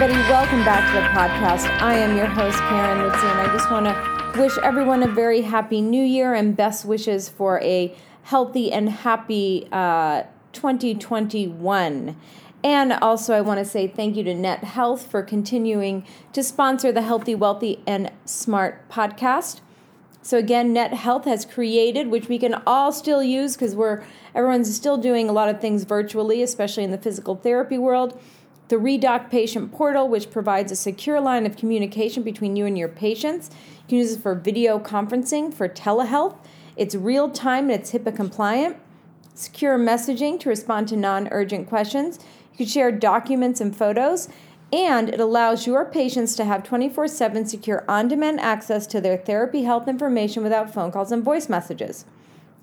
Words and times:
Everybody, 0.00 0.30
welcome 0.30 0.64
back 0.64 0.94
to 0.94 0.98
the 0.98 1.08
podcast. 1.08 1.68
I 1.82 1.92
am 1.92 2.16
your 2.16 2.24
host, 2.24 2.56
Karen 2.56 3.06
Litzy, 3.06 3.30
and 3.32 3.38
I 3.38 3.52
just 3.52 3.70
want 3.70 3.84
to 3.84 4.40
wish 4.40 4.56
everyone 4.62 5.02
a 5.02 5.06
very 5.06 5.42
happy 5.42 5.82
new 5.82 6.02
year 6.02 6.32
and 6.32 6.56
best 6.56 6.86
wishes 6.86 7.28
for 7.28 7.60
a 7.60 7.94
healthy 8.22 8.72
and 8.72 8.88
happy 8.88 9.68
uh, 9.70 10.22
2021. 10.54 12.16
And 12.64 12.92
also, 12.94 13.34
I 13.34 13.42
want 13.42 13.58
to 13.58 13.64
say 13.66 13.88
thank 13.88 14.16
you 14.16 14.24
to 14.24 14.32
Net 14.32 14.64
Health 14.64 15.06
for 15.06 15.22
continuing 15.22 16.06
to 16.32 16.42
sponsor 16.42 16.90
the 16.92 17.02
Healthy, 17.02 17.34
Wealthy, 17.34 17.82
and 17.86 18.10
Smart 18.24 18.88
podcast. 18.88 19.60
So 20.22 20.38
again, 20.38 20.72
Net 20.72 20.94
Health 20.94 21.26
has 21.26 21.44
created, 21.44 22.08
which 22.08 22.26
we 22.26 22.38
can 22.38 22.62
all 22.66 22.90
still 22.90 23.22
use 23.22 23.54
because 23.54 23.76
we're 23.76 24.02
everyone's 24.34 24.74
still 24.74 24.96
doing 24.96 25.28
a 25.28 25.32
lot 25.32 25.50
of 25.50 25.60
things 25.60 25.84
virtually, 25.84 26.42
especially 26.42 26.84
in 26.84 26.90
the 26.90 26.96
physical 26.96 27.36
therapy 27.36 27.76
world 27.76 28.18
the 28.70 28.76
Redoc 28.76 29.30
Patient 29.30 29.72
Portal, 29.72 30.08
which 30.08 30.30
provides 30.30 30.70
a 30.70 30.76
secure 30.76 31.20
line 31.20 31.44
of 31.44 31.56
communication 31.56 32.22
between 32.22 32.54
you 32.54 32.66
and 32.66 32.78
your 32.78 32.88
patients. 32.88 33.50
You 33.52 33.84
can 33.88 33.98
use 33.98 34.12
it 34.12 34.22
for 34.22 34.36
video 34.36 34.78
conferencing, 34.78 35.52
for 35.52 35.68
telehealth. 35.68 36.36
It's 36.76 36.94
real 36.94 37.28
time 37.28 37.64
and 37.64 37.80
it's 37.80 37.90
HIPAA 37.90 38.14
compliant. 38.14 38.76
Secure 39.34 39.76
messaging 39.76 40.38
to 40.38 40.48
respond 40.48 40.86
to 40.88 40.96
non 40.96 41.26
urgent 41.32 41.68
questions. 41.68 42.20
You 42.52 42.58
can 42.58 42.66
share 42.66 42.92
documents 42.92 43.60
and 43.60 43.76
photos. 43.76 44.28
And 44.72 45.08
it 45.08 45.18
allows 45.18 45.66
your 45.66 45.84
patients 45.84 46.36
to 46.36 46.44
have 46.44 46.62
24 46.62 47.08
7 47.08 47.46
secure 47.46 47.84
on 47.88 48.06
demand 48.06 48.38
access 48.38 48.86
to 48.86 49.00
their 49.00 49.16
therapy 49.16 49.64
health 49.64 49.88
information 49.88 50.44
without 50.44 50.72
phone 50.72 50.92
calls 50.92 51.10
and 51.10 51.24
voice 51.24 51.48
messages. 51.48 52.04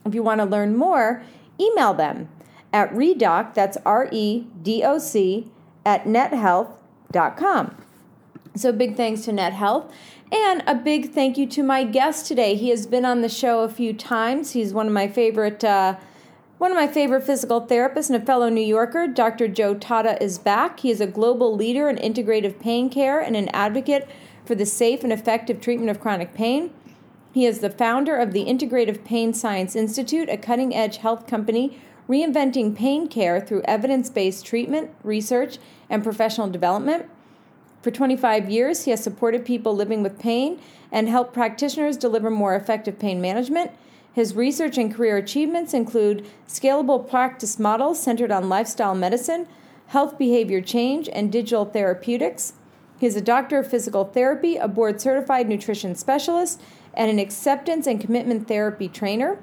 If 0.06 0.16
you 0.16 0.24
want 0.24 0.40
to 0.40 0.46
learn 0.46 0.78
more, 0.78 1.22
email 1.60 1.94
them 1.94 2.30
at 2.72 2.94
redoc, 2.94 3.54
that's 3.54 3.78
R 3.86 4.08
E 4.14 4.48
D 4.62 4.86
O 4.86 5.00
C, 5.00 5.52
at 5.88 6.04
nethealth.com. 6.04 7.76
So, 8.56 8.74
big 8.74 8.98
thanks 8.98 9.22
to 9.22 9.32
NetHealth. 9.32 9.90
And 10.30 10.62
a 10.68 10.76
big 10.76 11.14
thank 11.14 11.38
you 11.38 11.48
to 11.48 11.64
my 11.64 11.86
guest 11.86 12.28
today. 12.28 12.56
He 12.56 12.70
has 12.72 12.86
been 12.86 13.06
on 13.06 13.22
the 13.22 13.30
show 13.30 13.62
a 13.62 13.70
few 13.70 13.94
times. 13.94 14.52
He's 14.52 14.74
one 14.74 14.88
of 14.88 14.94
my 14.94 15.08
favorite, 15.08 15.64
uh, 15.64 15.96
one 16.58 16.72
of 16.72 16.76
my 16.76 16.88
favorite 16.88 17.24
physical 17.24 17.66
therapists 17.66 18.10
and 18.10 18.22
a 18.22 18.26
fellow 18.26 18.50
New 18.50 18.60
Yorker. 18.60 19.08
Dr. 19.08 19.48
Joe 19.48 19.76
Tatta 19.76 20.22
is 20.22 20.38
back. 20.38 20.82
He 20.82 20.92
is 20.92 21.00
a 21.00 21.08
global 21.08 21.56
leader 21.56 21.88
in 21.88 21.96
integrative 21.96 22.60
pain 22.60 22.90
care 22.90 23.22
and 23.22 23.38
an 23.38 23.48
advocate 23.54 24.10
for 24.44 24.56
the 24.56 24.66
safe 24.66 25.06
and 25.06 25.14
effective 25.14 25.62
treatment 25.62 25.90
of 25.90 26.02
chronic 26.02 26.34
pain. 26.34 26.72
He 27.34 27.46
is 27.46 27.60
the 27.60 27.70
founder 27.70 28.18
of 28.18 28.34
the 28.34 28.46
Integrative 28.46 29.06
Pain 29.06 29.34
Science 29.34 29.76
Institute, 29.76 30.28
a 30.28 30.38
cutting 30.38 30.76
edge 30.76 30.98
health 30.98 31.28
company 31.28 31.80
reinventing 32.08 32.76
pain 32.76 33.08
care 33.08 33.40
through 33.40 33.62
evidence 33.64 34.10
based 34.10 34.46
treatment, 34.46 34.92
research, 35.04 35.58
and 35.90 36.04
professional 36.04 36.50
development. 36.50 37.08
For 37.82 37.92
25 37.92 38.50
years, 38.50 38.86
he 38.86 38.92
has 38.92 39.04
supported 39.04 39.46
people 39.46 39.76
living 39.76 40.04
with 40.04 40.20
pain 40.20 40.60
and 40.92 41.08
helped 41.08 41.34
practitioners 41.34 41.98
deliver 41.98 42.30
more 42.30 42.56
effective 42.56 43.00
pain 43.00 43.22
management. 43.22 43.72
His 44.14 44.36
research 44.36 44.78
and 44.78 44.94
career 44.94 45.18
achievements 45.18 45.74
include 45.74 46.26
scalable 46.48 47.08
practice 47.08 47.60
models 47.60 48.02
centered 48.02 48.32
on 48.32 48.50
lifestyle 48.50 48.96
medicine, 48.96 49.48
health 49.88 50.18
behavior 50.18 50.60
change, 50.60 51.08
and 51.10 51.32
digital 51.32 51.66
therapeutics. 51.66 52.54
He 53.00 53.06
is 53.06 53.16
a 53.16 53.22
doctor 53.22 53.60
of 53.60 53.70
physical 53.70 54.06
therapy, 54.06 54.58
a 54.58 54.68
board 54.68 55.00
certified 55.00 55.48
nutrition 55.48 55.94
specialist, 55.96 56.60
and 56.96 57.12
an 57.12 57.20
acceptance 57.20 57.86
and 57.86 58.02
commitment 58.02 58.48
therapy 58.48 58.88
trainer. 58.88 59.38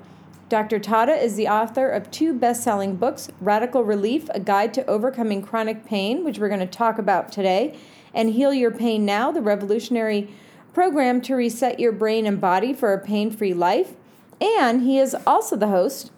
Dr. 0.49 0.79
Tatta 0.79 1.15
is 1.15 1.37
the 1.37 1.49
author 1.49 1.89
of 1.89 2.11
two 2.11 2.35
best 2.35 2.63
selling 2.63 2.97
books 2.97 3.31
Radical 3.41 3.83
Relief, 3.83 4.29
A 4.35 4.41
Guide 4.41 4.75
to 4.75 4.87
Overcoming 4.87 5.43
Chronic 5.43 5.87
Pain, 5.87 6.23
which 6.23 6.39
we're 6.39 6.49
going 6.49 6.61
to 6.61 6.67
talk 6.67 6.99
about 6.99 7.33
today, 7.33 7.79
and 8.13 8.31
Heal 8.31 8.53
Your 8.53 8.71
Pain 8.71 9.07
Now, 9.07 9.33
the 9.33 9.41
revolutionary 9.41 10.29
program 10.75 11.23
to 11.23 11.35
reset 11.35 11.81
your 11.81 11.93
brain 11.93 12.27
and 12.27 12.41
body 12.41 12.75
for 12.75 12.93
a 12.93 12.99
pain 12.99 13.31
free 13.31 13.55
life. 13.55 13.95
And 14.41 14.83
he 14.83 14.99
is 14.99 15.17
also 15.27 15.57
the 15.57 15.69
host 15.69 16.11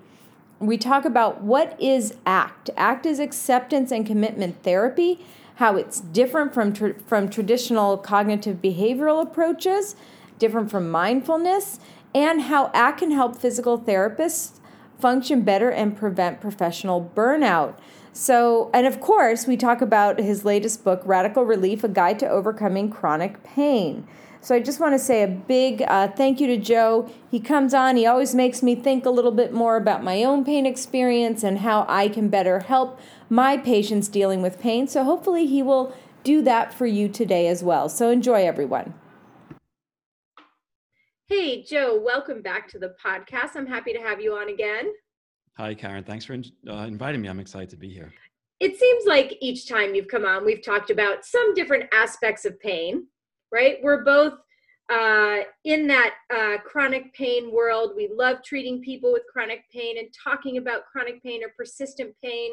We 0.58 0.78
talk 0.78 1.04
about 1.04 1.42
what 1.42 1.80
is 1.80 2.14
ACT. 2.24 2.70
ACT 2.76 3.06
is 3.06 3.18
acceptance 3.18 3.90
and 3.90 4.06
commitment 4.06 4.62
therapy, 4.62 5.24
how 5.56 5.76
it's 5.76 6.00
different 6.00 6.54
from, 6.54 6.72
tra- 6.72 6.94
from 7.06 7.28
traditional 7.28 7.98
cognitive 7.98 8.62
behavioral 8.62 9.22
approaches, 9.22 9.96
different 10.38 10.70
from 10.70 10.90
mindfulness, 10.90 11.80
and 12.16 12.40
how 12.40 12.70
ACT 12.72 13.00
can 13.00 13.10
help 13.10 13.36
physical 13.36 13.78
therapists 13.78 14.58
function 14.98 15.42
better 15.42 15.68
and 15.70 15.94
prevent 15.94 16.40
professional 16.40 17.12
burnout. 17.14 17.78
So, 18.14 18.70
and 18.72 18.86
of 18.86 19.02
course, 19.02 19.46
we 19.46 19.58
talk 19.58 19.82
about 19.82 20.18
his 20.18 20.42
latest 20.42 20.82
book, 20.82 21.02
Radical 21.04 21.44
Relief 21.44 21.84
A 21.84 21.88
Guide 21.88 22.18
to 22.20 22.26
Overcoming 22.26 22.88
Chronic 22.88 23.44
Pain. 23.44 24.08
So, 24.40 24.54
I 24.54 24.60
just 24.60 24.80
want 24.80 24.94
to 24.94 24.98
say 24.98 25.22
a 25.22 25.28
big 25.28 25.82
uh, 25.82 26.08
thank 26.08 26.40
you 26.40 26.46
to 26.46 26.56
Joe. 26.56 27.12
He 27.30 27.38
comes 27.38 27.74
on, 27.74 27.96
he 27.96 28.06
always 28.06 28.34
makes 28.34 28.62
me 28.62 28.74
think 28.74 29.04
a 29.04 29.10
little 29.10 29.32
bit 29.32 29.52
more 29.52 29.76
about 29.76 30.02
my 30.02 30.24
own 30.24 30.42
pain 30.42 30.64
experience 30.64 31.44
and 31.44 31.58
how 31.58 31.84
I 31.86 32.08
can 32.08 32.30
better 32.30 32.60
help 32.60 32.98
my 33.28 33.58
patients 33.58 34.08
dealing 34.08 34.40
with 34.40 34.58
pain. 34.58 34.88
So, 34.88 35.04
hopefully, 35.04 35.44
he 35.44 35.62
will 35.62 35.94
do 36.24 36.40
that 36.40 36.72
for 36.72 36.86
you 36.86 37.10
today 37.10 37.46
as 37.46 37.62
well. 37.62 37.90
So, 37.90 38.08
enjoy, 38.08 38.46
everyone. 38.46 38.94
Hey, 41.28 41.64
Joe, 41.64 42.00
welcome 42.00 42.40
back 42.40 42.68
to 42.68 42.78
the 42.78 42.94
podcast. 43.04 43.56
I'm 43.56 43.66
happy 43.66 43.92
to 43.92 43.98
have 43.98 44.20
you 44.20 44.34
on 44.34 44.48
again. 44.48 44.92
Hi, 45.56 45.74
Karen. 45.74 46.04
Thanks 46.04 46.24
for 46.24 46.34
uh, 46.34 46.84
inviting 46.84 47.20
me. 47.20 47.26
I'm 47.28 47.40
excited 47.40 47.68
to 47.70 47.76
be 47.76 47.92
here. 47.92 48.14
It 48.60 48.78
seems 48.78 49.06
like 49.06 49.36
each 49.40 49.68
time 49.68 49.92
you've 49.96 50.06
come 50.06 50.24
on, 50.24 50.44
we've 50.44 50.62
talked 50.62 50.90
about 50.90 51.24
some 51.24 51.52
different 51.54 51.86
aspects 51.92 52.44
of 52.44 52.60
pain, 52.60 53.08
right? 53.50 53.78
We're 53.82 54.04
both 54.04 54.34
uh, 54.88 55.38
in 55.64 55.88
that 55.88 56.14
uh, 56.32 56.58
chronic 56.64 57.12
pain 57.12 57.52
world. 57.52 57.94
We 57.96 58.08
love 58.16 58.44
treating 58.44 58.80
people 58.80 59.12
with 59.12 59.22
chronic 59.32 59.64
pain 59.72 59.98
and 59.98 60.06
talking 60.22 60.58
about 60.58 60.86
chronic 60.92 61.20
pain 61.24 61.42
or 61.42 61.48
persistent 61.56 62.14
pain. 62.22 62.52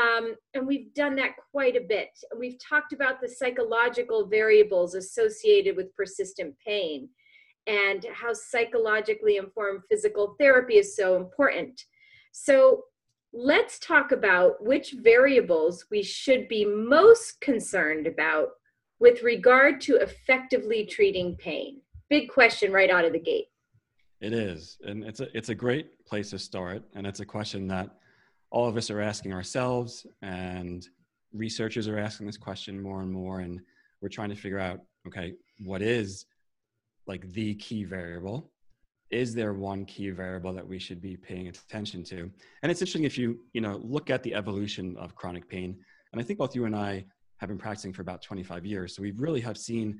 Um, 0.00 0.36
and 0.54 0.68
we've 0.68 0.94
done 0.94 1.16
that 1.16 1.32
quite 1.50 1.74
a 1.74 1.80
bit. 1.80 2.10
We've 2.38 2.58
talked 2.60 2.92
about 2.92 3.20
the 3.20 3.28
psychological 3.28 4.28
variables 4.28 4.94
associated 4.94 5.76
with 5.76 5.92
persistent 5.96 6.54
pain 6.64 7.08
and 7.66 8.06
how 8.12 8.32
psychologically 8.32 9.36
informed 9.36 9.82
physical 9.90 10.36
therapy 10.38 10.74
is 10.74 10.96
so 10.96 11.16
important. 11.16 11.84
So, 12.32 12.84
let's 13.32 13.80
talk 13.80 14.12
about 14.12 14.64
which 14.64 14.94
variables 15.02 15.86
we 15.90 16.02
should 16.02 16.46
be 16.46 16.64
most 16.64 17.40
concerned 17.40 18.06
about 18.06 18.50
with 19.00 19.22
regard 19.22 19.80
to 19.82 19.96
effectively 19.96 20.86
treating 20.86 21.36
pain. 21.36 21.80
Big 22.08 22.28
question 22.28 22.72
right 22.72 22.90
out 22.90 23.04
of 23.04 23.12
the 23.12 23.18
gate. 23.18 23.46
It 24.20 24.32
is, 24.32 24.78
and 24.86 25.04
it's 25.04 25.20
a 25.20 25.36
it's 25.36 25.48
a 25.48 25.54
great 25.54 26.04
place 26.06 26.30
to 26.30 26.38
start, 26.38 26.82
and 26.94 27.06
it's 27.06 27.20
a 27.20 27.26
question 27.26 27.66
that 27.68 27.90
all 28.50 28.68
of 28.68 28.76
us 28.76 28.88
are 28.90 29.00
asking 29.00 29.32
ourselves, 29.32 30.06
and 30.22 30.86
researchers 31.32 31.88
are 31.88 31.98
asking 31.98 32.26
this 32.26 32.36
question 32.36 32.80
more 32.80 33.02
and 33.02 33.12
more, 33.12 33.40
and 33.40 33.60
we're 34.00 34.08
trying 34.08 34.30
to 34.30 34.36
figure 34.36 34.60
out, 34.60 34.80
okay, 35.06 35.34
what 35.64 35.82
is 35.82 36.24
like 37.06 37.30
the 37.32 37.54
key 37.56 37.84
variable 37.84 38.50
is 39.10 39.34
there 39.34 39.52
one 39.52 39.84
key 39.84 40.10
variable 40.10 40.52
that 40.52 40.66
we 40.66 40.78
should 40.78 41.00
be 41.00 41.16
paying 41.16 41.48
attention 41.48 42.02
to 42.02 42.30
and 42.62 42.70
it's 42.70 42.80
interesting 42.80 43.04
if 43.04 43.18
you 43.18 43.38
you 43.52 43.60
know 43.60 43.80
look 43.82 44.10
at 44.10 44.22
the 44.22 44.34
evolution 44.34 44.96
of 44.98 45.14
chronic 45.14 45.48
pain 45.48 45.76
and 46.12 46.20
i 46.20 46.24
think 46.24 46.38
both 46.38 46.54
you 46.54 46.64
and 46.64 46.74
i 46.76 47.04
have 47.38 47.48
been 47.48 47.58
practicing 47.58 47.92
for 47.92 48.02
about 48.02 48.22
25 48.22 48.64
years 48.64 48.94
so 48.94 49.02
we 49.02 49.10
really 49.12 49.40
have 49.40 49.58
seen 49.58 49.98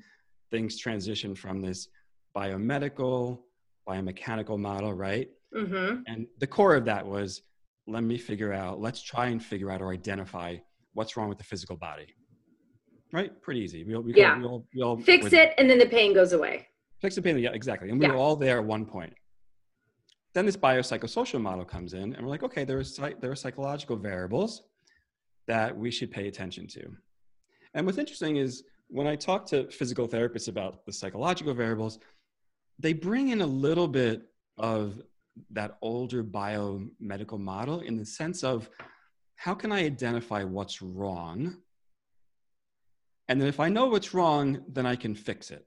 things 0.51 0.79
transition 0.79 1.35
from 1.35 1.61
this 1.61 1.89
biomedical, 2.35 3.41
biomechanical 3.89 4.59
model, 4.59 4.93
right? 4.93 5.29
Mm-hmm. 5.55 6.03
And 6.07 6.27
the 6.39 6.47
core 6.47 6.75
of 6.75 6.85
that 6.87 7.07
was 7.07 7.43
let 7.87 8.03
me 8.03 8.19
figure 8.19 8.53
out, 8.53 8.81
let's 8.81 9.03
try 9.03 9.27
and 9.27 9.43
figure 9.43 9.71
out 9.71 9.83
or 9.83 9.93
identify 9.93 10.57
what's 10.95 11.17
wrong 11.17 11.29
with 11.29 11.39
the 11.39 11.45
physical 11.45 11.77
body. 11.77 12.07
Right? 13.13 13.31
Pretty 13.43 13.61
easy. 13.61 13.85
We, 13.85 13.97
we, 13.97 14.15
Yeah. 14.15 14.39
we 14.39 14.45
all, 14.45 14.67
we 14.75 14.83
all, 14.83 14.97
Fix 14.97 15.33
it, 15.33 15.55
and 15.59 15.69
then 15.69 15.79
the 15.79 15.87
pain 15.87 16.15
goes 16.15 16.33
away. 16.33 16.69
Fix 17.05 17.17
the 17.17 17.21
pain. 17.21 17.37
Yeah, 17.37 17.51
exactly. 17.53 17.91
And 17.91 18.01
we 18.01 18.07
Yeah. 18.07 18.13
were 18.13 18.19
all 18.19 18.35
there 18.35 18.57
at 18.57 18.65
one 18.65 18.87
point. 18.87 19.13
Then 20.33 20.47
this 20.47 20.57
biopsychosocial 20.57 21.39
model 21.39 21.67
comes 21.67 21.93
in, 21.93 22.15
and 22.15 22.25
we're 22.25 22.31
like, 22.31 22.43
okay, 22.43 22.65
there 22.65 22.79
are, 22.79 23.15
there 23.21 23.31
are 23.31 23.37
psychological 23.37 23.95
variables 23.95 24.63
that 25.47 25.77
we 25.77 25.91
should 25.91 26.11
pay 26.11 26.29
attention 26.29 26.67
to. 26.69 26.97
And 27.75 27.85
what's 27.85 27.99
interesting 27.99 28.39
is 28.39 28.65
when 28.89 29.07
I 29.07 29.17
talk 29.17 29.45
to 29.49 29.71
physical 29.71 30.09
therapists 30.09 30.49
about 30.49 30.87
the 30.87 30.95
psychological 30.95 31.53
variables, 31.53 31.99
they 32.79 32.95
bring 32.95 33.29
in 33.29 33.43
a 33.43 33.47
little 33.47 33.87
bit 33.87 34.23
of 34.57 35.03
that 35.51 35.77
older 35.83 36.25
biomedical 36.25 37.39
model 37.39 37.81
in 37.81 37.99
the 37.99 38.07
sense 38.07 38.43
of 38.43 38.71
how 39.37 39.53
can 39.53 39.73
I 39.73 39.85
identify 39.85 40.43
what's 40.43 40.81
wrong? 40.81 41.59
And 43.29 43.39
then 43.39 43.49
if 43.49 43.61
I 43.61 43.69
know 43.69 43.89
what's 43.89 44.15
wrong, 44.15 44.65
then 44.69 44.87
I 44.87 44.97
can 44.97 45.15
fix 45.15 45.51
it. 45.51 45.67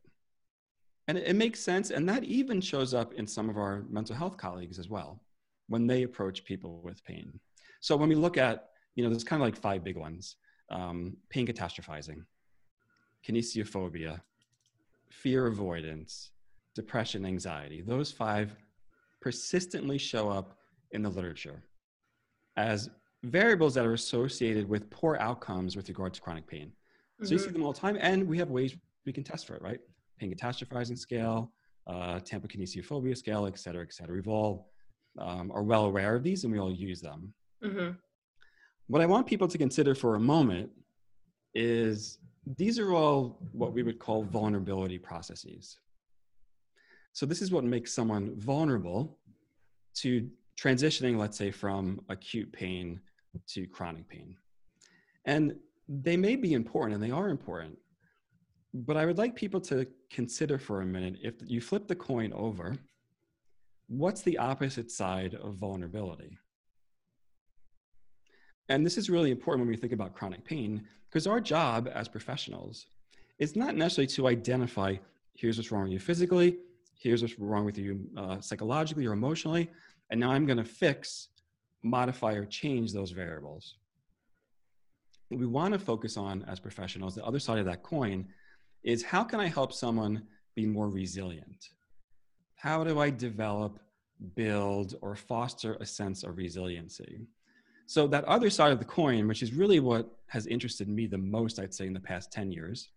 And 1.08 1.18
it, 1.18 1.28
it 1.28 1.36
makes 1.36 1.60
sense. 1.60 1.92
And 1.92 2.08
that 2.10 2.24
even 2.24 2.62
shows 2.62 2.94
up 2.94 3.14
in 3.14 3.26
some 3.28 3.50
of 3.50 3.58
our 3.58 3.84
mental 3.90 4.16
health 4.16 4.38
colleagues 4.38 4.80
as 4.80 4.90
well 4.90 5.22
when 5.68 5.88
they 5.88 6.04
approach 6.04 6.44
people 6.46 6.82
with 6.84 7.04
pain. 7.04 7.40
So 7.82 7.96
when 7.96 8.10
we 8.10 8.16
look 8.16 8.38
at, 8.38 8.70
you 8.96 9.04
know, 9.04 9.10
there's 9.10 9.24
kind 9.24 9.42
of 9.42 9.48
like 9.48 9.56
five 9.56 9.84
big 9.84 9.98
ones 9.98 10.36
um, 10.70 11.16
pain 11.30 11.48
catastrophizing, 11.48 12.18
kinesiophobia, 13.26 14.20
fear 15.10 15.48
avoidance, 15.48 16.32
depression, 16.76 17.26
anxiety. 17.26 17.82
Those 17.82 18.12
five 18.12 18.56
persistently 19.22 19.98
show 19.98 20.30
up 20.30 20.58
in 20.92 21.02
the 21.04 21.10
literature 21.10 21.64
as 22.58 22.90
variables 23.24 23.74
that 23.76 23.86
are 23.86 23.94
associated 23.94 24.68
with 24.68 24.90
poor 24.90 25.18
outcomes 25.20 25.76
with 25.76 25.88
regard 25.88 26.14
to 26.14 26.22
chronic 26.22 26.48
pain. 26.48 26.72
So 27.24 27.32
you 27.34 27.40
see 27.40 27.50
Mhm. 27.50 27.54
them 27.54 27.64
all 27.64 27.74
the 27.74 27.80
time, 27.80 27.98
and 28.00 28.28
we 28.28 28.38
have 28.38 28.50
ways 28.50 28.76
we 29.06 29.14
can 29.14 29.24
test 29.24 29.48
for 29.48 29.56
it, 29.56 29.62
right? 29.62 29.80
Pain 30.18 30.34
catastrophizing 30.34 30.98
scale, 30.98 31.52
uh, 31.88 32.20
Tampa 32.20 32.48
kinesiophobia 32.48 33.16
scale, 33.16 33.46
et 33.46 33.58
cetera, 33.58 33.84
et 33.84 33.94
cetera. 33.94 34.16
We've 34.16 34.28
all 34.28 34.72
um, 35.20 35.52
are 35.52 35.64
well 35.64 35.86
aware 35.86 36.16
of 36.16 36.24
these, 36.24 36.44
and 36.44 36.52
we 36.54 36.60
all 36.60 36.72
use 36.72 37.02
them. 37.02 37.34
Mhm. 37.64 37.98
What 38.88 39.02
I 39.02 39.06
want 39.06 39.28
people 39.28 39.48
to 39.48 39.58
consider 39.58 39.96
for 39.96 40.16
a 40.16 40.20
moment 40.20 40.70
is 41.54 42.20
these 42.58 42.78
are 42.80 42.94
all 42.94 43.40
what 43.52 43.74
we 43.74 43.84
would 43.84 44.00
call 44.00 44.24
vulnerability 44.24 45.00
processes. 45.00 45.80
So 47.14 47.26
this 47.26 47.42
is 47.42 47.52
what 47.52 47.64
makes 47.64 47.92
someone 47.94 48.40
vulnerable 48.40 49.20
to 49.96 50.30
transitioning, 50.56 51.18
let's 51.18 51.38
say, 51.38 51.52
from 51.52 52.00
acute 52.10 52.52
pain 52.52 53.02
to 53.48 53.68
chronic 53.68 54.08
pain. 54.08 54.38
And 55.26 55.56
they 55.90 56.16
may 56.18 56.36
be 56.36 56.54
important, 56.54 56.94
and 56.96 57.04
they 57.04 57.12
are 57.12 57.30
important. 57.30 57.78
But 58.74 58.98
I 58.98 59.06
would 59.06 59.18
like 59.18 59.36
people 59.36 59.60
to 59.62 59.88
consider 60.10 60.58
for 60.58 60.82
a 60.82 60.86
minute 60.86 61.18
if 61.22 61.36
you 61.46 61.62
flip 61.62 61.88
the 61.88 61.96
coin 61.96 62.32
over, 62.34 62.76
what's 63.88 64.22
the 64.22 64.38
opposite 64.38 64.92
side 64.92 65.36
of 65.36 65.56
vulnerability? 65.56 66.38
And 68.70 68.86
this 68.86 68.98
is 68.98 69.10
really 69.10 69.32
important 69.32 69.62
when 69.62 69.70
we 69.70 69.78
think 69.78 69.94
about 69.94 70.14
chronic 70.14 70.44
pain, 70.44 70.86
because 71.10 71.28
our 71.28 71.40
job 71.40 71.90
as 71.94 72.08
professionals 72.08 72.88
is 73.40 73.56
not 73.56 73.76
necessarily 73.76 74.08
to 74.08 74.28
identify 74.28 74.96
here's 75.36 75.58
what's 75.58 75.72
wrong 75.72 75.84
with 75.84 75.92
you 75.92 76.00
physically, 76.00 76.58
here's 76.96 77.22
what's 77.22 77.38
wrong 77.40 77.64
with 77.64 77.78
you 77.78 78.08
uh, 78.18 78.42
psychologically 78.42 79.06
or 79.06 79.14
emotionally, 79.14 79.70
and 80.10 80.20
now 80.20 80.32
I'm 80.32 80.46
going 80.46 80.58
to 80.58 80.66
fix, 80.66 81.30
modify, 81.84 82.34
or 82.34 82.46
change 82.46 82.92
those 82.92 83.12
variables. 83.12 83.76
What 85.30 85.40
we 85.40 85.46
want 85.46 85.74
to 85.74 85.80
focus 85.80 86.18
on 86.18 86.44
as 86.48 86.60
professionals, 86.60 87.16
the 87.16 87.24
other 87.24 87.40
side 87.40 87.60
of 87.60 87.66
that 87.66 87.84
coin, 87.84 88.28
is 88.84 89.04
how 89.04 89.24
can 89.24 89.40
I 89.40 89.48
help 89.48 89.74
someone 89.74 90.24
be 90.56 90.66
more 90.66 90.90
resilient? 90.90 91.70
How 92.56 92.84
do 92.84 93.00
I 93.00 93.10
develop, 93.10 93.80
build, 94.36 94.96
or 95.02 95.16
foster 95.16 95.78
a 95.80 95.86
sense 95.86 96.24
of 96.24 96.38
resiliency? 96.38 97.28
So, 97.86 98.08
that 98.08 98.26
other 98.26 98.50
side 98.50 98.72
of 98.72 98.80
the 98.80 98.86
coin, 98.86 99.28
which 99.28 99.42
is 99.42 99.54
really 99.54 99.80
what 99.80 100.10
has 100.28 100.48
interested 100.48 100.90
me 100.90 101.08
the 101.08 101.18
most, 101.18 101.60
I'd 101.60 101.74
say, 101.74 101.88
in 101.88 101.94
the 101.94 102.00
past 102.00 102.32
10 102.32 102.52
years, 102.52 102.90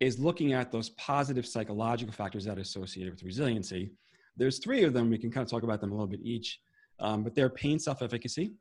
is 0.00 0.18
looking 0.18 0.54
at 0.54 0.72
those 0.72 0.90
positive 0.90 1.46
psychological 1.46 2.12
factors 2.12 2.44
that 2.46 2.58
are 2.58 2.62
associated 2.62 3.12
with 3.12 3.22
resiliency. 3.22 3.92
There's 4.36 4.58
three 4.58 4.82
of 4.82 4.92
them. 4.92 5.10
We 5.10 5.18
can 5.18 5.30
kind 5.30 5.44
of 5.44 5.50
talk 5.50 5.62
about 5.62 5.80
them 5.80 5.92
a 5.92 5.94
little 5.94 6.08
bit 6.08 6.20
each, 6.22 6.58
um, 6.98 7.22
but 7.22 7.34
they're 7.34 7.50
pain 7.50 7.78
self 7.78 8.02
efficacy, 8.02 8.54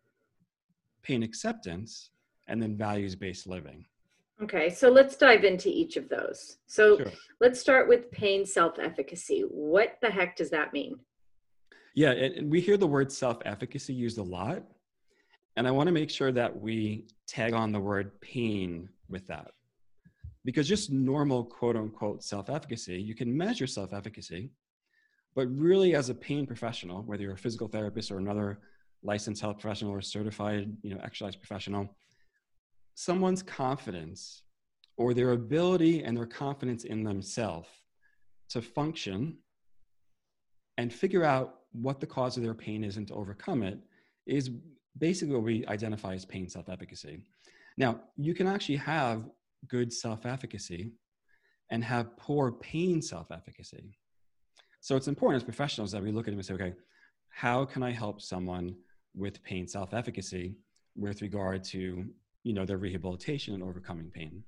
pain 1.01 1.23
acceptance, 1.23 2.11
and 2.47 2.61
then 2.61 2.75
values 2.75 3.15
based 3.15 3.47
living. 3.47 3.85
Okay, 4.41 4.69
so 4.69 4.89
let's 4.89 5.17
dive 5.17 5.43
into 5.43 5.69
each 5.69 5.97
of 5.97 6.07
those. 6.07 6.57
So 6.65 6.97
Sure. 6.97 7.11
let's 7.41 7.59
start 7.59 7.89
with 7.89 8.09
pain 8.11 8.45
self 8.45 8.79
efficacy. 8.79 9.41
What 9.41 9.97
the 10.01 10.09
heck 10.09 10.35
does 10.37 10.49
that 10.51 10.71
mean? 10.71 10.99
Yeah, 11.93 12.11
and, 12.11 12.49
we 12.49 12.61
hear 12.61 12.77
the 12.77 12.87
word 12.87 13.11
self 13.11 13.39
efficacy 13.45 13.93
used 13.93 14.17
a 14.17 14.23
lot. 14.23 14.63
And 15.57 15.67
I 15.67 15.71
want 15.71 15.87
to 15.87 15.93
make 15.93 16.09
sure 16.09 16.31
that 16.31 16.57
we 16.57 17.07
tag 17.27 17.53
on 17.53 17.73
the 17.73 17.79
word 17.81 18.21
pain 18.21 18.87
with 19.09 19.27
that. 19.27 19.51
Because 20.45 20.69
just 20.69 20.89
normal 20.89 21.43
quote 21.43 21.75
unquote 21.75 22.23
self 22.23 22.49
efficacy, 22.49 23.01
you 23.01 23.15
can 23.15 23.35
measure 23.35 23.67
self 23.67 23.91
efficacy, 23.91 24.51
but 25.35 25.47
really 25.47 25.95
as 25.95 26.09
a 26.09 26.15
pain 26.15 26.45
professional, 26.45 27.03
whether 27.03 27.23
you're 27.23 27.33
a 27.33 27.37
physical 27.37 27.67
therapist 27.67 28.09
or 28.09 28.19
another 28.19 28.61
licensed 29.03 29.41
health 29.41 29.59
professional 29.59 29.91
or 29.91 30.01
certified 30.01 30.71
you 30.81 30.93
know, 30.93 31.01
exercise 31.03 31.35
professional, 31.35 31.93
someone's 32.99 33.41
confidence 33.41 34.43
or 34.97 35.13
their 35.13 35.31
ability 35.31 36.03
and 36.03 36.17
their 36.17 36.25
confidence 36.25 36.83
in 36.83 37.01
themselves 37.01 37.69
to 38.49 38.61
function 38.61 39.37
and 40.77 40.91
figure 40.91 41.23
out 41.23 41.59
what 41.71 42.01
the 42.01 42.05
cause 42.05 42.35
of 42.35 42.43
their 42.43 42.53
pain 42.53 42.83
is 42.83 42.97
and 42.97 43.07
to 43.07 43.13
overcome 43.13 43.63
it 43.63 43.79
is 44.25 44.51
basically 44.97 45.33
what 45.33 45.43
we 45.43 45.65
identify 45.67 46.13
as 46.13 46.25
pain 46.25 46.49
self 46.49 46.67
efficacy. 46.67 47.21
Now, 47.77 48.01
you 48.17 48.33
can 48.33 48.47
actually 48.47 48.75
have 48.75 49.29
good 49.69 49.93
self 49.93 50.25
efficacy 50.25 50.91
and 51.71 51.81
have 51.81 52.17
poor 52.17 52.51
pain 52.51 53.01
self 53.01 53.31
efficacy. 53.31 53.95
So 54.81 54.97
it's 54.97 55.07
important 55.07 55.41
as 55.41 55.45
professionals 55.45 55.93
that 55.93 56.03
we 56.03 56.11
look 56.11 56.27
at 56.27 56.31
them 56.31 56.39
and 56.39 56.45
say, 56.45 56.55
okay, 56.55 56.73
how 57.29 57.63
can 57.63 57.81
I 57.81 57.91
help 57.91 58.19
someone 58.19 58.75
with 59.15 59.41
pain 59.41 59.69
self 59.69 59.93
efficacy 59.93 60.57
with 60.97 61.21
regard 61.21 61.63
to 61.63 62.05
you 62.43 62.53
know 62.53 62.65
their 62.65 62.77
rehabilitation 62.77 63.53
and 63.53 63.63
overcoming 63.63 64.09
pain? 64.09 64.43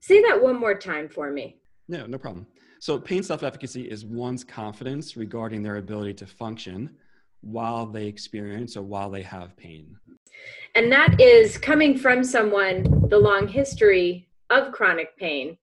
Say 0.00 0.22
that 0.22 0.42
one 0.42 0.58
more 0.58 0.74
time 0.74 1.08
for 1.08 1.30
me. 1.30 1.56
No, 1.88 2.06
no 2.06 2.18
problem. 2.18 2.46
So, 2.80 2.98
pain 2.98 3.22
self 3.22 3.42
efficacy 3.42 3.82
is 3.82 4.04
one's 4.04 4.44
confidence 4.44 5.16
regarding 5.16 5.62
their 5.62 5.76
ability 5.76 6.14
to 6.14 6.26
function 6.26 6.96
while 7.40 7.86
they 7.86 8.06
experience 8.06 8.76
or 8.76 8.82
while 8.82 9.10
they 9.10 9.22
have 9.22 9.56
pain. 9.56 9.96
And 10.74 10.90
that 10.92 11.20
is 11.20 11.58
coming 11.58 11.96
from 11.96 12.24
someone, 12.24 13.08
the 13.08 13.18
long 13.18 13.48
history 13.48 14.28
of 14.50 14.72
chronic 14.72 15.16
pain. 15.16 15.56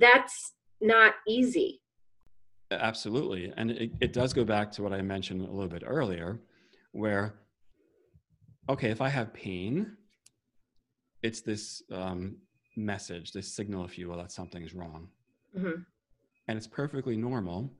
That's 0.00 0.52
not 0.80 1.14
easy. 1.26 1.80
Absolutely. 2.70 3.52
And 3.56 3.70
it, 3.70 3.92
it 4.00 4.12
does 4.12 4.32
go 4.32 4.44
back 4.44 4.70
to 4.72 4.82
what 4.82 4.92
I 4.92 5.00
mentioned 5.00 5.40
a 5.40 5.50
little 5.50 5.68
bit 5.68 5.82
earlier, 5.86 6.40
where, 6.92 7.36
okay, 8.68 8.90
if 8.90 9.00
I 9.00 9.08
have 9.08 9.32
pain, 9.32 9.96
it's 11.22 11.40
this 11.40 11.82
um, 11.92 12.36
message, 12.76 13.32
this 13.32 13.52
signal, 13.54 13.84
if 13.84 13.98
you 13.98 14.08
will, 14.08 14.16
that 14.18 14.32
something 14.32 14.62
is 14.62 14.74
wrong. 14.74 15.08
Mhm. 15.56 15.84
And 16.46 16.56
it's 16.56 16.66
perfectly 16.66 17.16
normal 17.16 17.74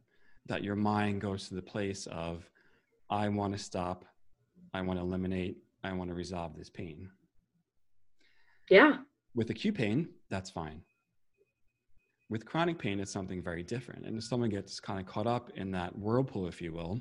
that 0.47 0.63
your 0.63 0.77
mind 0.77 1.21
goes 1.21 1.49
to 1.49 1.55
the 1.55 1.63
place 1.63 2.07
of, 2.09 2.49
I 3.11 3.29
want 3.29 3.53
to 3.57 3.59
stop, 3.59 4.05
I 4.75 4.83
want 4.83 4.99
to 4.99 5.03
eliminate, 5.05 5.59
I 5.85 5.93
want 5.93 6.09
to 6.11 6.15
resolve 6.15 6.57
this 6.57 6.71
pain. 6.71 7.11
Yeah. 8.71 8.99
With 9.35 9.51
acute 9.51 9.75
pain, 9.77 10.09
that's 10.29 10.51
fine. 10.51 10.83
With 12.29 12.45
chronic 12.45 12.79
pain, 12.79 13.01
it's 13.01 13.11
something 13.11 13.43
very 13.43 13.63
different. 13.63 14.05
And 14.05 14.19
if 14.19 14.25
someone 14.25 14.51
gets 14.51 14.81
kind 14.81 15.01
of 15.01 15.07
caught 15.07 15.27
up 15.27 15.51
in 15.51 15.71
that 15.71 15.97
whirlpool, 15.97 16.47
if 16.47 16.61
you 16.61 16.73
will, 16.73 17.01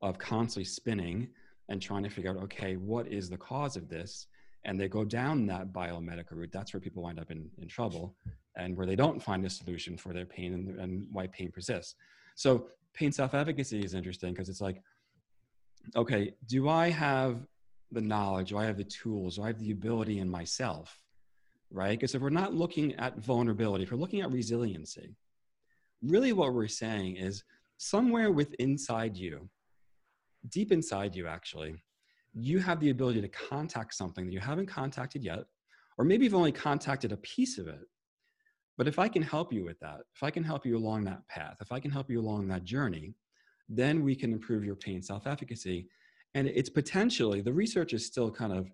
of 0.00 0.18
constantly 0.18 0.64
spinning 0.64 1.28
and 1.68 1.82
trying 1.82 2.02
to 2.04 2.08
figure 2.08 2.30
out, 2.30 2.42
okay, 2.44 2.76
what 2.76 3.06
is 3.08 3.28
the 3.28 3.36
cause 3.36 3.76
of 3.76 3.88
this? 3.88 4.26
And 4.64 4.78
they 4.78 4.88
go 4.88 5.04
down 5.04 5.46
that 5.46 5.72
biomedical 5.72 6.32
route, 6.32 6.52
that's 6.52 6.74
where 6.74 6.80
people 6.80 7.02
wind 7.02 7.18
up 7.18 7.30
in, 7.30 7.48
in 7.58 7.68
trouble 7.68 8.14
and 8.56 8.76
where 8.76 8.86
they 8.86 8.96
don't 8.96 9.22
find 9.22 9.44
a 9.44 9.50
solution 9.50 9.96
for 9.96 10.12
their 10.12 10.26
pain 10.26 10.52
and, 10.52 10.78
and 10.78 11.06
why 11.10 11.26
pain 11.28 11.50
persists. 11.50 11.94
So, 12.34 12.66
pain 12.92 13.12
self 13.12 13.34
efficacy 13.34 13.80
is 13.80 13.94
interesting 13.94 14.32
because 14.32 14.48
it's 14.48 14.60
like, 14.60 14.82
okay, 15.96 16.34
do 16.46 16.68
I 16.68 16.90
have 16.90 17.46
the 17.92 18.00
knowledge, 18.00 18.50
do 18.50 18.58
I 18.58 18.64
have 18.66 18.76
the 18.76 18.84
tools, 18.84 19.36
do 19.36 19.44
I 19.44 19.48
have 19.48 19.58
the 19.58 19.70
ability 19.70 20.18
in 20.18 20.28
myself 20.28 21.00
right? 21.70 21.98
Because 21.98 22.14
if 22.14 22.22
we're 22.22 22.30
not 22.30 22.54
looking 22.54 22.94
at 22.96 23.18
vulnerability, 23.18 23.84
if 23.84 23.92
we're 23.92 23.98
looking 23.98 24.20
at 24.20 24.30
resiliency, 24.30 25.14
really 26.02 26.32
what 26.32 26.52
we're 26.52 26.68
saying 26.68 27.16
is 27.16 27.44
somewhere 27.76 28.30
with 28.32 28.54
inside 28.54 29.16
you, 29.16 29.48
deep 30.48 30.72
inside 30.72 31.14
you 31.14 31.26
actually, 31.26 31.76
you 32.32 32.58
have 32.58 32.80
the 32.80 32.90
ability 32.90 33.20
to 33.20 33.28
contact 33.28 33.94
something 33.94 34.26
that 34.26 34.32
you 34.32 34.40
haven't 34.40 34.66
contacted 34.66 35.22
yet, 35.22 35.44
or 35.98 36.04
maybe 36.04 36.24
you've 36.24 36.34
only 36.34 36.52
contacted 36.52 37.12
a 37.12 37.16
piece 37.18 37.58
of 37.58 37.66
it. 37.66 37.80
But 38.78 38.88
if 38.88 38.98
I 38.98 39.08
can 39.08 39.22
help 39.22 39.52
you 39.52 39.64
with 39.64 39.78
that, 39.80 40.00
if 40.14 40.22
I 40.22 40.30
can 40.30 40.42
help 40.42 40.64
you 40.64 40.76
along 40.76 41.04
that 41.04 41.26
path, 41.28 41.56
if 41.60 41.72
I 41.72 41.80
can 41.80 41.90
help 41.90 42.08
you 42.08 42.20
along 42.20 42.48
that 42.48 42.64
journey, 42.64 43.14
then 43.68 44.02
we 44.02 44.14
can 44.14 44.32
improve 44.32 44.64
your 44.64 44.76
pain 44.76 45.02
self 45.02 45.26
efficacy. 45.26 45.88
And 46.34 46.48
it's 46.48 46.70
potentially, 46.70 47.40
the 47.40 47.52
research 47.52 47.92
is 47.92 48.06
still 48.06 48.30
kind 48.30 48.52
of 48.52 48.70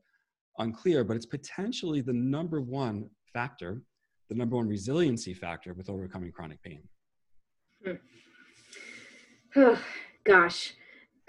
unclear, 0.58 1.04
but 1.04 1.16
it's 1.16 1.26
potentially 1.26 2.02
the 2.02 2.12
number 2.12 2.60
one 2.60 3.08
factor, 3.32 3.82
the 4.28 4.34
number 4.34 4.56
one 4.56 4.68
resiliency 4.68 5.34
factor 5.34 5.74
with 5.74 5.88
overcoming 5.90 6.30
chronic 6.32 6.62
pain. 6.62 6.82
Hmm. 7.84 7.92
Oh, 9.56 9.78
gosh, 10.24 10.74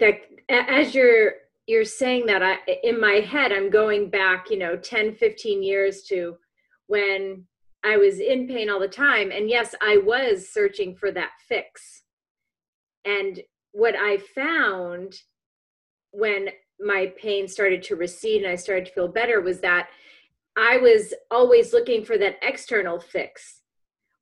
that 0.00 0.20
as 0.48 0.94
you're 0.94 1.32
you're 1.68 1.84
saying 1.84 2.26
that 2.26 2.42
I 2.42 2.56
in 2.82 2.98
my 2.98 3.20
head 3.20 3.52
I'm 3.52 3.70
going 3.70 4.10
back, 4.10 4.50
you 4.50 4.58
know, 4.58 4.76
10, 4.76 5.14
15 5.14 5.62
years 5.62 6.02
to 6.04 6.36
when 6.86 7.44
I 7.84 7.98
was 7.98 8.18
in 8.18 8.48
pain 8.48 8.70
all 8.70 8.80
the 8.80 8.88
time 8.88 9.30
and 9.30 9.48
yes, 9.48 9.74
I 9.80 9.98
was 9.98 10.48
searching 10.48 10.96
for 10.96 11.12
that 11.12 11.32
fix. 11.46 12.02
And 13.04 13.40
what 13.72 13.94
I 13.94 14.16
found 14.34 15.14
when 16.10 16.48
my 16.80 17.12
pain 17.20 17.46
started 17.46 17.82
to 17.84 17.96
recede 17.96 18.42
and 18.42 18.50
I 18.50 18.56
started 18.56 18.86
to 18.86 18.92
feel 18.92 19.08
better 19.08 19.40
was 19.42 19.60
that 19.60 19.88
I 20.56 20.78
was 20.78 21.12
always 21.30 21.72
looking 21.72 22.02
for 22.02 22.16
that 22.18 22.38
external 22.42 22.98
fix 22.98 23.60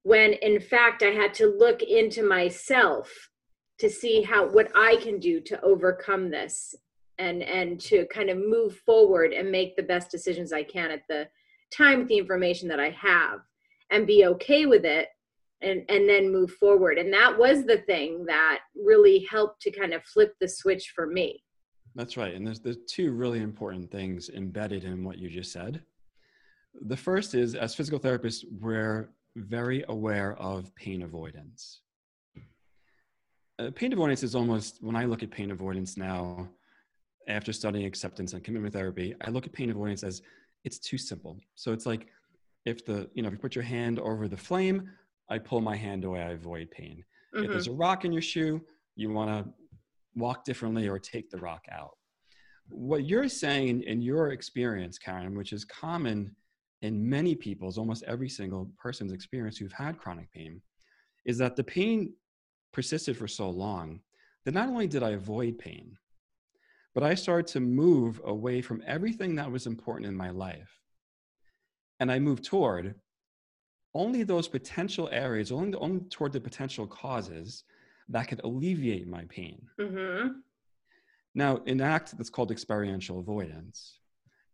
when 0.03 0.33
in 0.35 0.61
fact 0.61 1.03
I 1.03 1.11
had 1.11 1.33
to 1.35 1.47
look 1.47 1.83
into 1.83 2.23
myself 2.23 3.31
to 3.79 3.89
see 3.89 4.23
how 4.23 4.49
what 4.49 4.71
I 4.75 4.97
can 4.97 5.21
do 5.21 5.41
to 5.43 5.61
overcome 5.63 6.31
this 6.31 6.75
and 7.19 7.43
and 7.43 7.81
to 7.81 8.07
kind 8.07 8.31
of 8.31 8.37
move 8.37 8.77
forward 8.85 9.33
and 9.33 9.51
make 9.51 9.77
the 9.77 9.83
best 9.83 10.11
decisions 10.11 10.53
I 10.53 10.63
can 10.63 10.91
at 10.91 11.03
the 11.09 11.29
time 11.73 11.99
with 11.99 12.09
the 12.09 12.19
information 12.19 12.69
that 12.69 12.81
I 12.81 12.91
have 12.91 13.41
and 13.91 14.07
be 14.07 14.27
okay 14.27 14.67
with 14.67 14.85
it 14.85 15.09
and 15.63 15.85
and 15.89 16.09
then 16.09 16.31
move 16.33 16.53
forward 16.53 16.99
and 16.99 17.13
that 17.13 17.39
was 17.39 17.65
the 17.65 17.79
thing 17.79 18.27
that 18.27 18.61
really 18.75 19.27
helped 19.31 19.63
to 19.63 19.71
kind 19.71 19.95
of 19.95 20.05
flip 20.05 20.35
the 20.41 20.49
switch 20.49 20.93
for 20.95 21.07
me 21.07 21.43
that's 21.97 22.19
right. 22.19 22.35
And 22.35 22.47
there's, 22.47 22.61
there's 22.61 22.77
two 22.87 23.11
really 23.13 23.41
important 23.41 23.91
things 23.91 24.29
embedded 24.29 24.85
in 24.85 25.03
what 25.03 25.19
you 25.19 25.31
just 25.31 25.51
said. 25.51 25.83
The 26.83 26.97
first 26.97 27.35
is 27.35 27.55
as 27.55 27.75
physical 27.75 27.99
therapists, 27.99 28.45
we're 28.61 29.09
very 29.35 29.83
aware 29.89 30.37
of 30.37 30.75
pain 30.77 31.03
avoidance. 31.03 31.81
Uh, 33.59 33.71
pain 33.75 33.95
avoidance 33.95 34.23
is 34.23 34.35
almost, 34.35 34.83
when 34.83 34.95
I 34.95 35.07
look 35.07 35.23
at 35.23 35.31
pain 35.31 35.51
avoidance 35.51 35.97
now, 35.97 36.47
after 37.29 37.53
studying 37.53 37.87
acceptance 37.87 38.33
and 38.33 38.45
commitment 38.45 38.75
therapy, 38.75 39.15
I 39.21 39.31
look 39.31 39.47
at 39.47 39.53
pain 39.53 39.71
avoidance 39.71 40.03
as 40.03 40.23
it's 40.65 40.79
too 40.79 40.99
simple. 40.99 41.39
So 41.55 41.73
it's 41.73 41.87
like 41.87 42.07
if 42.65 42.85
the, 42.85 43.09
you 43.15 43.23
know, 43.23 43.29
if 43.29 43.35
you 43.35 43.39
put 43.39 43.55
your 43.55 43.65
hand 43.65 43.99
over 43.99 44.29
the 44.29 44.37
flame, 44.37 44.91
I 45.29 45.39
pull 45.39 45.61
my 45.61 45.77
hand 45.77 46.05
away, 46.05 46.23
I 46.23 46.33
avoid 46.33 46.71
pain. 46.71 47.05
Mm-hmm. 47.35 47.45
If 47.45 47.51
there's 47.51 47.69
a 47.69 47.73
rock 47.73 48.05
in 48.05 48.13
your 48.13 48.23
shoe, 48.23 48.61
you 48.95 49.11
want 49.11 49.31
to 49.31 49.53
walk 50.15 50.45
differently 50.45 50.89
or 50.89 50.99
take 50.99 51.31
the 51.31 51.39
rock 51.39 51.65
out. 51.71 51.97
What 52.69 53.05
you're 53.07 53.29
saying 53.29 53.83
in 53.83 54.03
your 54.03 54.33
experience, 54.33 54.99
Karen, 54.99 55.37
which 55.37 55.53
is 55.53 55.65
common 55.65 56.35
in 56.83 57.09
many 57.09 57.35
people's, 57.35 57.79
almost 57.79 58.03
every 58.05 58.29
single 58.29 58.71
person's 58.79 59.13
experience 59.13 59.57
who've 59.57 59.73
had 59.73 59.99
chronic 59.99 60.31
pain, 60.33 60.61
is 61.25 61.39
that 61.39 61.57
the 61.57 61.65
pain 61.65 62.13
persisted 62.73 63.17
for 63.17 63.29
so 63.29 63.49
long 63.49 64.01
that 64.45 64.55
not 64.55 64.69
only 64.69 64.87
did 64.87 65.03
I 65.03 65.11
avoid 65.11 65.59
pain, 65.59 65.97
but 66.97 67.05
I 67.05 67.15
started 67.15 67.47
to 67.49 67.61
move 67.61 68.23
away 68.25 68.63
from 68.63 68.83
everything 68.87 69.35
that 69.35 69.53
was 69.53 69.67
important 69.67 70.09
in 70.09 70.17
my 70.17 70.31
life. 70.31 70.81
And 72.01 72.11
I 72.11 72.19
moved 72.19 72.43
toward 72.45 72.95
only 73.93 74.23
those 74.23 74.49
potential 74.49 75.07
areas, 75.13 75.53
only, 75.53 75.77
only 75.77 76.01
toward 76.09 76.33
the 76.33 76.41
potential 76.41 76.87
causes 76.87 77.65
that 78.09 78.29
could 78.29 78.41
alleviate 78.45 79.07
my 79.07 79.25
pain. 79.29 79.61
Mm-hmm. 79.79 80.39
Now, 81.35 81.59
in 81.67 81.83
ACT, 81.83 82.17
that's 82.17 82.31
called 82.31 82.51
experiential 82.51 83.19
avoidance. 83.19 83.99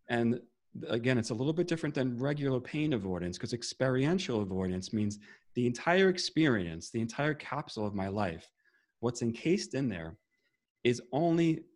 And 0.09 0.41
again, 0.89 1.19
it's 1.19 1.31
a 1.31 1.35
little 1.35 1.53
bit 1.53 1.69
different 1.69 1.95
than 1.95 2.19
regular 2.19 2.59
pain 2.59 2.93
avoidance 2.93 3.39
because 3.39 3.53
experiential 3.53 4.43
avoidance 4.43 4.93
means 4.93 5.21
the 5.55 5.69
entire 5.69 6.09
experience, 6.09 6.91
the 6.91 7.03
entire 7.03 7.35
capsule 7.35 7.87
of 7.87 7.95
my 7.95 8.09
life, 8.09 8.51
what's 8.99 9.23
encased 9.23 9.75
in 9.75 9.89
there 9.89 10.17
is 10.83 11.01
only 11.13 11.67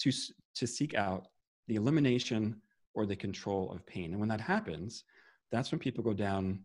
to, 0.00 0.12
to 0.54 0.66
seek 0.66 0.94
out 0.94 1.26
the 1.68 1.76
elimination 1.76 2.60
or 2.94 3.06
the 3.06 3.16
control 3.16 3.72
of 3.72 3.86
pain. 3.86 4.12
And 4.12 4.20
when 4.20 4.28
that 4.28 4.40
happens, 4.40 5.04
that's 5.50 5.70
when 5.70 5.78
people 5.78 6.02
go 6.02 6.12
down 6.12 6.60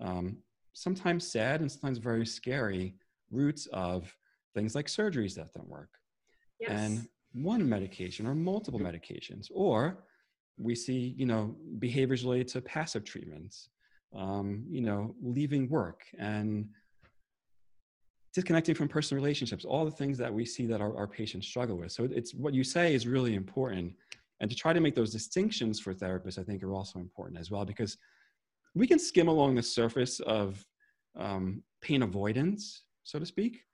um, 0.00 0.38
sometimes 0.72 1.30
sad 1.30 1.60
and 1.60 1.70
sometimes 1.70 1.98
very 1.98 2.26
scary 2.26 2.94
routes 3.30 3.66
of 3.72 4.14
things 4.54 4.74
like 4.74 4.86
surgeries 4.86 5.34
that 5.34 5.52
don't 5.54 5.68
work 5.68 5.90
yes. 6.60 6.70
and 6.70 7.08
one 7.32 7.66
medication 7.66 8.26
or 8.26 8.34
multiple 8.34 8.80
medications 8.80 9.46
or 9.54 10.04
we 10.58 10.74
see 10.74 11.14
you 11.16 11.24
know 11.24 11.54
behaviors 11.78 12.24
related 12.24 12.48
to 12.48 12.60
passive 12.60 13.04
treatments 13.04 13.68
um, 14.14 14.64
you 14.68 14.82
know 14.82 15.14
leaving 15.22 15.68
work 15.68 16.02
and 16.18 16.68
disconnecting 18.34 18.74
from 18.74 18.88
personal 18.88 19.22
relationships 19.22 19.64
all 19.64 19.84
the 19.84 19.90
things 19.90 20.18
that 20.18 20.32
we 20.32 20.44
see 20.44 20.66
that 20.66 20.80
our, 20.80 20.96
our 20.96 21.06
patients 21.06 21.46
struggle 21.46 21.76
with 21.76 21.92
so 21.92 22.08
it's 22.12 22.34
what 22.34 22.54
you 22.54 22.64
say 22.64 22.94
is 22.94 23.06
really 23.06 23.34
important 23.34 23.92
and 24.40 24.50
to 24.50 24.56
try 24.56 24.72
to 24.72 24.80
make 24.80 24.94
those 24.94 25.12
distinctions 25.12 25.78
for 25.78 25.92
therapists 25.94 26.38
i 26.38 26.42
think 26.42 26.62
are 26.62 26.72
also 26.72 26.98
important 26.98 27.38
as 27.38 27.50
well 27.50 27.64
because 27.64 27.96
we 28.74 28.86
can 28.86 28.98
skim 28.98 29.28
along 29.28 29.54
the 29.54 29.62
surface 29.62 30.20
of 30.20 30.64
um, 31.18 31.62
pain 31.82 32.02
avoidance 32.02 32.84
so 33.04 33.18
to 33.18 33.26
speak. 33.26 33.64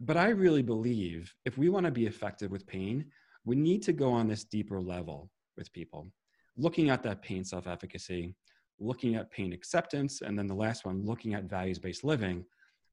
But 0.00 0.16
I 0.16 0.28
really 0.28 0.62
believe 0.62 1.34
if 1.44 1.58
we 1.58 1.68
want 1.68 1.86
to 1.86 1.92
be 1.92 2.06
effective 2.06 2.50
with 2.50 2.66
pain, 2.66 3.06
we 3.44 3.56
need 3.56 3.82
to 3.82 3.92
go 3.92 4.10
on 4.10 4.28
this 4.28 4.44
deeper 4.44 4.80
level 4.80 5.30
with 5.56 5.72
people, 5.72 6.10
looking 6.56 6.90
at 6.90 7.02
that 7.02 7.22
pain 7.22 7.44
self 7.44 7.66
efficacy, 7.66 8.34
looking 8.78 9.14
at 9.14 9.30
pain 9.30 9.52
acceptance, 9.52 10.22
and 10.22 10.38
then 10.38 10.46
the 10.46 10.54
last 10.54 10.84
one, 10.84 11.04
looking 11.04 11.34
at 11.34 11.44
values 11.44 11.78
based 11.78 12.04
living, 12.04 12.44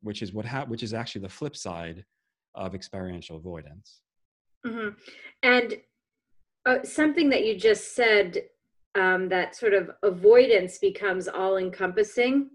which 0.01 0.22
is 0.22 0.34
what 0.34 0.46
ha- 0.46 0.66
which 0.66 0.84
is 0.84 0.94
actually 0.94 1.22
the 1.22 1.30
flip 1.30 1.56
side 1.56 2.04
of 2.56 2.75
experiential 2.75 3.38
avoidance. 3.38 4.01
Mm-hmm. 4.66 4.89
And 5.44 5.75
uh, 6.66 6.84
something 6.84 7.30
that 7.30 7.46
you 7.46 7.58
just 7.58 7.96
said 7.96 8.44
um, 8.96 9.30
that 9.30 9.56
sort 9.56 9.74
of 9.74 9.92
avoidance 10.04 10.80
becomes 10.80 11.27
all 11.27 11.58
encompassing 11.58 12.50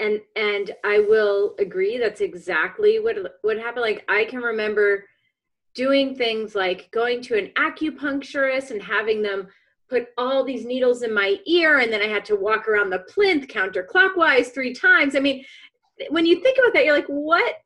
and 0.00 0.20
and 0.36 0.72
i 0.84 0.98
will 0.98 1.54
agree 1.58 1.98
that's 1.98 2.20
exactly 2.20 2.98
what 2.98 3.16
what 3.42 3.58
happened 3.58 3.82
like 3.82 4.04
i 4.08 4.24
can 4.24 4.40
remember 4.40 5.04
doing 5.74 6.14
things 6.14 6.54
like 6.54 6.90
going 6.90 7.22
to 7.22 7.38
an 7.38 7.50
acupuncturist 7.56 8.70
and 8.70 8.82
having 8.82 9.22
them 9.22 9.46
put 9.88 10.08
all 10.16 10.44
these 10.44 10.64
needles 10.64 11.02
in 11.02 11.12
my 11.12 11.36
ear 11.46 11.78
and 11.78 11.92
then 11.92 12.02
i 12.02 12.06
had 12.06 12.24
to 12.24 12.36
walk 12.36 12.68
around 12.68 12.90
the 12.90 13.00
plinth 13.00 13.46
counterclockwise 13.46 14.52
three 14.52 14.74
times 14.74 15.14
i 15.14 15.20
mean 15.20 15.44
when 16.10 16.26
you 16.26 16.40
think 16.40 16.58
about 16.58 16.72
that 16.74 16.84
you're 16.84 16.94
like 16.94 17.06
what 17.06 17.56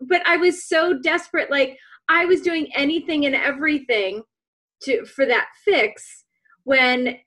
but 0.00 0.26
i 0.26 0.36
was 0.36 0.64
so 0.64 0.98
desperate 0.98 1.50
like 1.50 1.78
i 2.08 2.24
was 2.24 2.40
doing 2.40 2.68
anything 2.74 3.26
and 3.26 3.34
everything 3.34 4.22
to 4.82 5.04
for 5.04 5.26
that 5.26 5.48
fix 5.64 6.24
when 6.64 7.18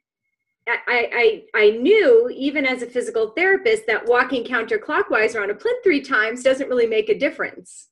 I, 0.65 1.43
I 1.55 1.59
I 1.65 1.69
knew 1.71 2.29
even 2.33 2.65
as 2.65 2.81
a 2.81 2.87
physical 2.87 3.31
therapist 3.31 3.85
that 3.87 4.07
walking 4.07 4.45
counterclockwise 4.45 5.35
around 5.35 5.51
a 5.51 5.55
plinth 5.55 5.83
three 5.83 5.99
times 6.01 6.41
doesn't 6.41 6.69
really 6.69 6.87
make 6.87 7.09
a 7.09 7.19
difference. 7.19 7.89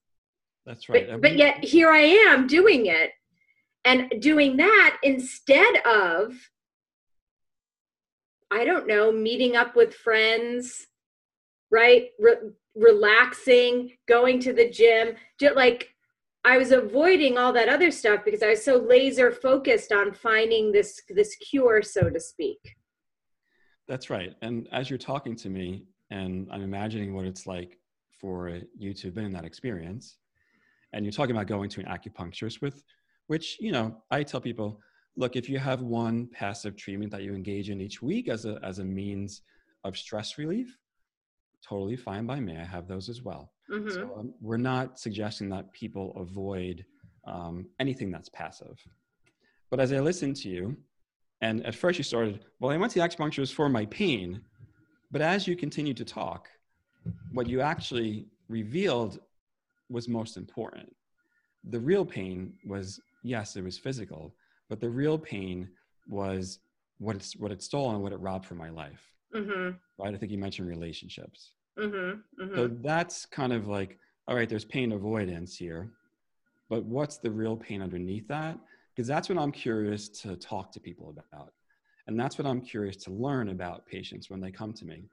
That's 0.65 0.87
right. 0.87 1.09
But, 1.09 1.21
but 1.21 1.35
yet 1.35 1.63
here 1.63 1.89
I 1.89 1.99
am 1.99 2.47
doing 2.47 2.85
it 2.85 3.11
and 3.83 4.13
doing 4.21 4.57
that 4.57 4.97
instead 5.03 5.85
of 5.85 6.33
I 8.51 8.65
don't 8.65 8.85
know, 8.85 9.13
meeting 9.13 9.55
up 9.55 9.77
with 9.77 9.95
friends, 9.95 10.87
right? 11.71 12.09
Re- 12.19 12.51
relaxing, 12.75 13.91
going 14.07 14.39
to 14.41 14.53
the 14.53 14.69
gym, 14.69 15.15
just 15.39 15.55
like 15.55 15.89
I 16.43 16.57
was 16.57 16.71
avoiding 16.71 17.37
all 17.37 17.53
that 17.53 17.69
other 17.69 17.91
stuff 17.91 18.21
because 18.25 18.41
I 18.41 18.49
was 18.49 18.63
so 18.63 18.77
laser 18.77 19.31
focused 19.31 19.91
on 19.91 20.13
finding 20.13 20.71
this 20.71 21.01
this 21.09 21.35
cure, 21.35 21.81
so 21.81 22.09
to 22.09 22.19
speak. 22.19 22.59
That's 23.87 24.09
right. 24.09 24.35
And 24.41 24.67
as 24.71 24.89
you're 24.89 24.99
talking 24.99 25.35
to 25.37 25.49
me, 25.49 25.85
and 26.09 26.47
I'm 26.51 26.61
imagining 26.61 27.13
what 27.13 27.25
it's 27.25 27.45
like 27.45 27.77
for 28.19 28.59
you 28.77 28.93
to 28.93 29.07
have 29.07 29.15
been 29.15 29.25
in 29.25 29.33
that 29.33 29.45
experience, 29.45 30.17
and 30.93 31.05
you're 31.05 31.11
talking 31.11 31.35
about 31.35 31.47
going 31.47 31.69
to 31.69 31.81
an 31.81 31.87
acupuncturist 31.87 32.61
with, 32.61 32.83
which 33.27 33.57
you 33.59 33.71
know, 33.71 33.97
I 34.09 34.23
tell 34.23 34.41
people 34.41 34.79
look, 35.17 35.35
if 35.35 35.49
you 35.49 35.59
have 35.59 35.81
one 35.81 36.27
passive 36.31 36.75
treatment 36.75 37.11
that 37.11 37.23
you 37.23 37.33
engage 37.33 37.69
in 37.69 37.81
each 37.81 38.01
week 38.01 38.29
as 38.29 38.45
a, 38.45 38.59
as 38.63 38.79
a 38.79 38.85
means 38.85 39.41
of 39.83 39.97
stress 39.97 40.37
relief, 40.37 40.77
totally 41.67 41.95
fine 41.95 42.25
by 42.25 42.39
me. 42.39 42.57
I 42.57 42.63
have 42.63 42.87
those 42.87 43.09
as 43.09 43.21
well. 43.21 43.51
Mm-hmm. 43.69 43.89
So 43.89 44.15
um, 44.17 44.33
we're 44.41 44.57
not 44.57 44.99
suggesting 44.99 45.49
that 45.49 45.71
people 45.73 46.13
avoid 46.17 46.85
um, 47.25 47.67
anything 47.79 48.11
that's 48.11 48.29
passive. 48.29 48.77
But 49.69 49.79
as 49.79 49.93
I 49.93 49.99
listened 49.99 50.35
to 50.37 50.49
you, 50.49 50.77
and 51.41 51.65
at 51.65 51.75
first 51.75 51.97
you 51.97 52.03
started, 52.03 52.45
well, 52.59 52.71
I 52.71 52.77
went 52.77 52.91
to 52.93 52.99
the 52.99 53.07
acupuncturist 53.07 53.53
for 53.53 53.69
my 53.69 53.85
pain. 53.85 54.41
But 55.11 55.21
as 55.21 55.47
you 55.47 55.55
continued 55.55 55.97
to 55.97 56.05
talk, 56.05 56.49
what 57.31 57.47
you 57.47 57.61
actually 57.61 58.27
revealed 58.47 59.19
was 59.89 60.07
most 60.07 60.37
important. 60.37 60.93
The 61.69 61.79
real 61.79 62.05
pain 62.05 62.53
was, 62.65 62.99
yes, 63.23 63.55
it 63.55 63.63
was 63.63 63.77
physical, 63.77 64.35
but 64.69 64.79
the 64.79 64.89
real 64.89 65.17
pain 65.17 65.69
was 66.07 66.59
what 66.99 67.15
it's 67.15 67.35
what 67.35 67.51
it 67.51 67.61
stole 67.63 67.91
and 67.91 68.01
what 68.01 68.13
it 68.13 68.19
robbed 68.19 68.45
from 68.45 68.57
my 68.57 68.69
life. 68.69 69.10
Mm-hmm. 69.35 69.71
Right? 70.03 70.13
I 70.13 70.17
think 70.17 70.31
you 70.31 70.37
mentioned 70.37 70.67
relationships. 70.67 71.51
Mm-hmm. 71.79 72.43
Mm-hmm. 72.43 72.55
So 72.55 72.67
that's 72.81 73.25
kind 73.25 73.53
of 73.53 73.67
like, 73.67 73.97
all 74.27 74.35
right, 74.35 74.49
there's 74.49 74.65
pain 74.65 74.91
avoidance 74.91 75.55
here, 75.55 75.91
but 76.69 76.85
what's 76.85 77.17
the 77.17 77.31
real 77.31 77.55
pain 77.55 77.81
underneath 77.81 78.27
that? 78.27 78.57
Because 78.95 79.07
that's 79.07 79.29
what 79.29 79.37
I'm 79.37 79.51
curious 79.51 80.09
to 80.21 80.35
talk 80.35 80.71
to 80.73 80.79
people 80.79 81.09
about. 81.09 81.53
And 82.07 82.19
that's 82.19 82.37
what 82.37 82.47
I'm 82.47 82.61
curious 82.61 82.97
to 82.97 83.11
learn 83.11 83.49
about 83.49 83.85
patients 83.85 84.29
when 84.29 84.41
they 84.41 84.51
come 84.51 84.73
to 84.73 84.85
me 84.85 85.05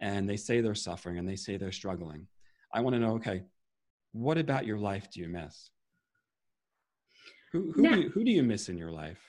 and 0.00 0.28
they 0.28 0.36
say 0.36 0.60
they're 0.60 0.74
suffering 0.74 1.18
and 1.18 1.28
they 1.28 1.36
say 1.36 1.56
they're 1.56 1.72
struggling. 1.72 2.26
I 2.74 2.80
want 2.80 2.94
to 2.94 3.00
know, 3.00 3.14
okay, 3.14 3.42
what 4.12 4.38
about 4.38 4.66
your 4.66 4.78
life 4.78 5.10
do 5.10 5.20
you 5.20 5.28
miss? 5.28 5.70
Who, 7.52 7.72
who, 7.72 7.82
do 7.82 8.00
you, 8.00 8.08
who 8.10 8.24
do 8.24 8.30
you 8.30 8.42
miss 8.42 8.68
in 8.68 8.78
your 8.78 8.90
life? 8.90 9.20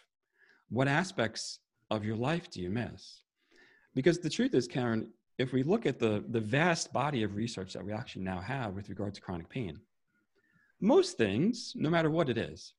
What 0.70 0.88
aspects 0.88 1.60
of 1.92 2.06
your 2.06 2.16
life 2.16 2.50
do 2.50 2.62
you 2.62 2.70
miss? 2.70 3.23
Because 3.96 4.20
the 4.20 4.30
truth 4.30 4.54
is, 4.54 4.68
Karen, 4.68 5.10
if 5.38 5.54
we 5.54 5.64
look 5.64 5.86
at 5.86 6.00
the, 6.00 6.24
the 6.30 6.40
vast 6.40 6.94
body 6.94 7.24
of 7.24 7.36
research 7.36 7.74
that 7.74 7.86
we 7.86 7.92
actually 7.92 8.24
now 8.24 8.40
have 8.40 8.74
with 8.74 8.90
regard 8.90 9.14
to 9.16 9.22
chronic 9.22 9.50
pain, 9.50 9.80
most 10.80 11.18
things, 11.18 11.74
no 11.76 11.90
matter 11.90 12.10
what 12.10 12.30
it 12.30 12.38
is, 12.38 12.74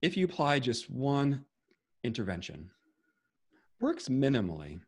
if 0.00 0.16
you 0.16 0.24
apply 0.24 0.58
just 0.58 0.90
one 0.90 1.44
intervention, 2.04 2.70
works 3.80 4.08
minimally. 4.08 4.80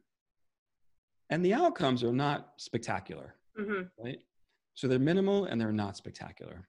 And 1.31 1.45
the 1.45 1.54
outcomes 1.54 2.02
are 2.02 2.12
not 2.12 2.52
spectacular, 2.57 3.35
mm-hmm. 3.59 3.83
right? 4.02 4.21
So 4.75 4.88
they're 4.88 4.99
minimal 4.99 5.45
and 5.45 5.61
they're 5.61 5.73
not 5.73 5.97
spectacular. 5.97 6.69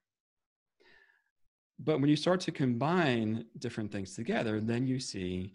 But 1.78 2.00
when 2.00 2.08
you 2.08 2.16
start 2.16 2.40
to 2.40 2.52
combine 2.52 3.44
different 3.58 3.92
things 3.92 4.14
together, 4.14 4.60
then 4.60 4.86
you 4.86 4.98
see 4.98 5.54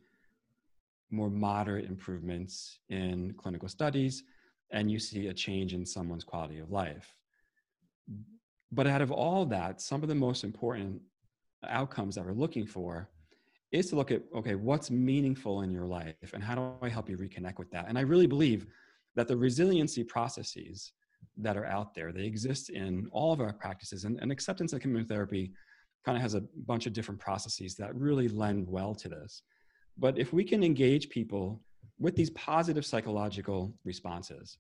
more 1.12 1.30
moderate 1.30 1.86
improvements 1.86 2.80
in 2.90 3.34
clinical 3.38 3.68
studies 3.68 4.24
and 4.72 4.90
you 4.90 5.00
see 5.00 5.28
a 5.28 5.34
change 5.34 5.74
in 5.74 5.86
someone's 5.86 6.24
quality 6.24 6.60
of 6.60 6.72
life. 6.72 7.14
But 8.72 8.88
out 8.88 9.02
of 9.02 9.12
all 9.12 9.46
that, 9.48 9.82
some 9.82 10.02
of 10.02 10.10
the 10.10 10.16
most 10.16 10.44
important 10.44 11.02
outcomes 11.68 12.16
that 12.16 12.26
we're 12.26 12.32
looking 12.32 12.66
for 12.66 13.10
is 13.72 13.90
to 13.90 13.96
look 13.96 14.12
at 14.12 14.24
okay, 14.36 14.56
what's 14.56 14.90
meaningful 14.90 15.62
in 15.62 15.72
your 15.72 15.86
life 15.86 16.16
and 16.34 16.44
how 16.44 16.56
do 16.56 16.74
I 16.82 16.90
help 16.90 17.10
you 17.10 17.18
reconnect 17.18 17.60
with 17.60 17.70
that? 17.72 17.86
And 17.88 17.98
I 17.98 18.02
really 18.02 18.28
believe 18.28 18.66
that 19.16 19.28
the 19.28 19.36
resiliency 19.38 20.04
processes 20.04 20.94
that 21.38 21.58
are 21.58 21.66
out 21.66 21.94
there, 21.94 22.12
they 22.12 22.24
exist 22.24 22.70
in 22.70 23.08
all 23.12 23.32
of 23.34 23.42
our 23.42 23.54
practices. 23.54 24.06
And, 24.06 24.20
and 24.22 24.32
acceptance 24.32 24.74
and 24.74 24.82
commitment 24.82 25.10
therapy 25.10 25.52
kind 26.06 26.18
of 26.18 26.22
has 26.22 26.36
a 26.36 26.44
bunch 26.66 26.88
of 26.88 26.94
different 26.94 27.20
processes 27.20 27.76
that 27.76 27.96
really 27.96 28.28
lend 28.28 28.68
well 28.68 28.96
to 28.96 29.10
this. 29.10 29.44
But 29.98 30.18
if 30.18 30.34
we 30.34 30.44
can 30.44 30.64
engage 30.64 31.10
people 31.10 31.62
with 32.00 32.16
these 32.16 32.32
positive 32.32 32.86
psychological 32.86 33.74
responses 33.84 34.58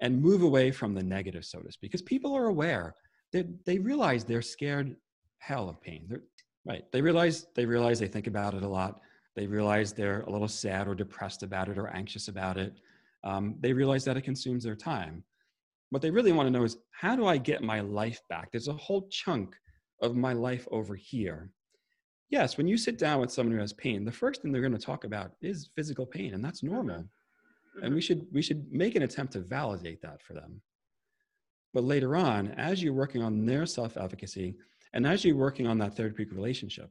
and 0.00 0.20
move 0.20 0.42
away 0.42 0.70
from 0.70 0.94
the 0.94 1.02
negative, 1.02 1.44
so 1.44 1.60
to 1.60 1.72
speak, 1.72 1.92
because 1.92 2.02
people 2.02 2.34
are 2.34 2.46
aware 2.46 2.94
that 3.32 3.64
they 3.64 3.78
realize 3.78 4.24
they're 4.24 4.42
scared 4.42 4.96
hell 5.38 5.68
of 5.68 5.80
pain. 5.80 6.06
They're, 6.08 6.22
right. 6.64 6.84
They 6.92 7.00
realize 7.00 7.46
they 7.54 7.66
realize 7.66 7.98
they 7.98 8.08
think 8.08 8.26
about 8.26 8.54
it 8.54 8.62
a 8.62 8.68
lot. 8.68 9.00
They 9.36 9.46
realize 9.46 9.92
they're 9.92 10.22
a 10.22 10.30
little 10.30 10.48
sad 10.48 10.88
or 10.88 10.94
depressed 10.94 11.42
about 11.42 11.68
it 11.68 11.78
or 11.78 11.88
anxious 11.88 12.28
about 12.28 12.56
it. 12.56 12.74
Um, 13.24 13.56
they 13.60 13.72
realize 13.72 14.04
that 14.04 14.16
it 14.16 14.22
consumes 14.22 14.64
their 14.64 14.76
time. 14.76 15.22
What 15.90 16.02
they 16.02 16.10
really 16.10 16.32
want 16.32 16.46
to 16.46 16.50
know 16.50 16.64
is 16.64 16.78
how 16.90 17.14
do 17.16 17.26
I 17.26 17.36
get 17.36 17.62
my 17.62 17.80
life 17.80 18.20
back? 18.28 18.50
There's 18.50 18.68
a 18.68 18.72
whole 18.72 19.08
chunk 19.08 19.54
of 20.02 20.16
my 20.16 20.32
life 20.32 20.66
over 20.70 20.94
here. 20.94 21.50
Yes, 22.30 22.56
when 22.56 22.66
you 22.66 22.76
sit 22.76 22.98
down 22.98 23.20
with 23.20 23.30
someone 23.30 23.54
who 23.54 23.60
has 23.60 23.72
pain, 23.72 24.04
the 24.04 24.12
first 24.12 24.42
thing 24.42 24.50
they're 24.50 24.60
going 24.60 24.72
to 24.72 24.78
talk 24.78 25.04
about 25.04 25.32
is 25.40 25.70
physical 25.76 26.04
pain, 26.04 26.34
and 26.34 26.44
that's 26.44 26.62
normal. 26.62 26.96
Mm-hmm. 26.96 27.84
And 27.84 27.94
we 27.94 28.00
should 28.00 28.26
we 28.32 28.42
should 28.42 28.70
make 28.72 28.94
an 28.96 29.02
attempt 29.02 29.32
to 29.34 29.40
validate 29.40 30.02
that 30.02 30.22
for 30.22 30.34
them. 30.34 30.60
But 31.72 31.84
later 31.84 32.16
on, 32.16 32.48
as 32.52 32.82
you're 32.82 32.94
working 32.94 33.22
on 33.22 33.44
their 33.44 33.66
self-efficacy, 33.66 34.56
and 34.92 35.06
as 35.06 35.24
you're 35.24 35.36
working 35.36 35.66
on 35.66 35.78
that 35.78 35.94
therapeutic 35.94 36.34
relationship, 36.34 36.90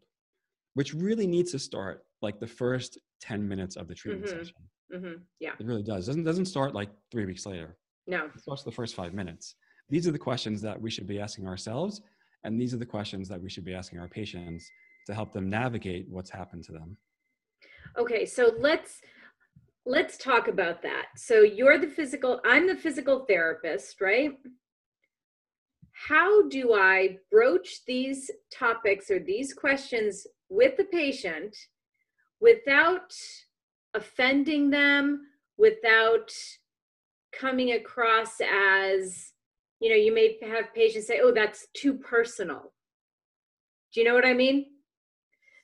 which 0.76 0.94
really 0.94 1.28
needs 1.28 1.52
to 1.52 1.60
start 1.60 2.06
like 2.22 2.40
the 2.40 2.48
first 2.48 3.00
10 3.22 3.48
minutes 3.48 3.76
of 3.76 3.88
the 3.88 3.96
treatment 3.96 4.28
mm-hmm. 4.28 4.38
session. 4.38 4.56
Mm-hmm. 4.94 5.22
Yeah. 5.40 5.54
It 5.60 5.66
really 5.66 5.84
does. 5.84 6.08
It 6.08 6.12
doesn't 6.12 6.24
doesn't 6.24 6.46
start 6.46 6.76
like 6.76 6.90
three 7.12 7.26
weeks 7.26 7.46
later. 7.46 7.76
No. 8.08 8.26
It 8.34 8.42
starts 8.42 8.64
the 8.64 8.72
first 8.72 8.96
five 8.96 9.14
minutes. 9.14 9.56
These 9.90 10.08
are 10.08 10.12
the 10.12 10.20
questions 10.20 10.62
that 10.62 10.80
we 10.80 10.90
should 10.90 11.08
be 11.08 11.20
asking 11.20 11.48
ourselves 11.48 12.02
and 12.46 12.62
these 12.62 12.74
are 12.74 12.78
the 12.78 12.86
questions 12.86 13.28
that 13.28 13.42
we 13.42 13.50
should 13.50 13.66
be 13.66 13.74
asking 13.74 14.00
our 14.00 14.08
patients 14.08 14.72
to 15.06 15.14
help 15.14 15.32
them 15.34 15.50
navigate 15.50 16.08
what's 16.10 16.30
happened 16.30 16.64
to 16.66 16.72
them. 16.72 16.98
Okay, 17.98 18.26
so 18.26 18.54
let's 18.60 19.02
let's 19.86 20.18
talk 20.18 20.48
about 20.48 20.82
that. 20.82 21.06
So 21.16 21.42
you're 21.42 21.78
the 21.78 21.88
physical, 21.88 22.42
I'm 22.44 22.68
the 22.68 22.76
physical 22.76 23.26
therapist, 23.28 24.02
right? 24.02 24.32
How 26.08 26.48
do 26.50 26.74
I 26.74 27.18
broach 27.32 27.86
these 27.86 28.32
topics 28.52 29.12
or 29.12 29.20
these 29.20 29.54
questions 29.54 30.26
with 30.50 30.76
the 30.78 30.86
patient 30.86 31.56
without 32.42 33.14
offending 33.94 34.72
them, 34.72 35.22
without 35.58 36.32
coming 37.32 37.74
across 37.74 38.38
as 38.42 39.34
you 39.80 39.90
know, 39.90 39.96
you 39.96 40.14
may 40.14 40.38
have 40.42 40.74
patients 40.74 41.08
say, 41.08 41.20
oh, 41.22 41.34
that's 41.34 41.68
too 41.76 41.96
personal. 41.96 42.74
Do 43.94 44.00
you 44.00 44.06
know 44.08 44.16
what 44.16 44.26
I 44.26 44.34
mean? 44.34 44.66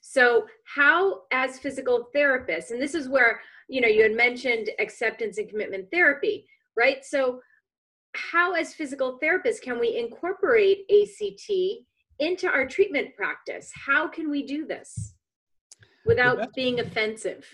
So, 0.02 0.48
how, 0.66 1.22
as 1.32 1.60
physical 1.60 2.10
therapists, 2.16 2.72
and 2.72 2.82
this 2.82 2.96
is 2.96 3.08
where, 3.08 3.40
you 3.70 3.82
know, 3.82 3.88
you 3.88 4.02
had 4.02 4.16
mentioned 4.16 4.70
acceptance 4.80 5.38
and 5.38 5.48
commitment 5.48 5.90
therapy, 5.92 6.48
right? 6.76 7.06
So, 7.06 7.40
how, 8.16 8.54
as 8.54 8.74
physical 8.74 9.20
therapists, 9.24 9.62
can 9.62 9.80
we 9.80 9.98
incorporate 9.98 10.86
ACT 10.92 11.52
into 12.20 12.48
our 12.48 12.68
treatment 12.68 13.16
practice? 13.16 13.72
How 13.74 14.08
can 14.08 14.30
we 14.30 14.46
do 14.46 14.66
this 14.66 15.16
without 16.06 16.38
best, 16.38 16.54
being 16.56 16.80
offensive? 16.80 17.46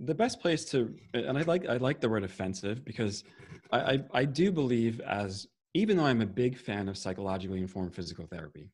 The 0.00 0.14
best 0.14 0.40
place 0.40 0.64
to, 0.66 0.94
and 1.14 1.38
I 1.38 1.42
like 1.42 1.68
I 1.68 1.76
like 1.76 2.00
the 2.00 2.08
word 2.08 2.24
offensive 2.24 2.84
because 2.84 3.24
I, 3.70 3.78
I, 3.78 4.04
I 4.14 4.24
do 4.24 4.50
believe 4.50 5.00
as 5.00 5.46
even 5.74 5.96
though 5.96 6.04
I'm 6.04 6.20
a 6.20 6.26
big 6.26 6.58
fan 6.58 6.88
of 6.88 6.98
psychologically 6.98 7.60
informed 7.60 7.94
physical 7.94 8.26
therapy, 8.26 8.70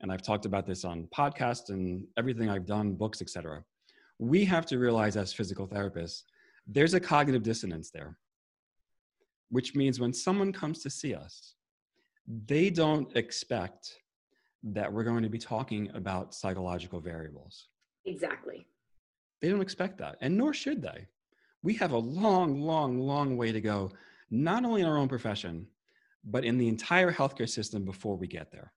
and 0.00 0.10
I've 0.10 0.22
talked 0.22 0.46
about 0.46 0.66
this 0.66 0.84
on 0.84 1.08
podcasts 1.16 1.70
and 1.70 2.06
everything 2.16 2.48
I've 2.48 2.66
done, 2.66 2.94
books, 2.94 3.20
etc., 3.20 3.64
we 4.18 4.44
have 4.44 4.66
to 4.66 4.78
realize 4.78 5.16
as 5.16 5.32
physical 5.32 5.66
therapists, 5.66 6.22
there's 6.66 6.94
a 6.94 7.00
cognitive 7.00 7.42
dissonance 7.42 7.90
there, 7.90 8.18
which 9.50 9.74
means 9.74 9.98
when 9.98 10.12
someone 10.12 10.52
comes 10.52 10.82
to 10.82 10.90
see 10.90 11.14
us, 11.14 11.54
they 12.46 12.70
don't 12.70 13.14
expect 13.16 13.96
that 14.62 14.92
we're 14.92 15.04
going 15.04 15.22
to 15.22 15.30
be 15.30 15.38
talking 15.38 15.90
about 15.94 16.34
psychological 16.34 17.00
variables. 17.00 17.68
Exactly. 18.04 18.66
They 19.40 19.48
don't 19.48 19.62
expect 19.62 19.98
that, 19.98 20.16
and 20.20 20.36
nor 20.36 20.52
should 20.52 20.82
they. 20.82 21.06
We 21.62 21.74
have 21.74 21.92
a 21.92 21.98
long, 21.98 22.60
long, 22.60 22.98
long 22.98 23.36
way 23.36 23.52
to 23.52 23.60
go, 23.60 23.90
not 24.30 24.64
only 24.64 24.82
in 24.82 24.86
our 24.86 24.98
own 24.98 25.08
profession, 25.08 25.66
but 26.24 26.44
in 26.44 26.58
the 26.58 26.68
entire 26.68 27.10
healthcare 27.10 27.48
system 27.48 27.84
before 27.84 28.16
we 28.16 28.26
get 28.26 28.52
there. 28.52 28.72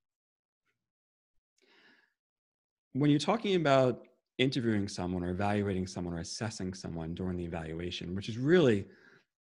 When 2.93 3.09
you're 3.09 3.19
talking 3.19 3.55
about 3.55 4.03
interviewing 4.37 4.87
someone 4.87 5.23
or 5.23 5.31
evaluating 5.31 5.87
someone 5.87 6.13
or 6.13 6.19
assessing 6.19 6.75
someone 6.75 7.15
during 7.15 7.37
the 7.37 7.43
evaluation, 7.43 8.15
which 8.15 8.29
is 8.29 8.37
really 8.37 8.85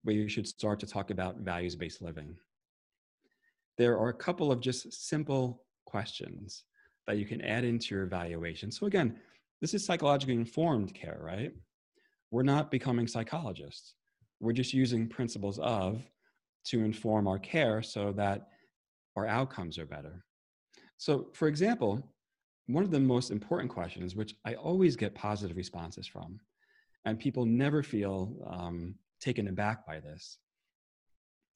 where 0.03 0.15
you 0.15 0.29
should 0.29 0.47
start 0.47 0.79
to 0.81 0.87
talk 0.87 1.11
about 1.11 1.39
values 1.39 1.75
based 1.75 2.03
living, 2.03 2.37
there 3.79 3.99
are 3.99 4.11
a 4.11 4.15
couple 4.15 4.53
of 4.53 4.61
just 4.61 5.09
simple 5.09 5.63
questions 5.87 6.65
that 7.07 7.17
you 7.17 7.25
can 7.25 7.41
add 7.41 7.65
into 7.65 7.95
your 7.95 8.05
evaluation. 8.05 8.71
So, 8.71 8.87
again, 8.87 9.19
this 9.63 9.73
is 9.73 9.85
psychologically 9.85 10.35
informed 10.35 10.93
care, 10.95 11.19
right? 11.23 11.53
We're 12.31 12.43
not 12.43 12.71
becoming 12.71 13.07
psychologists. 13.07 13.95
We're 14.41 14.53
just 14.53 14.75
using 14.75 15.09
principles 15.09 15.59
of 15.59 16.03
to 16.67 16.85
inform 16.85 17.27
our 17.27 17.39
care 17.39 17.83
so 17.83 18.13
that 18.13 18.49
our 19.17 19.27
outcomes 19.27 19.79
are 19.79 19.87
better. 19.87 20.23
So, 20.99 21.29
for 21.33 21.49
example, 21.49 22.05
one 22.69 22.85
of 22.85 22.91
the 22.91 23.01
most 23.01 23.31
important 23.31 23.71
questions, 23.71 24.15
which 24.15 24.35
I 24.45 24.55
always 24.55 24.95
get 24.95 25.15
positive 25.15 25.57
responses 25.57 26.07
from, 26.07 26.39
and 27.05 27.19
people 27.19 27.47
never 27.47 27.83
feel 27.83 28.37
um, 28.47 28.95
taken 29.21 29.49
aback 29.49 29.87
by 29.87 30.01
this, 30.01 30.39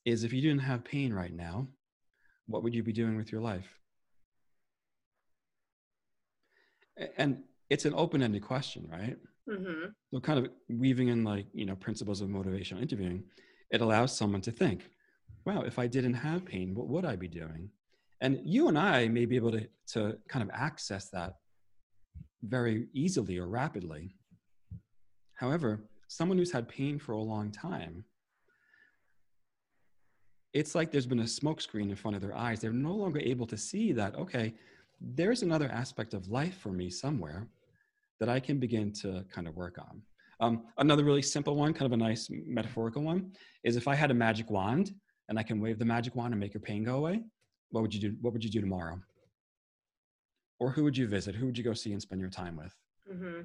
is 0.05 0.25
if 0.25 0.33
you 0.33 0.41
didn't 0.41 0.63
have 0.63 0.85
pain 0.85 1.13
right 1.13 1.33
now, 1.33 1.69
what 2.47 2.63
would 2.63 2.75
you 2.75 2.83
be 2.83 2.93
doing 2.93 3.17
with 3.17 3.31
your 3.31 3.43
life? 3.43 3.79
And 7.17 7.43
it's 7.69 7.85
an 7.85 7.95
open-ended 7.95 8.43
question, 8.43 8.89
right? 8.91 9.17
Mm-hmm. 9.49 9.87
So 10.13 10.21
kind 10.21 10.39
of 10.39 10.51
weaving 10.69 11.09
in 11.09 11.25
like, 11.25 11.47
you 11.53 11.67
know, 11.67 11.77
principles 11.77 12.21
of 12.21 12.29
motivational 12.29 12.81
interviewing, 12.81 13.25
it 13.71 13.81
allows 13.81 14.17
someone 14.17 14.41
to 14.43 14.51
think, 14.51 14.89
wow, 15.45 15.63
if 15.63 15.79
I 15.79 15.87
didn't 15.87 16.15
have 16.15 16.45
pain, 16.45 16.75
what 16.75 16.89
would 16.89 17.05
I 17.05 17.17
be 17.17 17.29
doing? 17.29 17.71
And 18.23 18.41
you 18.45 18.69
and 18.69 18.79
I 18.79 19.09
may 19.09 19.27
be 19.27 19.35
able 19.35 19.51
to, 19.51 19.67
to 19.89 20.17
kind 20.29 20.45
of 20.45 20.51
access 20.55 21.11
that 21.11 21.35
very 22.45 22.87
easily 22.95 23.37
or 23.37 23.49
rapidly. 23.49 24.15
However, 25.35 25.81
someone 26.07 26.39
who's 26.39 26.53
had 26.53 26.69
pain 26.69 27.01
for 27.01 27.13
a 27.13 27.21
long 27.21 27.51
time, 27.51 28.05
it's 30.53 30.77
like 30.77 30.93
there's 30.93 31.07
been 31.07 31.21
a 31.21 31.25
smokescreen 31.25 31.91
in 31.91 31.97
front 31.97 32.15
of 32.15 32.23
their 32.23 32.37
eyes. 32.37 32.61
They're 32.61 32.73
no 32.73 32.95
longer 32.95 33.19
able 33.19 33.47
to 33.49 33.57
see 33.57 33.91
that, 33.93 34.15
okay, 34.15 34.55
there's 35.01 35.43
another 35.43 35.69
aspect 35.69 36.15
of 36.15 36.29
life 36.29 36.57
for 36.59 36.71
me 36.71 36.91
somewhere 36.91 37.49
that 38.21 38.29
I 38.29 38.39
can 38.39 38.61
begin 38.61 38.93
to 38.93 39.25
kind 39.33 39.49
of 39.49 39.57
work 39.57 39.79
on. 39.79 40.01
Um, 40.39 40.65
another 40.79 41.03
really 41.03 41.23
simple 41.23 41.57
one, 41.57 41.75
kind 41.75 41.87
of 41.87 41.93
a 41.93 41.97
nice 41.97 42.29
metaphorical 42.31 43.03
one, 43.03 43.33
is 43.65 43.75
if 43.75 43.89
I 43.89 43.97
had 43.97 44.13
a 44.13 44.15
magic 44.15 44.49
wand 44.49 44.95
and 45.29 45.41
I 45.41 45.43
can 45.43 45.61
wave 45.61 45.81
the 45.81 45.85
magic 45.85 46.15
wand 46.15 46.33
and 46.33 46.39
make 46.39 46.55
your 46.55 46.61
pain 46.61 46.85
go 46.85 46.97
away, 46.99 47.23
what 47.73 47.83
would 47.83 47.93
you 47.93 48.01
do? 48.01 48.17
What 48.21 48.33
would 48.33 48.45
you 48.45 48.51
do 48.51 48.61
tomorrow? 48.61 49.01
Or 50.61 50.71
who 50.71 50.85
would 50.85 50.97
you 50.97 51.09
visit? 51.09 51.35
Who 51.35 51.47
would 51.47 51.59
you 51.59 51.65
go 51.65 51.73
see 51.73 51.93
and 51.93 52.01
spend 52.01 52.21
your 52.21 52.31
time 52.31 52.57
with? 52.57 52.75
Mm-hmm. 53.13 53.41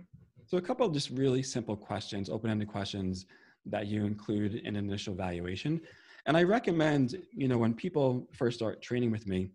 So 0.46 0.58
a 0.58 0.62
couple 0.62 0.86
of 0.86 0.94
just 0.94 1.10
really 1.10 1.42
simple 1.42 1.76
questions, 1.76 2.30
open-ended 2.30 2.68
questions 2.68 3.26
that 3.66 3.88
you 3.88 4.06
include 4.06 4.56
in 4.56 4.76
an 4.76 4.86
initial 4.86 5.14
evaluation. 5.14 5.82
And 6.26 6.38
I 6.38 6.44
recommend, 6.44 7.22
you 7.32 7.48
know, 7.48 7.58
when 7.58 7.74
people 7.74 8.28
first 8.34 8.58
start 8.58 8.82
training 8.82 9.12
with 9.12 9.28
me, 9.28 9.50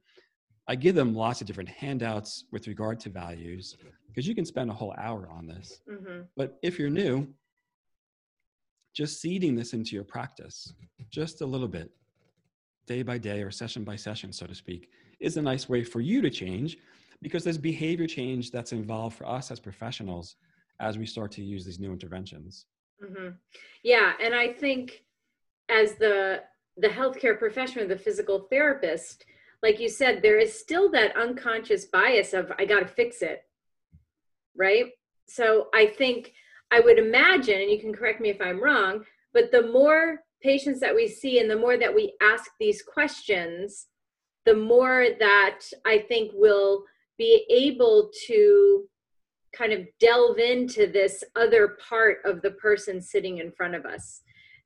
I 0.69 0.75
give 0.75 0.95
them 0.95 1.15
lots 1.15 1.41
of 1.41 1.47
different 1.47 1.69
handouts 1.69 2.45
with 2.51 2.67
regard 2.67 2.99
to 3.01 3.11
values 3.11 3.77
because 4.09 4.27
you 4.27 4.35
can 4.35 4.45
spend 4.45 4.71
a 4.71 4.75
whole 4.75 4.95
hour 4.99 5.29
on 5.31 5.47
this. 5.47 5.81
Mm-hmm. 5.91 6.23
But 6.37 6.59
if 6.63 6.79
you're 6.79 6.91
new, 6.91 7.29
just 8.95 9.21
seeding 9.21 9.55
this 9.55 9.73
into 9.73 9.95
your 9.95 10.05
practice, 10.05 10.73
just 11.11 11.41
a 11.41 11.47
little 11.47 11.69
bit, 11.69 11.91
day 12.87 13.03
by 13.03 13.19
day 13.19 13.43
or 13.43 13.51
session 13.51 13.85
by 13.85 13.97
session, 13.97 14.33
so 14.33 14.47
to 14.47 14.55
speak, 14.55 14.91
is 15.21 15.37
a 15.37 15.43
nice 15.43 15.69
way 15.69 15.85
for 15.85 16.01
you 16.01 16.21
to 16.21 16.31
change 16.31 16.79
because 17.21 17.45
there's 17.45 17.59
behavior 17.59 18.07
change 18.07 18.51
that's 18.51 18.73
involved 18.73 19.17
for 19.17 19.27
us 19.27 19.51
as 19.51 19.61
professionals 19.61 20.37
as 20.81 20.99
we 20.99 21.07
start 21.07 21.31
to 21.33 21.43
use 21.43 21.65
these 21.65 21.79
new 21.79 21.93
interventions. 21.93 22.67
Mm-hmm. 23.03 23.31
Yeah, 23.83 24.13
and 24.23 24.35
I 24.35 24.53
think 24.53 25.05
as 25.69 25.95
the 25.95 26.43
the 26.79 26.89
healthcare 26.89 27.39
professional, 27.39 27.87
the 27.87 27.97
physical 27.97 28.47
therapist, 28.51 29.27
like 29.63 29.79
you 29.79 29.89
said, 29.89 30.23
there 30.23 30.39
is 30.39 30.59
still 30.59 30.91
that 30.91 31.17
unconscious 31.17 31.85
bias 31.85 32.33
of 32.33 32.51
I 32.59 32.65
got 32.65 32.81
to 32.81 32.87
fix 32.87 33.23
it, 33.23 33.43
right? 34.57 34.87
So 35.27 35.69
I 35.75 35.87
think 35.87 36.33
I 36.71 36.81
would 36.81 36.99
imagine, 36.99 37.61
and 37.61 37.71
you 37.71 37.79
can 37.79 37.95
correct 37.95 38.21
me 38.21 38.31
if 38.31 38.41
I'm 38.41 38.63
wrong, 38.63 39.05
but 39.35 39.53
the 39.53 39.63
more 39.63 40.21
patients 40.43 40.81
that 40.81 40.95
we 40.95 41.09
see 41.09 41.39
and 41.39 41.51
the 41.51 41.57
more 41.57 41.77
that 41.77 41.95
we 41.95 42.15
ask 42.21 42.51
these 42.59 42.83
questions, 42.83 43.87
the 44.45 44.55
more 44.55 45.07
that 45.19 45.61
I 45.87 45.99
think 45.99 46.33
we'll 46.35 46.85
be 47.19 47.45
able 47.51 48.11
to 48.27 48.85
kind 49.57 49.73
of 49.73 49.87
delve 50.01 50.39
into 50.39 50.87
this 50.87 51.23
other 51.37 51.77
part 51.89 52.19
of 52.25 52.43
the 52.43 52.53
person 52.53 53.01
sitting 53.01 53.39
in 53.39 53.53
front 53.53 53.75
of 53.75 53.85
us. 53.85 54.23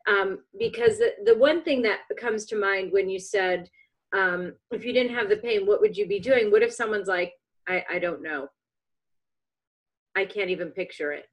Um, 0.08 0.38
because 0.58 0.98
the, 0.98 1.10
the 1.24 1.36
one 1.36 1.62
thing 1.64 1.82
that 1.82 2.00
comes 2.18 2.44
to 2.46 2.56
mind 2.56 2.92
when 2.92 3.10
you 3.10 3.18
said, 3.18 3.68
um, 4.16 4.54
if 4.70 4.84
you 4.84 4.92
didn't 4.92 5.14
have 5.14 5.28
the 5.28 5.38
pain, 5.38 5.66
what 5.66 5.80
would 5.80 5.96
you 5.96 6.06
be 6.06 6.20
doing? 6.20 6.50
What 6.50 6.62
if 6.62 6.72
someone's 6.72 7.08
like, 7.08 7.32
I, 7.68 7.84
I 7.90 7.98
don't 7.98 8.22
know. 8.22 8.48
I 10.14 10.24
can't 10.24 10.50
even 10.50 10.70
picture 10.70 11.12
it. 11.12 11.24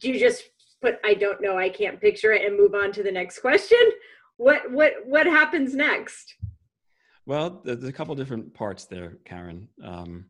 Do 0.00 0.08
you 0.08 0.18
just 0.18 0.44
put 0.80 0.98
I 1.04 1.14
don't 1.14 1.40
know, 1.40 1.58
I 1.58 1.68
can't 1.68 2.00
picture 2.00 2.32
it 2.32 2.44
and 2.44 2.56
move 2.56 2.74
on 2.74 2.92
to 2.92 3.02
the 3.02 3.12
next 3.12 3.40
question? 3.40 3.78
What 4.36 4.70
what 4.70 4.92
what 5.04 5.26
happens 5.26 5.74
next? 5.74 6.34
Well, 7.26 7.60
there's 7.64 7.84
a 7.84 7.92
couple 7.92 8.14
different 8.14 8.54
parts 8.54 8.86
there, 8.86 9.18
Karen. 9.24 9.68
Um, 9.84 10.26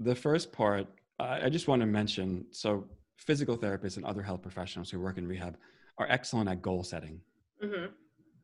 the 0.00 0.14
first 0.14 0.52
part, 0.52 0.86
I, 1.18 1.46
I 1.46 1.48
just 1.50 1.68
want 1.68 1.80
to 1.80 1.86
mention 1.86 2.46
so 2.50 2.86
physical 3.16 3.58
therapists 3.58 3.96
and 3.96 4.06
other 4.06 4.22
health 4.22 4.40
professionals 4.40 4.90
who 4.90 5.00
work 5.00 5.18
in 5.18 5.26
rehab 5.26 5.56
are 5.98 6.06
excellent 6.08 6.48
at 6.48 6.62
goal 6.62 6.82
setting. 6.82 7.20
Mm-hmm. 7.62 7.86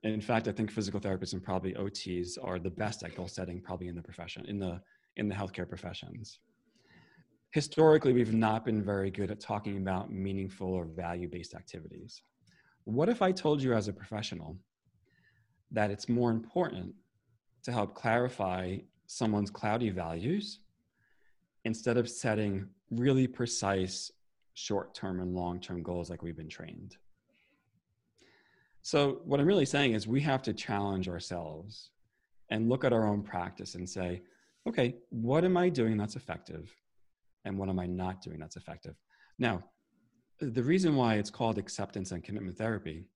In 0.03 0.21
fact, 0.21 0.49
I 0.49 0.53
think 0.53 0.71
physical 0.71 1.01
therapists 1.01 1.33
and 1.33 1.43
probably 1.43 1.73
OTs 1.73 2.37
are 2.43 2.59
the 2.59 2.69
best 2.69 3.03
at 3.03 3.17
goal 3.17 3.29
setting, 3.29 3.63
probably 3.63 3.89
in 3.89 3.95
the 3.95 4.03
profession, 4.03 4.45
in 4.47 4.59
the 4.59 4.81
in 5.17 5.29
the 5.29 5.35
healthcare 5.35 5.69
professions 5.69 6.41
historically 7.55 8.13
we've 8.13 8.35
not 8.35 8.65
been 8.65 8.83
very 8.83 9.13
good 9.13 9.31
at 9.31 9.39
talking 9.39 9.77
about 9.77 10.13
meaningful 10.13 10.67
or 10.67 10.87
value-based 10.87 11.55
activities. 11.55 12.21
What 12.83 13.09
if 13.09 13.23
i 13.23 13.31
told 13.31 13.63
you 13.63 13.75
as 13.75 13.87
a 13.87 13.93
professional 13.93 14.59
that 15.71 15.89
it's 15.89 16.09
more 16.09 16.33
important 16.33 16.93
to 17.63 17.71
help 17.71 17.95
clarify 17.95 18.79
someone's 19.07 19.53
cloudy 19.53 19.91
values 19.91 20.59
instead 21.65 21.97
of 21.97 22.11
setting 22.11 22.67
really 22.91 23.29
precise 23.29 24.11
short-term 24.55 25.21
and 25.21 25.33
long-term 25.33 25.81
goals 25.85 26.11
like 26.11 26.23
we've 26.23 26.37
been 26.37 26.49
trained? 26.49 26.97
So 28.83 29.21
what 29.25 29.39
i'm 29.39 29.47
really 29.47 29.71
saying 29.77 29.93
is 29.93 30.09
we 30.09 30.21
have 30.23 30.43
to 30.43 30.53
challenge 30.53 31.09
ourselves 31.09 31.91
and 32.51 32.69
look 32.69 32.83
at 32.83 32.93
our 32.93 33.07
own 33.07 33.23
practice 33.23 33.77
and 33.77 33.89
say 33.89 34.23
okay 34.69 34.97
what 35.11 35.45
am 35.45 35.57
i 35.57 35.69
doing 35.69 35.97
that's 35.97 36.17
effective 36.17 36.75
and 37.45 37.59
what 37.59 37.69
am 37.69 37.79
I 37.79 37.87
not 37.87 38.23
doing 38.23 38.39
that's 38.39 38.57
effective? 38.57 38.95
Now, 39.39 39.65
the 40.41 40.63
reason 40.63 40.97
why 40.97 41.15
it's 41.15 41.31
called 41.31 41.59
acceptance 41.59 42.13
and 42.13 42.23
commitment 42.23 42.57
therapy 42.57 43.07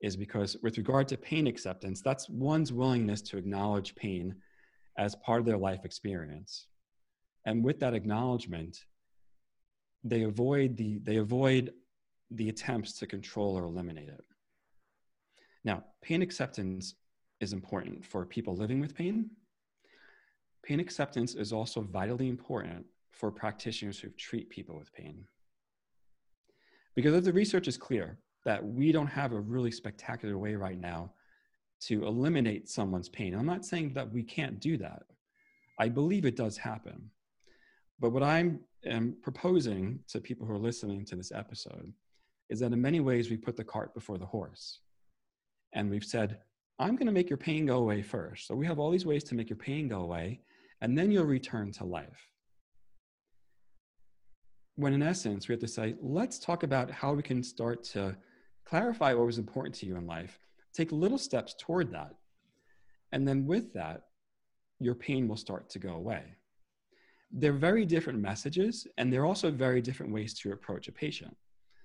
is 0.00 0.16
because, 0.16 0.56
with 0.62 0.76
regard 0.76 1.08
to 1.08 1.16
pain 1.16 1.46
acceptance, 1.46 2.00
that's 2.00 2.28
one's 2.28 2.72
willingness 2.72 3.22
to 3.22 3.36
acknowledge 3.36 3.94
pain 3.94 4.34
as 4.98 5.14
part 5.16 5.40
of 5.40 5.46
their 5.46 5.56
life 5.56 5.84
experience. 5.84 6.66
And 7.46 7.64
with 7.64 7.80
that 7.80 7.94
acknowledgement, 7.94 8.78
they 10.02 10.22
avoid 10.22 10.76
the, 10.76 10.98
they 11.02 11.16
avoid 11.16 11.72
the 12.30 12.48
attempts 12.48 12.98
to 12.98 13.06
control 13.06 13.56
or 13.56 13.64
eliminate 13.64 14.08
it. 14.08 14.24
Now, 15.64 15.84
pain 16.02 16.22
acceptance 16.22 16.94
is 17.40 17.52
important 17.52 18.04
for 18.04 18.24
people 18.26 18.56
living 18.56 18.80
with 18.80 18.94
pain. 18.94 19.30
Pain 20.62 20.80
acceptance 20.80 21.34
is 21.34 21.52
also 21.52 21.82
vitally 21.82 22.28
important 22.28 22.86
for 23.14 23.30
practitioners 23.30 23.98
who 23.98 24.08
treat 24.10 24.50
people 24.50 24.76
with 24.76 24.92
pain. 24.92 25.24
Because 26.94 27.24
the 27.24 27.32
research 27.32 27.68
is 27.68 27.76
clear 27.76 28.18
that 28.44 28.64
we 28.64 28.92
don't 28.92 29.06
have 29.06 29.32
a 29.32 29.40
really 29.40 29.70
spectacular 29.70 30.36
way 30.36 30.54
right 30.54 30.78
now 30.78 31.12
to 31.82 32.06
eliminate 32.06 32.68
someone's 32.68 33.08
pain. 33.08 33.34
I'm 33.34 33.46
not 33.46 33.64
saying 33.64 33.94
that 33.94 34.12
we 34.12 34.22
can't 34.22 34.60
do 34.60 34.76
that. 34.78 35.02
I 35.78 35.88
believe 35.88 36.24
it 36.24 36.36
does 36.36 36.56
happen. 36.56 37.10
But 38.00 38.10
what 38.10 38.22
I'm 38.22 38.60
am 38.84 39.16
proposing 39.22 40.00
to 40.08 40.20
people 40.20 40.46
who 40.46 40.54
are 40.54 40.58
listening 40.58 41.04
to 41.06 41.16
this 41.16 41.32
episode 41.32 41.92
is 42.50 42.60
that 42.60 42.72
in 42.72 42.80
many 42.80 43.00
ways 43.00 43.30
we 43.30 43.36
put 43.36 43.56
the 43.56 43.64
cart 43.64 43.94
before 43.94 44.18
the 44.18 44.26
horse. 44.26 44.80
And 45.72 45.90
we've 45.90 46.04
said, 46.04 46.38
I'm 46.78 46.96
going 46.96 47.06
to 47.06 47.12
make 47.12 47.30
your 47.30 47.36
pain 47.38 47.66
go 47.66 47.78
away 47.78 48.02
first. 48.02 48.46
So 48.46 48.54
we 48.54 48.66
have 48.66 48.78
all 48.78 48.90
these 48.90 49.06
ways 49.06 49.24
to 49.24 49.34
make 49.34 49.48
your 49.48 49.56
pain 49.56 49.88
go 49.88 50.00
away, 50.00 50.40
and 50.80 50.98
then 50.98 51.10
you'll 51.10 51.24
return 51.24 51.72
to 51.72 51.84
life 51.84 52.28
when 54.76 54.92
in 54.92 55.02
essence 55.02 55.48
we 55.48 55.52
have 55.52 55.60
to 55.60 55.68
say 55.68 55.94
let's 56.00 56.38
talk 56.38 56.62
about 56.62 56.90
how 56.90 57.12
we 57.12 57.22
can 57.22 57.42
start 57.42 57.84
to 57.84 58.16
clarify 58.64 59.12
what 59.12 59.26
was 59.26 59.38
important 59.38 59.74
to 59.74 59.86
you 59.86 59.96
in 59.96 60.06
life 60.06 60.38
take 60.72 60.90
little 60.90 61.18
steps 61.18 61.54
toward 61.58 61.92
that 61.92 62.14
and 63.12 63.26
then 63.26 63.46
with 63.46 63.72
that 63.72 64.02
your 64.80 64.94
pain 64.94 65.28
will 65.28 65.36
start 65.36 65.68
to 65.70 65.78
go 65.78 65.94
away. 65.94 66.22
They're 67.30 67.52
very 67.52 67.86
different 67.86 68.20
messages 68.20 68.86
and 68.98 69.12
they're 69.12 69.24
also 69.24 69.50
very 69.50 69.80
different 69.80 70.12
ways 70.12 70.34
to 70.40 70.52
approach 70.52 70.88
a 70.88 70.92
patient. 70.92 71.36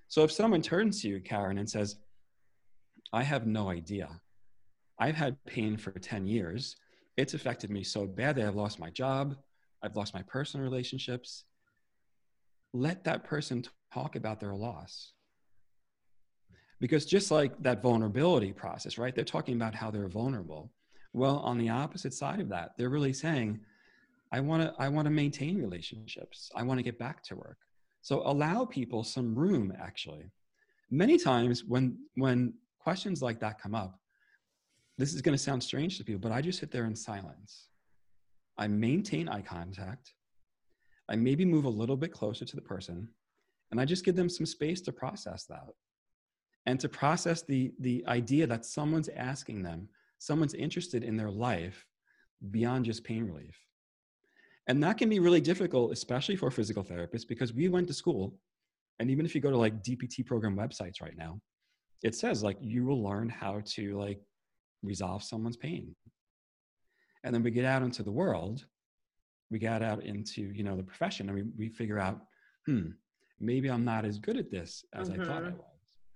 So 0.08 0.24
if 0.24 0.32
someone 0.32 0.62
turns 0.62 1.02
to 1.02 1.08
you 1.08 1.20
karen 1.22 1.60
and 1.60 1.70
says 1.70 1.98
i 3.14 3.24
have 3.24 3.48
no 3.48 3.70
idea. 3.70 4.10
I've 5.00 5.16
had 5.16 5.44
pain 5.46 5.78
for 5.78 5.92
10 5.92 6.28
years. 6.28 6.76
It's 7.16 7.34
affected 7.34 7.70
me 7.70 7.84
so 7.84 8.06
bad 8.06 8.36
that 8.36 8.48
i've 8.48 8.56
lost 8.56 8.80
my 8.80 8.90
job. 8.90 9.36
I've 9.82 9.96
lost 9.96 10.14
my 10.14 10.24
personal 10.24 10.64
relationships 10.64 11.46
let 12.74 13.04
that 13.04 13.24
person 13.24 13.66
talk 13.94 14.16
about 14.16 14.40
their 14.40 14.54
loss. 14.54 15.14
Because 16.80 17.06
just 17.06 17.32
like 17.32 17.62
that 17.62 17.82
vulnerability 17.82 18.54
process, 18.54 18.98
right? 18.98 19.14
They're 19.14 19.26
talking 19.26 19.56
about 19.56 19.76
how 19.76 19.92
they're 19.92 20.08
vulnerable. 20.08 20.72
Well, 21.14 21.38
on 21.40 21.58
the 21.58 21.70
opposite 21.70 22.14
side 22.14 22.40
of 22.40 22.50
that, 22.50 22.72
they're 22.78 22.90
really 22.90 23.14
saying, 23.14 23.60
I 24.32 24.40
want 24.40 24.64
to 24.64 24.74
I 24.80 24.88
want 24.90 25.06
to 25.06 25.12
maintain 25.12 25.60
relationships. 25.60 26.52
I 26.56 26.64
want 26.64 26.78
to 26.78 26.84
get 26.84 27.00
back 27.00 27.24
to 27.24 27.36
work. 27.36 27.58
So 28.02 28.22
allow 28.26 28.66
people 28.66 29.04
some 29.04 29.36
room 29.36 29.74
actually. 29.80 30.32
Many 30.92 31.18
times 31.18 31.64
when 31.66 31.98
when 32.16 32.54
questions 32.80 33.22
like 33.22 33.40
that 33.40 33.60
come 33.60 33.76
up, 33.76 34.00
this 34.98 35.14
is 35.14 35.22
going 35.22 35.36
to 35.36 35.44
sound 35.44 35.64
strange 35.64 35.98
to 35.98 36.04
people, 36.04 36.20
but 36.20 36.32
I 36.32 36.42
just 36.42 36.60
sit 36.60 36.72
there 36.72 36.86
in 36.86 36.96
silence. 36.96 37.68
I 38.58 38.68
maintain 38.68 39.28
eye 39.30 39.42
contact. 39.42 40.14
I 41.10 41.16
maybe 41.16 41.44
move 41.44 41.66
a 41.66 41.70
little 41.70 41.98
bit 41.98 42.12
closer 42.14 42.46
to 42.46 42.56
the 42.56 42.62
person, 42.62 43.10
and 43.72 43.82
I 43.82 43.86
just 43.86 44.06
give 44.06 44.16
them 44.16 44.30
some 44.30 44.46
space 44.46 44.82
to 44.82 44.92
process 44.92 45.46
that 45.46 45.70
and 46.66 46.80
to 46.80 46.90
process 46.90 47.42
the, 47.42 47.72
the 47.80 48.04
idea 48.08 48.46
that 48.46 48.66
someone's 48.66 49.10
asking 49.10 49.64
them, 49.64 49.88
someone's 50.20 50.54
interested 50.54 51.04
in 51.04 51.18
their 51.18 51.32
life 51.32 51.86
beyond 52.52 52.86
just 52.86 53.04
pain 53.04 53.26
relief. 53.26 53.58
And 54.68 54.84
that 54.84 54.98
can 54.98 55.10
be 55.10 55.20
really 55.20 55.42
difficult, 55.42 55.92
especially 55.92 56.36
for 56.36 56.52
physical 56.52 56.84
therapists, 56.84 57.28
because 57.28 57.54
we 57.54 57.70
went 57.70 57.88
to 57.88 57.94
school, 57.94 58.38
and 59.00 59.10
even 59.10 59.26
if 59.26 59.34
you 59.34 59.42
go 59.42 59.50
to 59.50 59.58
like 59.58 59.84
DPT 59.84 60.26
program 60.26 60.56
websites 60.56 61.02
right 61.02 61.18
now, 61.18 61.40
it 62.04 62.14
says 62.14 62.44
like 62.44 62.58
you 62.62 62.86
will 62.86 63.04
learn 63.04 63.30
how 63.30 63.62
to 63.66 63.98
like 63.98 64.22
resolve 64.84 65.24
someone's 65.24 65.58
pain. 65.58 65.96
And 67.24 67.34
then 67.34 67.42
we 67.42 67.52
get 67.52 67.66
out 67.66 67.82
into 67.82 68.04
the 68.04 68.12
world, 68.12 68.66
we 69.52 69.60
get 69.60 69.82
out 69.82 70.04
into, 70.04 70.42
you 70.42 70.64
know, 70.64 70.76
the 70.76 70.84
profession 70.84 71.30
I 71.30 71.34
mean, 71.34 71.52
we 71.58 71.70
figure 71.70 72.00
out, 72.00 72.22
hmm, 72.66 72.90
maybe 73.40 73.70
I'm 73.70 73.86
not 73.86 74.06
as 74.06 74.20
good 74.20 74.38
at 74.38 74.52
this 74.52 74.86
as 74.94 75.10
mm-hmm. 75.10 75.22
I 75.22 75.26
thought 75.26 75.44
I 75.44 75.48
mm-hmm. 75.48 75.58
was. 75.58 75.66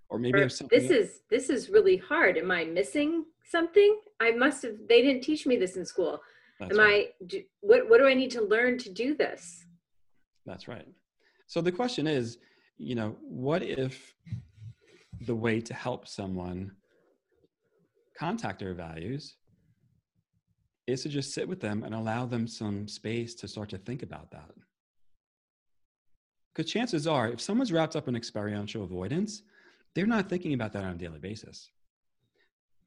Or 0.10 0.20
maybe 0.20 0.40
or 0.40 0.48
this 0.48 0.92
is 0.92 1.22
this 1.32 1.50
is 1.50 1.70
really 1.70 1.98
hard. 1.98 2.38
Am 2.38 2.52
I 2.52 2.66
missing 2.66 3.26
something? 3.50 4.00
I 4.20 4.32
must 4.32 4.62
have 4.62 4.76
they 4.88 5.02
didn't 5.02 5.24
teach 5.24 5.48
me 5.48 5.58
this 5.58 5.76
in 5.76 5.86
school. 5.86 6.22
That's 6.60 6.74
Am 6.74 6.80
right. 6.80 7.08
I 7.20 7.26
do, 7.26 7.42
what 7.62 7.90
what 7.90 7.98
do 7.98 8.06
I 8.06 8.14
need 8.14 8.30
to 8.32 8.44
learn 8.44 8.78
to 8.80 8.90
do 8.92 9.16
this? 9.16 9.66
That's 10.46 10.68
right. 10.68 10.88
So 11.48 11.62
the 11.62 11.72
question 11.72 12.06
is, 12.06 12.38
you 12.78 12.94
know, 12.94 13.16
what 13.22 13.64
if 13.64 14.14
the 15.22 15.36
way 15.36 15.62
to 15.62 15.74
help 15.74 16.08
someone 16.08 16.72
contact 18.18 18.60
their 18.60 18.76
values 18.76 19.36
is 20.88 21.04
to 21.04 21.10
just 21.10 21.34
sit 21.34 21.48
with 21.48 21.62
them 21.62 21.84
and 21.84 21.96
allow 21.96 22.26
them 22.26 22.48
some 22.48 22.88
space 22.88 23.34
to 23.36 23.48
start 23.48 23.70
to 23.70 23.78
think 23.78 24.04
about 24.04 24.32
that. 24.32 24.52
Because 26.54 26.72
chances 26.72 27.08
are, 27.08 27.30
if 27.30 27.42
someone's 27.42 27.72
wrapped 27.72 27.96
up 27.96 28.08
in 28.08 28.16
experiential 28.16 28.84
avoidance, 28.84 29.44
they're 29.96 30.06
not 30.06 30.30
thinking 30.30 30.54
about 30.54 30.74
that 30.74 30.84
on 30.84 30.92
a 30.92 30.96
daily 30.96 31.20
basis. 31.20 31.70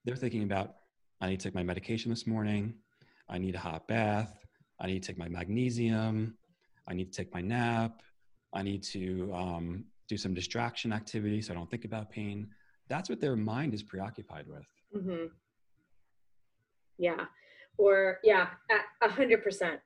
They're 0.04 0.16
thinking 0.16 0.42
about, 0.42 0.76
I 1.20 1.28
need 1.28 1.40
to 1.40 1.48
take 1.48 1.54
my 1.54 1.62
medication 1.62 2.10
this 2.10 2.26
morning. 2.26 2.74
I 3.28 3.38
need 3.38 3.54
a 3.54 3.58
hot 3.58 3.88
bath. 3.88 4.44
I 4.78 4.86
need 4.86 5.02
to 5.02 5.08
take 5.08 5.18
my 5.18 5.28
magnesium. 5.28 6.36
I 6.86 6.94
need 6.94 7.12
to 7.12 7.16
take 7.16 7.32
my 7.34 7.40
nap. 7.40 8.02
I 8.52 8.62
need 8.62 8.82
to 8.84 9.32
um, 9.34 9.84
do 10.08 10.16
some 10.16 10.34
distraction 10.34 10.92
activity 10.92 11.42
so 11.42 11.52
I 11.52 11.56
don't 11.56 11.70
think 11.70 11.84
about 11.84 12.10
pain. 12.10 12.48
That's 12.88 13.08
what 13.08 13.20
their 13.20 13.34
mind 13.34 13.74
is 13.74 13.82
preoccupied 13.82 14.46
with. 14.46 14.66
Mm-hmm. 14.96 15.26
Yeah. 16.98 17.24
Or, 17.78 18.18
yeah, 18.24 18.48
a 19.02 19.08
hundred 19.08 19.42
percent. 19.42 19.80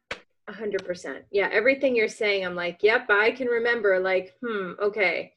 A 0.48 0.52
hundred 0.52 0.84
percent. 0.84 1.24
Yeah. 1.30 1.48
Everything 1.52 1.94
you're 1.94 2.08
saying, 2.08 2.44
I'm 2.44 2.54
like, 2.54 2.82
yep, 2.82 3.06
I 3.10 3.30
can 3.32 3.46
remember, 3.46 3.98
like, 4.00 4.34
hmm, 4.44 4.72
okay. 4.82 5.32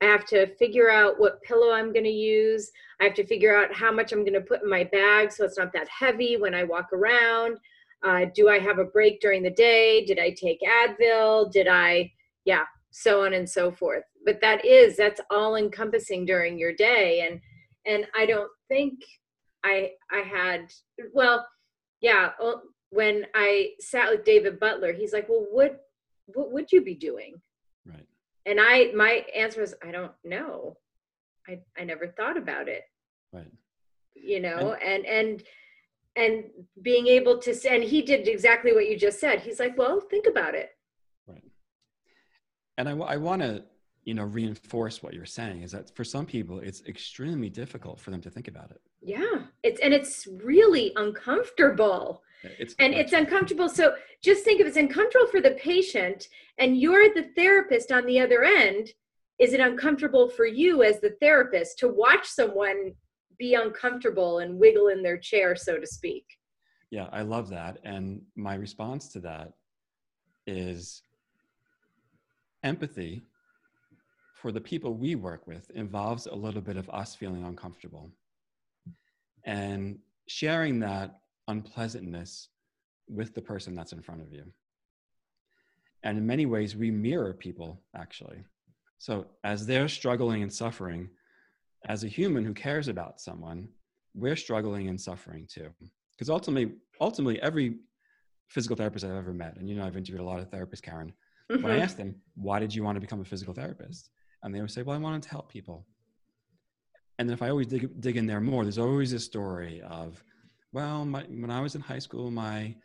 I 0.00 0.04
have 0.04 0.26
to 0.26 0.46
figure 0.56 0.90
out 0.90 1.18
what 1.18 1.42
pillow 1.42 1.72
I'm 1.72 1.92
going 1.92 2.04
to 2.04 2.10
use. 2.10 2.70
I 3.00 3.04
have 3.04 3.14
to 3.14 3.26
figure 3.26 3.56
out 3.56 3.72
how 3.72 3.90
much 3.90 4.12
I'm 4.12 4.20
going 4.20 4.34
to 4.34 4.40
put 4.40 4.62
in 4.62 4.70
my 4.70 4.84
bag 4.84 5.32
so 5.32 5.44
it's 5.44 5.58
not 5.58 5.72
that 5.72 5.88
heavy 5.88 6.36
when 6.36 6.54
I 6.54 6.62
walk 6.64 6.92
around. 6.92 7.58
Uh, 8.04 8.26
do 8.32 8.48
I 8.48 8.60
have 8.60 8.78
a 8.78 8.84
break 8.84 9.20
during 9.20 9.42
the 9.42 9.50
day? 9.50 10.04
Did 10.04 10.20
I 10.20 10.30
take 10.30 10.60
Advil? 10.60 11.50
Did 11.50 11.66
I, 11.66 12.12
yeah, 12.44 12.64
so 12.90 13.24
on 13.24 13.34
and 13.34 13.48
so 13.48 13.72
forth. 13.72 14.04
But 14.24 14.40
that 14.40 14.64
is, 14.64 14.96
that's 14.96 15.20
all 15.30 15.56
encompassing 15.56 16.24
during 16.24 16.58
your 16.58 16.72
day. 16.72 17.26
And 17.28 17.40
and 17.86 18.06
I 18.14 18.26
don't 18.26 18.50
think 18.68 19.00
I 19.64 19.92
I 20.12 20.18
had 20.18 20.70
well, 21.12 21.46
yeah. 22.00 22.30
When 22.90 23.26
I 23.34 23.70
sat 23.80 24.10
with 24.10 24.24
David 24.24 24.58
Butler, 24.58 24.92
he's 24.92 25.12
like, 25.12 25.28
"Well, 25.28 25.46
what 25.50 25.80
what 26.26 26.52
would 26.52 26.72
you 26.72 26.82
be 26.82 26.94
doing?" 26.94 27.34
Right. 27.86 28.06
And 28.46 28.58
I 28.60 28.92
my 28.94 29.24
answer 29.34 29.60
was, 29.60 29.74
"I 29.86 29.90
don't 29.90 30.12
know. 30.24 30.78
I 31.46 31.60
I 31.76 31.84
never 31.84 32.08
thought 32.08 32.36
about 32.36 32.68
it." 32.68 32.84
Right. 33.32 33.52
You 34.14 34.40
know, 34.40 34.74
and 34.74 35.04
and 35.04 35.42
and, 36.16 36.34
and 36.34 36.44
being 36.82 37.06
able 37.06 37.38
to 37.38 37.54
and 37.70 37.82
he 37.82 38.02
did 38.02 38.26
exactly 38.26 38.72
what 38.72 38.88
you 38.88 38.96
just 38.98 39.20
said. 39.20 39.40
He's 39.40 39.60
like, 39.60 39.76
"Well, 39.76 40.00
think 40.00 40.26
about 40.26 40.54
it." 40.54 40.70
Right. 41.26 41.44
And 42.78 42.88
I 42.88 42.92
I 42.92 43.16
want 43.16 43.42
to 43.42 43.64
you 44.08 44.14
know 44.14 44.24
reinforce 44.24 45.02
what 45.02 45.12
you're 45.12 45.26
saying 45.26 45.60
is 45.60 45.72
that 45.72 45.94
for 45.94 46.02
some 46.02 46.24
people 46.24 46.60
it's 46.60 46.82
extremely 46.86 47.50
difficult 47.50 48.00
for 48.00 48.10
them 48.10 48.22
to 48.22 48.30
think 48.30 48.48
about 48.48 48.70
it. 48.70 48.80
Yeah. 49.02 49.42
It's 49.62 49.80
and 49.80 49.92
it's 49.92 50.26
really 50.42 50.92
uncomfortable. 50.96 52.22
It's, 52.42 52.74
and 52.78 52.94
it's 52.94 53.12
uncomfortable. 53.12 53.68
so 53.68 53.96
just 54.22 54.44
think 54.44 54.62
of 54.62 54.66
it's 54.66 54.78
uncomfortable 54.78 55.26
for 55.26 55.42
the 55.42 55.58
patient 55.62 56.28
and 56.58 56.80
you're 56.80 57.12
the 57.12 57.28
therapist 57.36 57.92
on 57.92 58.06
the 58.06 58.18
other 58.18 58.44
end 58.44 58.88
is 59.38 59.52
it 59.52 59.60
uncomfortable 59.60 60.30
for 60.30 60.46
you 60.46 60.82
as 60.82 61.00
the 61.00 61.14
therapist 61.20 61.78
to 61.80 61.88
watch 61.88 62.26
someone 62.26 62.94
be 63.38 63.54
uncomfortable 63.54 64.38
and 64.38 64.58
wiggle 64.58 64.88
in 64.88 65.02
their 65.02 65.18
chair 65.18 65.54
so 65.54 65.78
to 65.78 65.86
speak? 65.86 66.24
Yeah 66.90 67.10
i 67.12 67.20
love 67.20 67.50
that. 67.50 67.76
And 67.84 68.22
my 68.36 68.54
response 68.54 69.08
to 69.08 69.20
that 69.20 69.52
is 70.46 71.02
empathy 72.62 73.22
for 74.40 74.52
the 74.52 74.60
people 74.60 74.94
we 74.94 75.14
work 75.16 75.46
with 75.46 75.68
involves 75.70 76.26
a 76.26 76.34
little 76.34 76.60
bit 76.60 76.76
of 76.76 76.88
us 76.90 77.14
feeling 77.14 77.44
uncomfortable 77.44 78.10
and 79.44 79.98
sharing 80.28 80.78
that 80.78 81.20
unpleasantness 81.48 82.48
with 83.08 83.34
the 83.34 83.42
person 83.42 83.74
that's 83.74 83.92
in 83.92 84.02
front 84.02 84.20
of 84.20 84.32
you. 84.32 84.44
And 86.04 86.16
in 86.16 86.26
many 86.26 86.46
ways, 86.46 86.76
we 86.76 86.90
mirror 86.90 87.34
people 87.34 87.80
actually. 87.96 88.44
So 88.98 89.26
as 89.42 89.66
they're 89.66 89.88
struggling 89.88 90.42
and 90.42 90.52
suffering, 90.52 91.08
as 91.86 92.04
a 92.04 92.08
human 92.08 92.44
who 92.44 92.54
cares 92.54 92.88
about 92.88 93.20
someone, 93.20 93.68
we're 94.14 94.36
struggling 94.36 94.88
and 94.88 95.00
suffering 95.00 95.48
too. 95.52 95.70
Because 96.12 96.30
ultimately, 96.30 96.74
ultimately, 97.00 97.40
every 97.42 97.76
physical 98.48 98.76
therapist 98.76 99.04
I've 99.04 99.12
ever 99.12 99.32
met, 99.32 99.56
and 99.56 99.68
you 99.68 99.76
know, 99.76 99.84
I've 99.84 99.96
interviewed 99.96 100.20
a 100.20 100.24
lot 100.24 100.40
of 100.40 100.50
therapists, 100.50 100.82
Karen. 100.82 101.12
Mm-hmm. 101.50 101.62
When 101.62 101.72
I 101.72 101.76
mm-hmm. 101.76 101.84
asked 101.84 101.96
them, 101.96 102.16
why 102.34 102.58
did 102.58 102.74
you 102.74 102.82
want 102.82 102.96
to 102.96 103.00
become 103.00 103.20
a 103.20 103.24
physical 103.24 103.54
therapist? 103.54 104.10
And 104.42 104.54
they 104.54 104.60
would 104.60 104.70
say, 104.70 104.82
"Well, 104.82 104.96
I 104.96 105.00
wanted 105.00 105.22
to 105.24 105.30
help 105.30 105.50
people." 105.50 105.86
And 107.18 107.28
then 107.28 107.34
if 107.34 107.42
I 107.42 107.48
always 107.50 107.66
dig 107.66 108.00
dig 108.00 108.16
in 108.16 108.26
there 108.26 108.40
more, 108.40 108.64
there's 108.64 108.78
always 108.78 109.12
a 109.12 109.20
story 109.20 109.82
of, 109.82 110.22
"Well, 110.72 111.04
my, 111.04 111.22
when 111.22 111.50
I 111.50 111.60
was 111.60 111.74
in 111.74 111.80
high 111.80 111.98
school, 111.98 112.30
my 112.30 112.76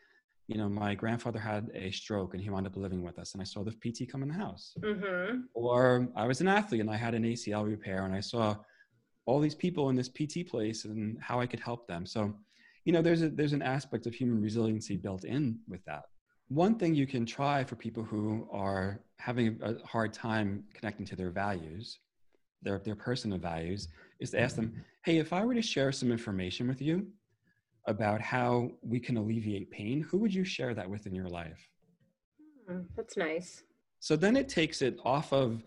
you 0.47 0.57
know, 0.57 0.67
my 0.67 0.93
grandfather 0.93 1.39
had 1.39 1.71
a 1.73 1.91
stroke 1.91 2.33
and 2.33 2.43
he 2.43 2.49
wound 2.49 2.67
up 2.67 2.75
living 2.75 3.01
with 3.01 3.17
us, 3.17 3.33
and 3.33 3.41
I 3.41 3.45
saw 3.45 3.63
the 3.63 3.71
PT 3.71 4.11
come 4.11 4.23
in 4.23 4.27
the 4.27 4.33
house. 4.33 4.73
Mm-hmm. 4.81 5.41
Or 5.53 6.09
I 6.15 6.27
was 6.27 6.41
an 6.41 6.47
athlete 6.47 6.81
and 6.81 6.89
I 6.89 6.97
had 6.97 7.13
an 7.13 7.23
ACL 7.23 7.65
repair, 7.65 8.05
and 8.05 8.13
I 8.13 8.19
saw 8.19 8.55
all 9.25 9.39
these 9.39 9.55
people 9.55 9.89
in 9.89 9.95
this 9.95 10.09
PT 10.09 10.47
place 10.47 10.83
and 10.83 11.17
how 11.21 11.39
I 11.39 11.47
could 11.47 11.61
help 11.61 11.87
them. 11.87 12.05
So, 12.05 12.33
you 12.83 12.91
know, 12.91 13.01
there's 13.01 13.21
a 13.21 13.29
there's 13.29 13.53
an 13.53 13.61
aspect 13.61 14.05
of 14.05 14.13
human 14.13 14.41
resiliency 14.41 14.97
built 14.97 15.23
in 15.23 15.59
with 15.67 15.83
that 15.85 16.03
one 16.53 16.75
thing 16.75 16.93
you 16.93 17.07
can 17.07 17.25
try 17.25 17.63
for 17.63 17.75
people 17.75 18.03
who 18.03 18.47
are 18.51 18.99
having 19.17 19.59
a 19.63 19.75
hard 19.85 20.13
time 20.13 20.63
connecting 20.73 21.05
to 21.07 21.15
their 21.15 21.31
values, 21.31 21.99
their, 22.61 22.79
their 22.79 22.95
personal 22.95 23.39
values, 23.39 23.87
is 24.19 24.31
to 24.31 24.39
ask 24.39 24.55
them, 24.55 24.73
hey, 25.03 25.17
if 25.17 25.33
I 25.33 25.43
were 25.43 25.55
to 25.55 25.61
share 25.61 25.91
some 25.91 26.11
information 26.11 26.67
with 26.67 26.81
you 26.81 27.07
about 27.87 28.21
how 28.21 28.69
we 28.83 28.99
can 28.99 29.17
alleviate 29.17 29.71
pain, 29.71 30.01
who 30.01 30.19
would 30.19 30.33
you 30.33 30.43
share 30.43 30.75
that 30.75 30.87
with 30.87 31.07
in 31.07 31.15
your 31.15 31.27
life? 31.27 31.67
Hmm, 32.69 32.81
that's 32.95 33.17
nice. 33.17 33.63
So 33.99 34.15
then 34.15 34.37
it 34.37 34.47
takes 34.47 34.83
it 34.83 34.99
off 35.03 35.33
of, 35.33 35.63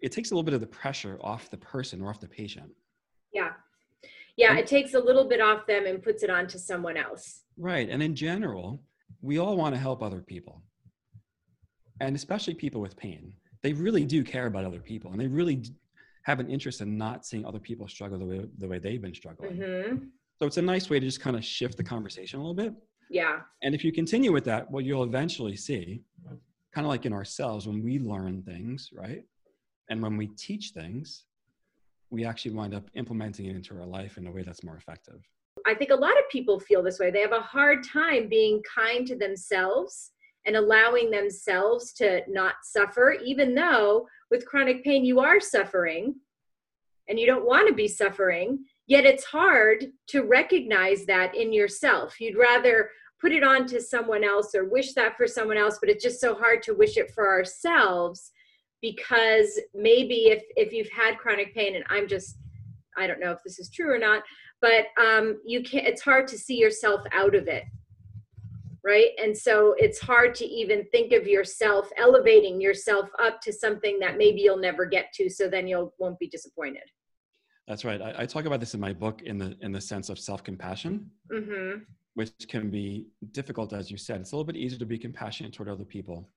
it 0.00 0.12
takes 0.12 0.30
a 0.30 0.34
little 0.34 0.44
bit 0.44 0.54
of 0.54 0.60
the 0.60 0.66
pressure 0.66 1.18
off 1.20 1.50
the 1.50 1.58
person 1.58 2.00
or 2.00 2.08
off 2.08 2.20
the 2.20 2.28
patient. 2.28 2.70
Yeah. 3.34 3.50
Yeah, 4.36 4.50
and, 4.50 4.58
it 4.58 4.66
takes 4.66 4.94
a 4.94 4.98
little 4.98 5.28
bit 5.28 5.40
off 5.40 5.66
them 5.66 5.86
and 5.86 6.02
puts 6.02 6.22
it 6.22 6.30
onto 6.30 6.58
someone 6.58 6.96
else. 6.96 7.42
Right. 7.58 7.88
And 7.90 8.02
in 8.02 8.14
general, 8.14 8.82
we 9.22 9.38
all 9.38 9.56
want 9.56 9.74
to 9.74 9.80
help 9.80 10.02
other 10.02 10.20
people. 10.20 10.62
And 12.00 12.14
especially 12.14 12.54
people 12.54 12.80
with 12.80 12.96
pain. 12.96 13.32
They 13.62 13.72
really 13.72 14.04
do 14.04 14.22
care 14.22 14.46
about 14.46 14.64
other 14.64 14.80
people 14.80 15.12
and 15.12 15.20
they 15.20 15.26
really 15.26 15.64
have 16.24 16.40
an 16.40 16.50
interest 16.50 16.80
in 16.80 16.98
not 16.98 17.24
seeing 17.24 17.44
other 17.46 17.58
people 17.58 17.88
struggle 17.88 18.18
the 18.18 18.24
way, 18.24 18.44
the 18.58 18.68
way 18.68 18.78
they've 18.78 19.00
been 19.00 19.14
struggling. 19.14 19.56
Mm-hmm. 19.56 19.96
so 20.38 20.46
it's 20.46 20.56
a 20.56 20.62
nice 20.62 20.90
way 20.90 21.00
to 21.00 21.06
just 21.06 21.20
kind 21.20 21.36
of 21.36 21.44
shift 21.44 21.76
the 21.76 21.84
conversation 21.84 22.38
a 22.38 22.42
little 22.42 22.54
bit. 22.54 22.74
Yeah. 23.08 23.38
And 23.62 23.74
if 23.74 23.84
you 23.84 23.92
continue 23.92 24.32
with 24.32 24.44
that 24.44 24.70
what 24.70 24.84
you'll 24.84 25.04
eventually 25.04 25.56
see 25.56 26.02
kind 26.76 26.86
of 26.86 26.90
like 26.90 27.06
in 27.06 27.12
ourselves 27.14 27.66
when 27.66 27.82
we 27.82 27.98
learn 27.98 28.42
things 28.42 28.90
right 28.92 29.24
and 29.88 30.02
when 30.02 30.18
we 30.18 30.26
teach 30.26 30.72
things 30.74 31.24
we 32.10 32.24
actually 32.26 32.50
wind 32.50 32.74
up 32.74 32.90
implementing 32.94 33.46
it 33.46 33.56
into 33.56 33.74
our 33.74 33.86
life 33.86 34.18
in 34.18 34.26
a 34.26 34.30
way 34.30 34.42
that's 34.42 34.62
more 34.62 34.76
effective 34.76 35.20
I 35.64 35.74
think 35.74 35.90
a 35.90 35.96
lot 35.96 36.18
of 36.18 36.28
people 36.30 36.60
feel 36.60 36.82
this 36.82 36.98
way. 36.98 37.10
They 37.10 37.20
have 37.20 37.32
a 37.32 37.40
hard 37.40 37.84
time 37.84 38.28
being 38.28 38.62
kind 38.62 39.06
to 39.06 39.16
themselves 39.16 40.12
and 40.44 40.56
allowing 40.56 41.10
themselves 41.10 41.92
to 41.94 42.22
not 42.28 42.54
suffer, 42.62 43.16
even 43.24 43.54
though 43.54 44.06
with 44.30 44.46
chronic 44.46 44.84
pain 44.84 45.04
you 45.04 45.20
are 45.20 45.40
suffering 45.40 46.14
and 47.08 47.18
you 47.18 47.26
don't 47.26 47.46
want 47.46 47.68
to 47.68 47.74
be 47.74 47.88
suffering. 47.88 48.64
Yet 48.86 49.04
it's 49.04 49.24
hard 49.24 49.86
to 50.08 50.22
recognize 50.22 51.06
that 51.06 51.34
in 51.34 51.52
yourself. 51.52 52.20
You'd 52.20 52.38
rather 52.38 52.90
put 53.20 53.32
it 53.32 53.42
on 53.42 53.66
to 53.66 53.80
someone 53.80 54.22
else 54.22 54.54
or 54.54 54.68
wish 54.68 54.92
that 54.94 55.16
for 55.16 55.26
someone 55.26 55.56
else, 55.56 55.78
but 55.80 55.88
it's 55.88 56.04
just 56.04 56.20
so 56.20 56.34
hard 56.34 56.62
to 56.64 56.74
wish 56.74 56.96
it 56.96 57.10
for 57.12 57.28
ourselves 57.28 58.30
because 58.82 59.58
maybe 59.74 60.28
if 60.28 60.42
if 60.56 60.72
you've 60.72 60.90
had 60.90 61.18
chronic 61.18 61.54
pain 61.54 61.76
and 61.76 61.84
I'm 61.88 62.06
just 62.06 62.36
I 62.96 63.06
don't 63.06 63.20
know 63.20 63.32
if 63.32 63.42
this 63.42 63.58
is 63.58 63.70
true 63.70 63.92
or 63.92 63.98
not, 63.98 64.22
but 64.60 64.86
um, 65.00 65.40
you 65.44 65.62
can 65.62 65.84
not 65.84 65.92
it's 65.92 66.02
hard 66.02 66.26
to 66.28 66.38
see 66.38 66.56
yourself 66.56 67.00
out 67.12 67.34
of 67.34 67.48
it 67.48 67.64
right? 68.86 69.10
And 69.20 69.36
so 69.36 69.74
it's 69.78 69.98
hard 69.98 70.34
to 70.36 70.44
even 70.46 70.86
think 70.92 71.12
of 71.12 71.26
yourself 71.26 71.90
elevating 71.98 72.60
yourself 72.60 73.08
up 73.18 73.40
to 73.40 73.52
something 73.52 73.98
that 73.98 74.16
maybe 74.16 74.40
you'll 74.40 74.56
never 74.56 74.86
get 74.86 75.12
to 75.14 75.28
so 75.28 75.48
then 75.48 75.66
you 75.66 75.92
won't 75.98 76.18
be 76.20 76.28
disappointed. 76.28 76.84
That's 77.66 77.84
right. 77.84 78.00
I, 78.00 78.14
I, 78.18 78.26
talk 78.26 78.44
about 78.44 78.60
this 78.60 78.74
in 78.74 78.80
my 78.80 78.92
book 78.92 79.22
in 79.22 79.38
the 79.38 79.56
in 79.60 79.72
the 79.72 79.80
sense 79.80 80.08
of 80.08 80.20
self-compassion 80.20 81.10
mm-hmm. 81.32 81.78
which 82.14 82.30
can 82.48 82.70
be 82.70 83.08
difficult 83.32 83.72
as 83.72 83.90
you 83.90 83.96
said. 83.96 84.20
It's 84.20 84.30
a 84.30 84.36
little 84.36 84.46
bit 84.46 84.56
easier 84.56 84.78
to 84.78 84.86
be 84.86 84.98
compassionate 84.98 85.52
toward 85.52 85.68
other 85.68 85.84
people 85.84 86.30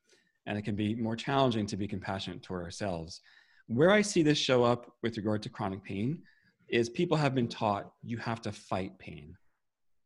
and 0.47 0.57
it 0.57 0.63
can 0.63 0.75
be 0.75 0.95
more 0.95 1.15
challenging 1.15 1.67
to 1.67 1.77
be 1.77 1.87
compassionate 1.87 2.41
toward 2.41 2.63
ourselves. 2.63 3.21
Where 3.67 3.91
i 3.91 4.01
see 4.01 4.23
this 4.23 4.39
show 4.39 4.63
up 4.63 4.91
with 5.03 5.17
regard 5.17 5.43
to 5.43 5.49
chronic 5.49 5.83
pain 5.83 6.23
is 6.69 6.89
people 6.89 7.17
have 7.17 7.35
been 7.35 7.47
taught 7.47 7.91
you 8.03 8.17
have 8.17 8.41
to 8.41 8.51
fight 8.51 8.97
pain 8.99 9.35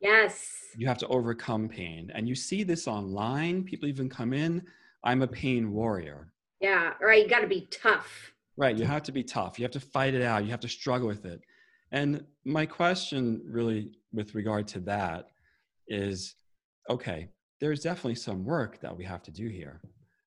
Yes. 0.04 0.49
You 0.78 0.86
have 0.88 0.97
to 0.99 1.08
overcome 1.08 1.69
pain. 1.69 2.12
And 2.13 2.28
you 2.28 2.36
see 2.36 2.63
this 2.63 2.88
online. 2.88 3.63
People 3.63 3.88
even 3.88 4.10
come 4.10 4.34
in, 4.34 4.62
I'm 5.04 5.21
a 5.21 5.28
pain 5.28 5.71
warrior. 5.71 6.34
Yeah. 6.60 6.93
right. 7.02 7.23
You 7.23 7.30
got 7.30 7.39
to 7.39 7.47
be 7.47 7.67
tough. 7.71 8.34
Right. 8.58 8.78
You 8.78 8.86
have 8.86 9.04
to 9.04 9.12
be 9.12 9.23
tough. 9.23 9.58
You 9.58 9.63
have 9.63 9.71
to 9.71 9.80
fight 9.80 10.13
it 10.13 10.21
out. 10.21 10.43
You 10.43 10.52
have 10.52 10.60
to 10.60 10.69
struggle 10.69 11.08
with 11.08 11.26
it. 11.26 11.41
And 11.91 12.23
my 12.45 12.65
question, 12.65 13.41
really, 13.45 13.91
with 14.12 14.36
regard 14.36 14.67
to 14.69 14.80
that, 14.82 15.30
is 15.88 16.36
okay, 16.89 17.30
there's 17.60 17.82
definitely 17.82 18.15
some 18.15 18.43
work 18.43 18.80
that 18.82 18.95
we 18.95 19.06
have 19.06 19.23
to 19.23 19.32
do 19.32 19.47
here. 19.47 19.82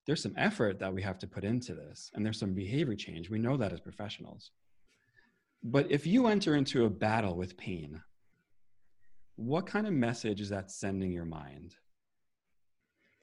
There's 0.07 0.23
some 0.23 0.35
effort 0.37 0.79
that 0.79 0.93
we 0.93 1.03
have 1.03 1.19
to 1.19 1.27
put 1.27 1.45
into 1.45 1.75
this, 1.75 2.11
and 2.15 2.25
there's 2.25 2.39
some 2.39 2.55
behavior 2.55 2.95
change. 2.95 3.29
We 3.29 3.39
know 3.39 3.57
that 3.57 3.73
as 3.73 3.81
professionals. 3.81 4.53
But 5.69 5.91
if 5.91 6.07
you 6.07 6.29
enter 6.29 6.55
into 6.55 6.85
a 6.85 6.91
battle 6.91 7.35
with 7.35 7.57
pain, 7.57 8.01
what 9.35 9.67
kind 9.67 9.85
of 9.85 9.93
message 9.93 10.41
is 10.41 10.49
that 10.51 10.71
sending 10.71 11.11
your 11.11 11.25
mind? 11.25 11.75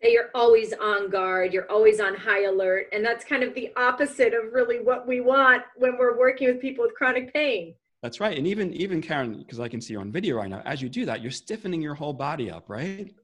That 0.02 0.12
you're 0.12 0.30
always 0.36 0.74
on 0.74 1.10
guard, 1.10 1.54
you're 1.54 1.72
always 1.72 2.02
on 2.02 2.16
high 2.16 2.44
alert. 2.44 2.88
And 2.92 3.04
that's 3.04 3.24
kind 3.24 3.44
of 3.44 3.56
the 3.56 3.72
opposite 3.78 4.34
of 4.34 4.52
really 4.52 4.80
what 4.82 5.08
we 5.08 5.22
want 5.22 5.64
when 5.78 5.98
we're 5.98 6.20
working 6.20 6.50
with 6.50 6.60
people 6.60 6.84
with 6.84 6.94
chronic 6.96 7.34
pain. 7.34 7.76
That's 8.02 8.20
right. 8.20 8.38
And 8.38 8.46
even 8.46 8.74
even 8.74 9.02
Karen, 9.02 9.40
because 9.40 9.62
I 9.62 9.70
can 9.70 9.80
see 9.80 9.94
you 9.94 10.02
on 10.02 10.12
video 10.12 10.36
right 10.36 10.50
now, 10.50 10.62
as 10.66 10.82
you 10.82 10.90
do 10.90 11.06
that, 11.06 11.22
you're 11.22 11.32
stiffening 11.32 11.82
your 11.82 11.96
whole 11.96 12.12
body 12.12 12.52
up, 12.52 12.70
right? 12.70 13.16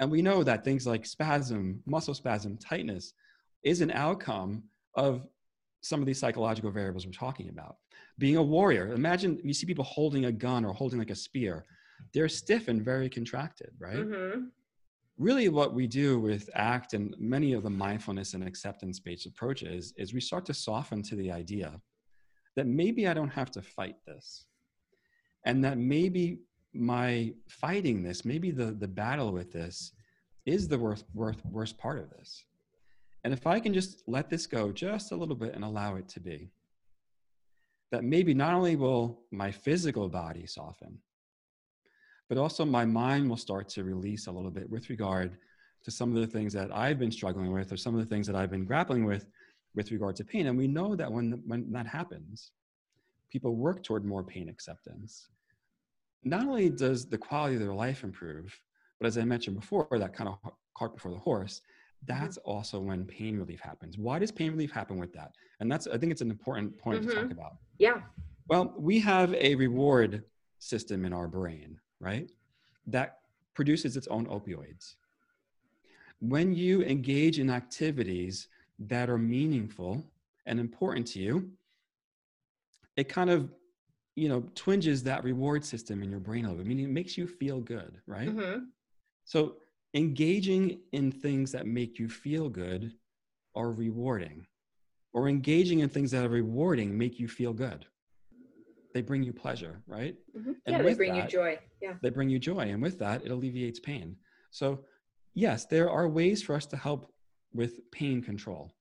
And 0.00 0.10
we 0.10 0.22
know 0.22 0.42
that 0.42 0.64
things 0.64 0.88
like 0.88 1.06
spasm, 1.06 1.80
muscle 1.86 2.14
spasm, 2.14 2.56
tightness 2.56 3.12
is 3.62 3.80
an 3.80 3.92
outcome 3.92 4.64
of 4.96 5.24
some 5.88 6.00
of 6.00 6.06
these 6.06 6.18
psychological 6.18 6.70
variables 6.70 7.06
we're 7.06 7.12
talking 7.12 7.48
about. 7.48 7.76
Being 8.18 8.36
a 8.36 8.42
warrior, 8.42 8.92
imagine 8.92 9.38
you 9.42 9.54
see 9.54 9.66
people 9.66 9.84
holding 9.84 10.26
a 10.26 10.32
gun 10.32 10.64
or 10.64 10.72
holding 10.72 10.98
like 10.98 11.10
a 11.10 11.14
spear 11.14 11.66
they're 12.12 12.28
stiff 12.28 12.68
and 12.68 12.82
very 12.82 13.08
contracted, 13.08 13.70
right? 13.78 13.96
Mm-hmm. 13.96 14.46
Really, 15.18 15.48
what 15.48 15.74
we 15.74 15.86
do 15.86 16.18
with 16.18 16.50
ACT 16.54 16.92
and 16.92 17.14
many 17.18 17.54
of 17.54 17.62
the 17.62 17.70
mindfulness 17.70 18.34
and 18.34 18.46
acceptance 18.46 19.00
based 19.00 19.26
approaches 19.26 19.94
is 19.96 20.12
we 20.12 20.20
start 20.20 20.44
to 20.46 20.54
soften 20.54 21.02
to 21.04 21.16
the 21.16 21.30
idea 21.30 21.80
that 22.54 22.66
maybe 22.66 23.06
I 23.08 23.14
don't 23.14 23.30
have 23.30 23.50
to 23.52 23.62
fight 23.62 23.96
this. 24.06 24.46
And 25.44 25.64
that 25.64 25.78
maybe 25.78 26.40
my 26.74 27.32
fighting 27.48 28.02
this, 28.02 28.24
maybe 28.24 28.50
the, 28.50 28.72
the 28.72 28.88
battle 28.88 29.32
with 29.32 29.52
this 29.52 29.92
is 30.44 30.68
the 30.68 30.78
worst, 30.78 31.04
worst, 31.14 31.40
worst 31.46 31.78
part 31.78 31.98
of 31.98 32.10
this. 32.10 32.44
And 33.26 33.32
if 33.32 33.44
I 33.44 33.58
can 33.58 33.74
just 33.74 34.04
let 34.06 34.30
this 34.30 34.46
go 34.46 34.70
just 34.70 35.10
a 35.10 35.16
little 35.16 35.34
bit 35.34 35.56
and 35.56 35.64
allow 35.64 35.96
it 35.96 36.08
to 36.10 36.20
be, 36.20 36.52
that 37.90 38.04
maybe 38.04 38.32
not 38.32 38.54
only 38.54 38.76
will 38.76 39.18
my 39.32 39.50
physical 39.50 40.08
body 40.08 40.46
soften, 40.46 40.98
but 42.28 42.38
also 42.38 42.64
my 42.64 42.84
mind 42.84 43.28
will 43.28 43.36
start 43.36 43.68
to 43.70 43.82
release 43.82 44.28
a 44.28 44.30
little 44.30 44.52
bit 44.52 44.70
with 44.70 44.88
regard 44.90 45.38
to 45.82 45.90
some 45.90 46.14
of 46.14 46.20
the 46.20 46.26
things 46.28 46.52
that 46.52 46.70
I've 46.72 47.00
been 47.00 47.10
struggling 47.10 47.50
with 47.50 47.72
or 47.72 47.76
some 47.76 47.96
of 47.96 48.00
the 48.00 48.06
things 48.06 48.28
that 48.28 48.36
I've 48.36 48.52
been 48.52 48.64
grappling 48.64 49.04
with 49.04 49.26
with 49.74 49.90
regard 49.90 50.14
to 50.16 50.24
pain. 50.24 50.46
And 50.46 50.56
we 50.56 50.68
know 50.68 50.94
that 50.94 51.10
when, 51.10 51.42
when 51.48 51.72
that 51.72 51.88
happens, 51.88 52.52
people 53.28 53.56
work 53.56 53.82
toward 53.82 54.04
more 54.04 54.22
pain 54.22 54.48
acceptance. 54.48 55.30
Not 56.22 56.46
only 56.46 56.70
does 56.70 57.06
the 57.06 57.18
quality 57.18 57.56
of 57.56 57.60
their 57.60 57.74
life 57.74 58.04
improve, 58.04 58.56
but 59.00 59.08
as 59.08 59.18
I 59.18 59.24
mentioned 59.24 59.58
before, 59.58 59.88
that 59.90 60.14
kind 60.14 60.30
of 60.30 60.38
cart 60.78 60.94
before 60.94 61.10
the 61.10 61.18
horse, 61.18 61.60
that's 62.06 62.38
mm-hmm. 62.38 62.50
also 62.50 62.78
when 62.78 63.04
pain 63.04 63.38
relief 63.38 63.60
happens. 63.60 63.98
Why 63.98 64.18
does 64.18 64.30
pain 64.32 64.52
relief 64.52 64.72
happen 64.72 64.98
with 64.98 65.12
that? 65.14 65.32
And 65.60 65.70
that's, 65.70 65.86
I 65.86 65.98
think 65.98 66.12
it's 66.12 66.22
an 66.22 66.30
important 66.30 66.76
point 66.78 67.00
mm-hmm. 67.00 67.08
to 67.08 67.14
talk 67.14 67.24
mm-hmm. 67.24 67.32
about. 67.32 67.56
Yeah. 67.78 68.00
Well, 68.48 68.74
we 68.76 68.98
have 69.00 69.34
a 69.34 69.54
reward 69.56 70.24
system 70.58 71.04
in 71.04 71.12
our 71.12 71.28
brain 71.28 71.78
right? 72.00 72.30
That 72.86 73.18
produces 73.54 73.96
its 73.96 74.06
own 74.08 74.26
opioids. 74.26 74.94
When 76.20 76.54
you 76.54 76.82
engage 76.82 77.38
in 77.38 77.50
activities 77.50 78.48
that 78.78 79.10
are 79.10 79.18
meaningful 79.18 80.04
and 80.46 80.58
important 80.60 81.06
to 81.08 81.20
you, 81.20 81.50
it 82.96 83.08
kind 83.08 83.30
of, 83.30 83.50
you 84.14 84.28
know, 84.28 84.44
twinges 84.54 85.02
that 85.02 85.24
reward 85.24 85.64
system 85.64 86.02
in 86.02 86.10
your 86.10 86.20
brain 86.20 86.44
a 86.44 86.48
little 86.48 86.62
bit, 86.62 86.68
meaning 86.68 86.86
it 86.86 86.90
makes 86.90 87.18
you 87.18 87.26
feel 87.26 87.60
good, 87.60 87.98
right? 88.06 88.28
Mm-hmm. 88.28 88.64
So 89.24 89.56
engaging 89.96 90.78
in 90.92 91.10
things 91.10 91.50
that 91.52 91.66
make 91.66 91.98
you 91.98 92.08
feel 92.08 92.48
good 92.48 92.92
are 93.56 93.72
rewarding, 93.72 94.46
or 95.12 95.28
engaging 95.28 95.80
in 95.80 95.88
things 95.88 96.12
that 96.12 96.24
are 96.24 96.28
rewarding 96.28 96.96
make 96.96 97.18
you 97.18 97.26
feel 97.26 97.52
good 97.52 97.86
they 98.96 99.02
bring 99.02 99.22
you 99.22 99.30
pleasure, 99.34 99.82
right? 99.86 100.14
Mm-hmm. 100.34 100.52
Yeah, 100.66 100.80
they 100.80 100.94
bring 100.94 101.12
that, 101.12 101.30
you 101.30 101.38
joy. 101.38 101.58
Yeah. 101.82 101.92
They 102.00 102.08
bring 102.08 102.30
you 102.30 102.38
joy. 102.38 102.60
And 102.60 102.80
with 102.80 102.98
that, 103.00 103.22
it 103.26 103.30
alleviates 103.30 103.78
pain. 103.78 104.16
So, 104.50 104.86
yes, 105.34 105.66
there 105.66 105.90
are 105.90 106.08
ways 106.08 106.42
for 106.42 106.54
us 106.54 106.64
to 106.68 106.78
help 106.78 107.12
with 107.52 107.90
pain 107.90 108.22
control. 108.22 108.72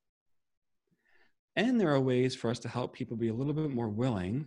And 1.58 1.78
there 1.78 1.94
are 1.94 2.00
ways 2.00 2.34
for 2.34 2.50
us 2.50 2.60
to 2.60 2.70
help 2.70 2.94
people 2.94 3.18
be 3.18 3.28
a 3.28 3.34
little 3.34 3.52
bit 3.52 3.72
more 3.72 3.90
willing 3.90 4.46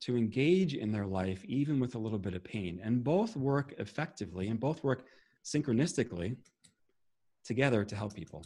to 0.00 0.16
engage 0.16 0.74
in 0.74 0.90
their 0.90 1.06
life, 1.06 1.44
even 1.44 1.78
with 1.78 1.94
a 1.94 1.98
little 1.98 2.18
bit 2.18 2.34
of 2.34 2.42
pain. 2.42 2.80
And 2.82 3.04
both 3.04 3.36
work 3.36 3.74
effectively 3.78 4.48
and 4.48 4.58
both 4.58 4.82
work 4.82 5.04
synchronistically 5.44 6.36
together 7.44 7.84
to 7.84 7.96
help 7.96 8.14
people. 8.14 8.44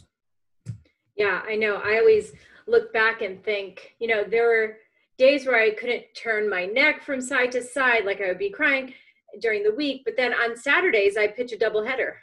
Yeah, 1.15 1.41
I 1.47 1.55
know. 1.55 1.81
I 1.83 1.97
always 1.99 2.33
look 2.67 2.93
back 2.93 3.21
and 3.21 3.43
think, 3.43 3.95
you 3.99 4.07
know, 4.07 4.23
there 4.23 4.47
were 4.47 4.77
days 5.17 5.45
where 5.45 5.59
I 5.59 5.71
couldn't 5.71 6.03
turn 6.15 6.49
my 6.49 6.65
neck 6.65 7.03
from 7.03 7.21
side 7.21 7.51
to 7.53 7.63
side, 7.63 8.05
like 8.05 8.21
I 8.21 8.27
would 8.27 8.37
be 8.37 8.51
crying 8.51 8.93
during 9.41 9.63
the 9.63 9.73
week. 9.73 10.03
But 10.05 10.15
then 10.15 10.33
on 10.33 10.55
Saturdays, 10.55 11.17
I 11.17 11.27
pitch 11.27 11.51
a 11.51 11.57
double 11.57 11.85
header, 11.85 12.17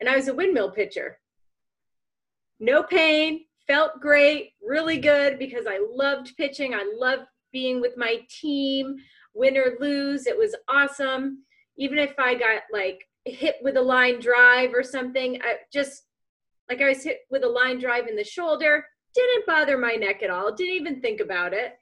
and 0.00 0.08
I 0.08 0.16
was 0.16 0.28
a 0.28 0.34
windmill 0.34 0.70
pitcher. 0.70 1.18
No 2.58 2.82
pain, 2.82 3.44
felt 3.66 4.00
great, 4.00 4.52
really 4.66 4.98
good 4.98 5.38
because 5.38 5.66
I 5.68 5.84
loved 5.94 6.36
pitching. 6.36 6.74
I 6.74 6.90
loved 6.96 7.22
being 7.52 7.80
with 7.80 7.96
my 7.96 8.20
team, 8.28 8.96
win 9.34 9.56
or 9.56 9.76
lose. 9.80 10.26
It 10.26 10.36
was 10.36 10.56
awesome. 10.68 11.44
Even 11.76 11.98
if 11.98 12.18
I 12.18 12.34
got 12.34 12.62
like 12.72 13.06
hit 13.24 13.56
with 13.62 13.76
a 13.76 13.82
line 13.82 14.20
drive 14.20 14.72
or 14.74 14.82
something, 14.82 15.40
I 15.42 15.56
just 15.72 16.04
like 16.68 16.80
I 16.80 16.88
was 16.88 17.02
hit 17.02 17.20
with 17.30 17.42
a 17.44 17.48
line 17.48 17.78
drive 17.78 18.06
in 18.06 18.16
the 18.16 18.24
shoulder, 18.24 18.84
didn't 19.14 19.46
bother 19.46 19.76
my 19.76 19.94
neck 19.94 20.22
at 20.22 20.30
all, 20.30 20.54
didn't 20.54 20.74
even 20.74 21.00
think 21.00 21.20
about 21.20 21.52
it 21.52 21.74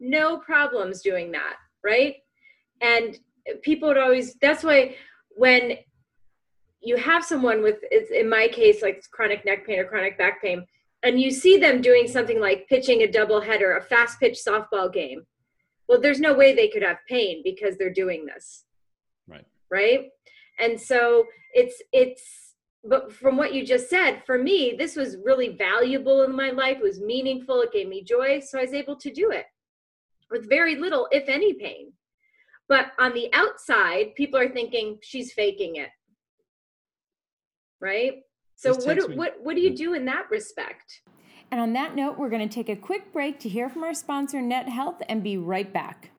no 0.00 0.38
problems 0.38 1.02
doing 1.02 1.30
that, 1.32 1.56
right? 1.84 2.16
And 2.80 3.18
people 3.62 3.88
would 3.88 3.98
always, 3.98 4.34
that's 4.40 4.64
why 4.64 4.96
when 5.30 5.76
you 6.80 6.96
have 6.96 7.24
someone 7.24 7.62
with, 7.62 7.76
in 8.10 8.28
my 8.28 8.48
case, 8.48 8.82
like 8.82 9.04
chronic 9.12 9.44
neck 9.44 9.66
pain 9.66 9.78
or 9.78 9.84
chronic 9.84 10.16
back 10.16 10.42
pain, 10.42 10.64
and 11.02 11.20
you 11.20 11.30
see 11.30 11.58
them 11.58 11.80
doing 11.80 12.08
something 12.08 12.40
like 12.40 12.68
pitching 12.68 13.02
a 13.02 13.10
double 13.10 13.40
header, 13.40 13.76
a 13.76 13.82
fast 13.82 14.18
pitch 14.18 14.38
softball 14.46 14.92
game. 14.92 15.26
Well, 15.88 16.00
there's 16.00 16.20
no 16.20 16.34
way 16.34 16.54
they 16.54 16.68
could 16.68 16.82
have 16.82 16.98
pain 17.08 17.42
because 17.44 17.76
they're 17.76 17.92
doing 17.92 18.26
this. 18.26 18.64
Right. 19.70 19.80
Right. 19.80 20.08
And 20.58 20.80
so 20.80 21.26
it's, 21.54 21.82
it's, 21.92 22.54
but 22.84 23.12
from 23.12 23.36
what 23.36 23.54
you 23.54 23.64
just 23.64 23.88
said, 23.88 24.22
for 24.26 24.38
me, 24.38 24.74
this 24.76 24.96
was 24.96 25.16
really 25.24 25.50
valuable 25.50 26.22
in 26.22 26.34
my 26.34 26.50
life. 26.50 26.78
It 26.78 26.82
was 26.82 27.00
meaningful. 27.00 27.60
It 27.62 27.72
gave 27.72 27.88
me 27.88 28.02
joy. 28.02 28.40
So 28.40 28.58
I 28.58 28.62
was 28.62 28.74
able 28.74 28.96
to 28.96 29.12
do 29.12 29.30
it 29.30 29.46
with 30.30 30.48
very 30.48 30.76
little, 30.76 31.08
if 31.10 31.28
any, 31.28 31.54
pain. 31.54 31.92
But 32.68 32.92
on 32.98 33.12
the 33.14 33.28
outside, 33.32 34.14
people 34.14 34.38
are 34.38 34.48
thinking 34.48 34.98
she's 35.02 35.32
faking 35.32 35.76
it. 35.76 35.90
Right? 37.80 38.22
So 38.56 38.74
This 38.74 38.86
what 38.86 38.98
do, 38.98 39.16
what 39.16 39.34
what 39.42 39.56
do 39.56 39.62
you 39.62 39.74
do 39.74 39.94
in 39.94 40.04
that 40.04 40.30
respect? 40.30 41.00
And 41.50 41.60
on 41.60 41.72
that 41.72 41.96
note, 41.96 42.18
we're 42.18 42.28
going 42.28 42.46
to 42.46 42.54
take 42.54 42.68
a 42.68 42.76
quick 42.76 43.12
break 43.12 43.40
to 43.40 43.48
hear 43.48 43.68
from 43.68 43.82
our 43.82 43.94
sponsor, 43.94 44.40
Net 44.40 44.68
Health, 44.68 45.02
and 45.08 45.22
be 45.22 45.36
right 45.36 45.72
back. 45.72 46.10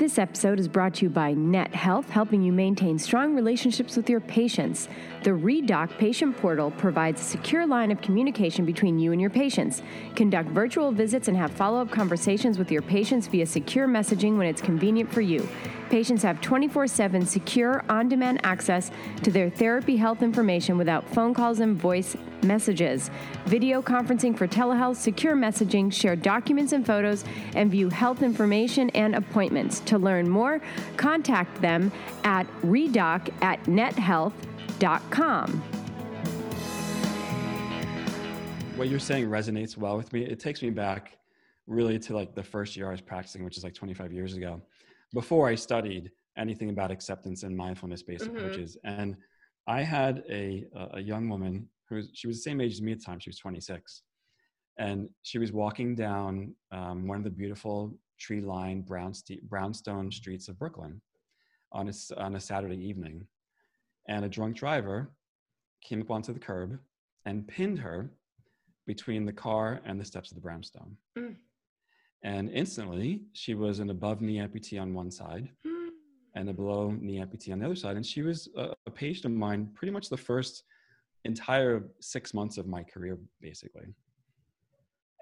This 0.00 0.18
episode 0.18 0.58
is 0.58 0.66
brought 0.66 0.94
to 0.94 1.02
you 1.04 1.10
by 1.10 1.34
Net 1.34 1.74
Health, 1.74 2.08
helping 2.08 2.42
you 2.42 2.54
maintain 2.54 2.98
strong 2.98 3.34
relationships 3.34 3.98
with 3.98 4.08
your 4.08 4.20
patients. 4.20 4.88
The 5.24 5.32
ReDoc 5.32 5.98
patient 5.98 6.38
portal 6.38 6.70
provides 6.70 7.20
a 7.20 7.24
secure 7.24 7.66
line 7.66 7.90
of 7.90 8.00
communication 8.00 8.64
between 8.64 8.98
you 8.98 9.12
and 9.12 9.20
your 9.20 9.28
patients. 9.28 9.82
Conduct 10.16 10.48
virtual 10.48 10.90
visits 10.90 11.28
and 11.28 11.36
have 11.36 11.50
follow 11.50 11.82
up 11.82 11.90
conversations 11.90 12.58
with 12.58 12.70
your 12.70 12.80
patients 12.80 13.26
via 13.26 13.44
secure 13.44 13.86
messaging 13.86 14.38
when 14.38 14.46
it's 14.46 14.62
convenient 14.62 15.12
for 15.12 15.20
you. 15.20 15.46
Patients 15.90 16.22
have 16.22 16.40
24 16.40 16.86
7 16.86 17.26
secure, 17.26 17.84
on 17.88 18.08
demand 18.08 18.40
access 18.44 18.90
to 19.24 19.30
their 19.30 19.50
therapy 19.50 19.96
health 19.96 20.22
information 20.22 20.78
without 20.78 21.06
phone 21.10 21.34
calls 21.34 21.58
and 21.58 21.76
voice 21.76 22.16
messages. 22.42 23.10
Video 23.46 23.82
conferencing 23.82 24.38
for 24.38 24.46
telehealth, 24.46 24.96
secure 24.96 25.34
messaging, 25.34 25.92
share 25.92 26.14
documents 26.14 26.72
and 26.72 26.86
photos, 26.86 27.24
and 27.56 27.70
view 27.70 27.88
health 27.88 28.22
information 28.22 28.88
and 28.90 29.16
appointments. 29.16 29.80
To 29.80 29.98
learn 29.98 30.28
more, 30.28 30.60
contact 30.96 31.60
them 31.60 31.90
at 32.24 32.46
redoc 32.62 33.30
at 33.42 33.62
nethealth.com. 33.64 35.62
what 38.76 38.88
you're 38.88 38.98
saying 38.98 39.28
resonates 39.28 39.76
well 39.76 39.94
with 39.94 40.10
me. 40.10 40.22
It 40.22 40.40
takes 40.40 40.62
me 40.62 40.70
back 40.70 41.18
really 41.66 41.98
to 41.98 42.14
like 42.16 42.34
the 42.34 42.42
first 42.42 42.78
year 42.78 42.88
I 42.88 42.92
was 42.92 43.02
practicing, 43.02 43.44
which 43.44 43.58
is 43.58 43.64
like 43.64 43.74
25 43.74 44.10
years 44.10 44.34
ago, 44.34 44.62
before 45.12 45.48
I 45.48 45.54
studied 45.54 46.10
anything 46.36 46.70
about 46.70 46.90
acceptance 46.90 47.42
and 47.42 47.56
mindfulness 47.56 48.02
based 48.02 48.24
Mhm. 48.24 48.36
approaches. 48.36 48.76
And 48.84 49.16
I 49.66 49.82
had 49.82 50.24
a, 50.30 50.66
a 50.92 51.00
young 51.00 51.28
woman 51.28 51.68
who 51.88 51.96
was, 51.96 52.10
she 52.14 52.26
was 52.26 52.36
the 52.38 52.42
same 52.42 52.60
age 52.60 52.72
as 52.72 52.82
me 52.82 52.92
at 52.92 52.98
the 52.98 53.04
time. 53.04 53.18
She 53.18 53.30
was 53.30 53.38
26. 53.38 54.02
And 54.78 55.08
she 55.22 55.38
was 55.38 55.52
walking 55.52 55.94
down 55.94 56.54
um, 56.70 57.06
one 57.06 57.18
of 57.18 57.24
the 57.24 57.30
beautiful 57.30 57.98
tree 58.18 58.40
lined 58.40 58.86
brown 58.86 59.12
brownstone 59.42 60.10
streets 60.10 60.48
of 60.48 60.58
Brooklyn 60.58 61.00
on 61.72 61.88
a, 61.88 61.92
on 62.20 62.36
a 62.36 62.40
Saturday 62.40 62.82
evening. 62.88 63.26
And 64.08 64.24
a 64.24 64.28
drunk 64.28 64.56
driver 64.56 65.12
came 65.82 66.00
up 66.00 66.10
onto 66.10 66.32
the 66.32 66.40
curb 66.40 66.78
and 67.26 67.46
pinned 67.46 67.78
her 67.80 68.10
between 68.86 69.24
the 69.26 69.32
car 69.32 69.80
and 69.84 70.00
the 70.00 70.04
steps 70.04 70.30
of 70.30 70.36
the 70.36 70.40
brownstone. 70.40 70.96
Mm. 71.18 71.36
And 72.22 72.50
instantly, 72.50 73.22
she 73.32 73.54
was 73.54 73.78
an 73.78 73.90
above 73.90 74.20
knee 74.20 74.36
amputee 74.38 74.80
on 74.80 74.92
one 74.92 75.10
side 75.10 75.48
hmm. 75.64 75.88
and 76.34 76.48
a 76.50 76.52
below 76.52 76.90
knee 76.90 77.18
amputee 77.18 77.52
on 77.52 77.58
the 77.58 77.66
other 77.66 77.76
side. 77.76 77.96
And 77.96 78.04
she 78.04 78.22
was 78.22 78.48
a, 78.56 78.74
a 78.86 78.90
patient 78.90 79.26
of 79.26 79.32
mine 79.32 79.70
pretty 79.74 79.92
much 79.92 80.08
the 80.08 80.16
first 80.16 80.64
entire 81.24 81.84
six 82.00 82.34
months 82.34 82.58
of 82.58 82.66
my 82.66 82.82
career, 82.82 83.18
basically. 83.40 83.86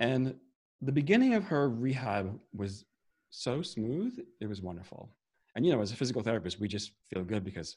And 0.00 0.34
the 0.80 0.92
beginning 0.92 1.34
of 1.34 1.44
her 1.44 1.70
rehab 1.70 2.38
was 2.54 2.84
so 3.30 3.62
smooth, 3.62 4.18
it 4.40 4.46
was 4.46 4.62
wonderful. 4.62 5.10
And, 5.54 5.66
you 5.66 5.72
know, 5.72 5.80
as 5.80 5.92
a 5.92 5.96
physical 5.96 6.22
therapist, 6.22 6.60
we 6.60 6.68
just 6.68 6.92
feel 7.12 7.24
good 7.24 7.44
because 7.44 7.76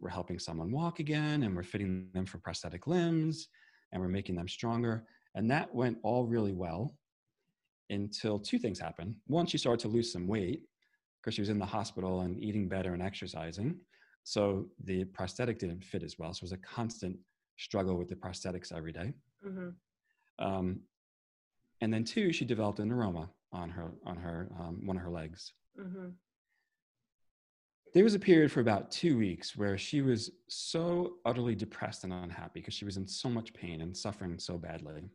we're 0.00 0.10
helping 0.10 0.38
someone 0.38 0.70
walk 0.70 0.98
again 0.98 1.44
and 1.44 1.54
we're 1.54 1.62
fitting 1.62 2.08
them 2.12 2.26
for 2.26 2.38
prosthetic 2.38 2.86
limbs 2.86 3.48
and 3.92 4.02
we're 4.02 4.08
making 4.08 4.34
them 4.34 4.48
stronger. 4.48 5.04
And 5.34 5.50
that 5.50 5.74
went 5.74 5.98
all 6.02 6.26
really 6.26 6.52
well 6.52 6.94
until 7.90 8.38
two 8.38 8.58
things 8.58 8.78
happened. 8.78 9.14
One, 9.26 9.46
she 9.46 9.58
started 9.58 9.80
to 9.80 9.88
lose 9.88 10.12
some 10.12 10.26
weight 10.26 10.62
because 11.20 11.34
she 11.34 11.40
was 11.42 11.48
in 11.50 11.58
the 11.58 11.66
hospital 11.66 12.20
and 12.22 12.42
eating 12.42 12.68
better 12.68 12.94
and 12.94 13.02
exercising. 13.02 13.76
So 14.24 14.68
the 14.84 15.04
prosthetic 15.04 15.58
didn't 15.58 15.84
fit 15.84 16.02
as 16.02 16.18
well. 16.18 16.32
So 16.32 16.40
it 16.40 16.42
was 16.42 16.52
a 16.52 16.56
constant 16.58 17.16
struggle 17.58 17.96
with 17.96 18.08
the 18.08 18.16
prosthetics 18.16 18.72
every 18.72 18.92
day. 18.92 19.12
Mhm. 19.44 19.74
Um, 20.38 20.80
and 21.80 21.92
then 21.92 22.04
two, 22.04 22.32
she 22.32 22.44
developed 22.44 22.78
a 22.78 22.82
neuroma 22.82 23.28
on 23.52 23.68
her 23.70 23.92
on 24.04 24.16
her 24.16 24.48
um, 24.58 24.86
one 24.86 24.96
of 24.96 25.02
her 25.02 25.10
legs. 25.10 25.52
Mhm. 25.78 26.14
There 27.94 28.04
was 28.04 28.14
a 28.14 28.18
period 28.18 28.50
for 28.50 28.60
about 28.60 28.90
two 28.90 29.18
weeks 29.18 29.54
where 29.56 29.76
she 29.76 30.00
was 30.00 30.30
so 30.48 31.18
utterly 31.26 31.54
depressed 31.54 32.04
and 32.04 32.12
unhappy 32.12 32.60
because 32.60 32.72
she 32.74 32.86
was 32.86 32.96
in 32.96 33.06
so 33.06 33.28
much 33.28 33.52
pain 33.52 33.82
and 33.82 33.94
suffering 33.94 34.38
so 34.38 34.56
badly. 34.56 35.10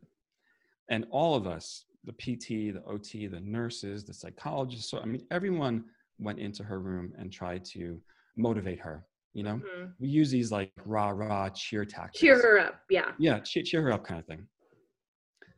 And 0.88 1.04
all 1.10 1.34
of 1.34 1.46
us, 1.46 1.84
the 2.08 2.14
PT, 2.14 2.72
the 2.72 2.82
OT, 2.86 3.26
the 3.26 3.40
nurses, 3.40 4.02
the 4.04 4.14
psychologists, 4.14 4.90
so 4.90 4.98
I 5.00 5.04
mean, 5.04 5.26
everyone 5.30 5.84
went 6.18 6.38
into 6.38 6.64
her 6.64 6.80
room 6.80 7.12
and 7.18 7.30
tried 7.30 7.64
to 7.66 8.00
motivate 8.36 8.80
her. 8.80 9.06
You 9.34 9.42
know, 9.42 9.56
Mhm. 9.60 9.94
we 10.00 10.08
use 10.08 10.30
these 10.30 10.50
like 10.50 10.72
rah 10.86 11.10
rah 11.10 11.50
cheer 11.50 11.84
tactics. 11.84 12.20
Cheer 12.20 12.40
her 12.40 12.58
up. 12.58 12.82
Yeah. 12.88 13.14
yeah 13.18 13.38
cheer, 13.40 13.62
cheer 13.62 13.82
her 13.82 13.92
up 13.92 14.04
kind 14.04 14.18
of 14.18 14.26
thing 14.26 14.48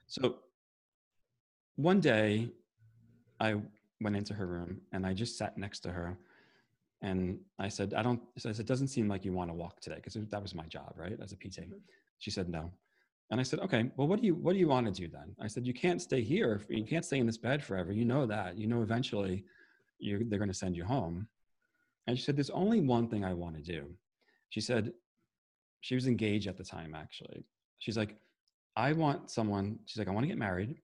so 0.08 0.40
one 1.76 2.00
day 2.00 2.50
i 3.38 3.54
went 4.00 4.16
into 4.16 4.34
her 4.34 4.46
room 4.46 4.80
and 4.92 5.06
i 5.06 5.14
just 5.14 5.38
sat 5.38 5.56
next 5.56 5.80
to 5.80 5.90
her 5.92 6.18
and 7.00 7.38
i 7.60 7.68
said 7.68 7.94
i 7.94 8.02
don't 8.02 8.20
I 8.36 8.40
said, 8.40 8.58
it 8.58 8.66
doesn't 8.66 8.88
seem 8.88 9.06
like 9.08 9.24
you 9.24 9.32
want 9.32 9.50
to 9.50 9.54
walk 9.54 9.80
today 9.80 9.96
because 10.02 10.14
that 10.14 10.42
was 10.42 10.52
my 10.54 10.66
job 10.66 10.92
right 10.96 11.16
as 11.22 11.30
a 11.32 11.36
pt 11.36 11.60
Mhm. 11.60 11.80
she 12.18 12.30
said 12.32 12.48
no 12.48 12.72
and 13.30 13.40
i 13.40 13.42
said 13.42 13.60
okay 13.60 13.90
well 13.96 14.08
what 14.08 14.20
do 14.20 14.26
you 14.26 14.34
what 14.34 14.52
do 14.52 14.58
you 14.58 14.68
want 14.68 14.86
to 14.86 14.92
do 14.92 15.08
then? 15.08 15.34
I 15.40 15.46
said 15.46 15.66
you 15.66 15.74
can't 15.74 16.02
stay 16.02 16.22
here 16.22 16.60
you 16.68 16.84
can't 16.84 17.04
stay 17.04 17.18
in 17.18 17.26
this 17.26 17.38
bed 17.38 17.62
forever. 17.62 17.92
You 17.92 18.04
know 18.04 18.26
that. 18.26 18.58
You 18.58 18.66
know 18.66 18.82
eventually 18.82 19.44
you 19.98 20.24
they're 20.28 20.38
going 20.38 20.50
to 20.50 20.54
send 20.54 20.76
you 20.76 20.84
home. 20.84 21.28
And 22.06 22.18
she 22.18 22.24
said 22.24 22.36
there's 22.36 22.50
only 22.50 22.80
one 22.80 23.08
thing 23.08 23.24
i 23.24 23.32
want 23.32 23.56
to 23.56 23.62
do. 23.62 23.86
She 24.48 24.60
said 24.60 24.92
she 25.80 25.94
was 25.94 26.06
engaged 26.06 26.46
at 26.46 26.56
the 26.56 26.64
time 26.64 26.94
actually. 26.94 27.44
She's 27.78 27.96
like 27.96 28.16
i 28.76 28.92
want 28.92 29.30
someone 29.30 29.78
she's 29.86 29.98
like 29.98 30.06
i 30.06 30.12
want 30.12 30.22
to 30.22 30.28
get 30.28 30.38
married 30.38 30.76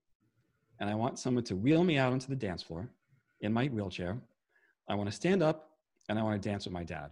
and 0.81 0.89
i 0.89 0.93
want 0.93 1.17
someone 1.17 1.43
to 1.45 1.55
wheel 1.55 1.85
me 1.85 1.97
out 1.97 2.11
onto 2.11 2.27
the 2.27 2.35
dance 2.35 2.61
floor 2.61 2.89
in 3.41 3.51
my 3.53 3.67
wheelchair. 3.67 4.17
I 4.89 4.95
want 4.95 5.09
to 5.09 5.15
stand 5.15 5.43
up 5.43 5.69
and 6.09 6.17
i 6.17 6.23
want 6.23 6.41
to 6.41 6.49
dance 6.49 6.65
with 6.65 6.73
my 6.73 6.83
dad. 6.83 7.11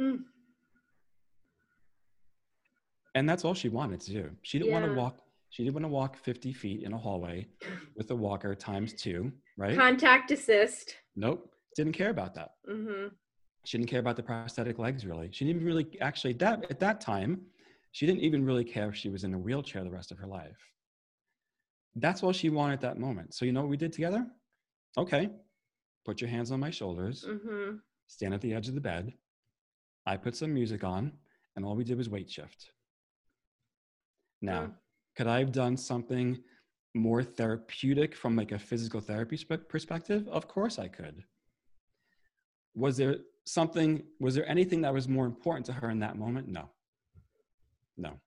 Mm. 0.00 0.18
And 3.16 3.28
that's 3.28 3.44
all 3.44 3.54
she 3.54 3.68
wanted 3.68 4.00
to 4.02 4.12
do. 4.12 4.30
She 4.42 4.58
didn't 4.58 4.72
want 4.72 4.84
to 4.84 4.94
walk 4.94 5.18
she 5.50 5.64
didn't 5.64 5.74
want 5.74 5.84
to 5.84 5.88
walk 5.88 6.16
50 6.18 6.52
feet 6.52 6.82
in 6.82 6.92
a 6.92 6.98
hallway 6.98 7.46
with 7.96 8.10
a 8.10 8.14
walker 8.14 8.54
times 8.54 8.92
two 8.92 9.32
right? 9.56 9.76
Contact 9.76 10.30
assist. 10.30 10.96
nope. 11.16 11.50
Didn't 11.76 11.94
care 11.94 12.10
about 12.10 12.34
that. 12.34 12.50
Mm-hmm. 12.70 13.08
she 13.64 13.78
didn't 13.78 13.90
care 13.90 14.00
about 14.00 14.16
the 14.16 14.22
prosthetic 14.22 14.78
legs 14.78 15.06
really. 15.06 15.30
She 15.32 15.44
didn't 15.44 15.64
really 15.64 15.86
actually 16.00 16.34
that 16.34 16.64
at 16.70 16.78
that 16.80 17.00
time 17.00 17.40
she 17.92 18.06
didn't 18.06 18.20
even 18.20 18.44
really 18.44 18.64
care 18.64 18.88
if 18.90 18.96
she 18.96 19.08
was 19.08 19.24
in 19.24 19.32
a 19.32 19.38
wheelchair 19.38 19.82
the 19.82 19.90
rest 19.90 20.12
of 20.12 20.18
her 20.18 20.26
life. 20.26 20.60
That's 21.94 22.22
all 22.22 22.32
she 22.32 22.50
wanted 22.50 22.74
at 22.74 22.80
that 22.82 22.98
moment. 22.98 23.32
So 23.32 23.46
you 23.46 23.52
know 23.52 23.62
what 23.62 23.70
we 23.70 23.78
did 23.78 23.92
together? 23.92 24.26
Okay 24.98 25.30
put 26.04 26.20
your 26.20 26.30
hands 26.30 26.52
on 26.52 26.60
my 26.60 26.70
shoulders 26.70 27.24
mm-hmm. 27.28 27.78
stand 28.06 28.32
at 28.32 28.40
the 28.40 28.54
edge 28.54 28.68
of 28.68 28.76
the 28.76 28.80
bed. 28.80 29.12
I 30.06 30.16
put 30.16 30.36
some 30.36 30.54
music 30.54 30.84
on 30.84 31.12
and 31.56 31.64
all 31.64 31.74
we 31.74 31.82
did 31.82 31.98
was 31.98 32.08
weight 32.08 32.30
shift 32.30 32.70
now 34.40 34.62
Mm. 34.66 34.74
could 35.16 35.26
i 35.26 35.38
have 35.38 35.52
done 35.52 35.76
something 35.76 36.42
more 36.94 37.22
therapeutic 37.22 38.14
from 38.14 38.36
like 38.36 38.52
a 38.52 38.58
physical 38.58 39.00
therapy 39.00 39.36
spe- 39.36 39.68
perspective? 39.68 40.26
Of 40.28 40.48
course 40.48 40.78
i 40.78 40.88
could. 40.88 41.24
Was 42.74 42.96
there 42.96 43.16
something 43.44 44.02
was 44.20 44.34
there 44.34 44.48
anything 44.48 44.80
that 44.82 44.94
was 44.94 45.06
more 45.08 45.26
important 45.26 45.66
to 45.66 45.72
her 45.72 45.90
in 45.90 46.00
that 46.00 46.16
moment? 46.16 46.48
No. 46.48 46.70
No. 47.96 48.18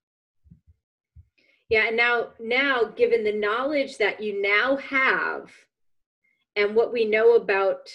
Yeah, 1.69 1.87
and 1.87 1.97
now 1.97 2.29
now 2.39 2.85
given 2.85 3.23
the 3.23 3.33
knowledge 3.33 3.97
that 3.97 4.21
you 4.21 4.41
now 4.41 4.77
have 4.77 5.51
and 6.55 6.75
what 6.75 6.91
we 6.91 7.05
know 7.05 7.35
about 7.35 7.89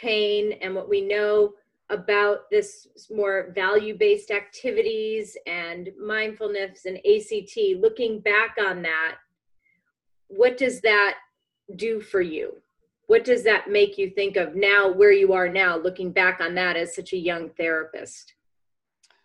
pain 0.00 0.52
and 0.62 0.74
what 0.74 0.88
we 0.88 1.00
know 1.02 1.52
about 1.90 2.50
this 2.50 2.86
more 3.10 3.50
value-based 3.54 4.30
activities 4.30 5.36
and 5.46 5.90
mindfulness 5.98 6.84
and 6.84 6.98
ACT 6.98 7.80
looking 7.80 8.20
back 8.20 8.56
on 8.60 8.82
that 8.82 9.16
what 10.28 10.56
does 10.56 10.80
that 10.82 11.16
do 11.76 12.00
for 12.00 12.20
you? 12.20 12.54
What 13.06 13.24
does 13.24 13.42
that 13.44 13.68
make 13.68 13.98
you 13.98 14.10
think 14.10 14.36
of 14.36 14.54
now 14.54 14.92
where 14.92 15.12
you 15.12 15.32
are 15.32 15.48
now 15.48 15.78
looking 15.78 16.12
back 16.12 16.40
on 16.40 16.54
that 16.54 16.76
as 16.76 16.94
such 16.94 17.14
a 17.14 17.16
young 17.16 17.48
therapist? 17.50 18.34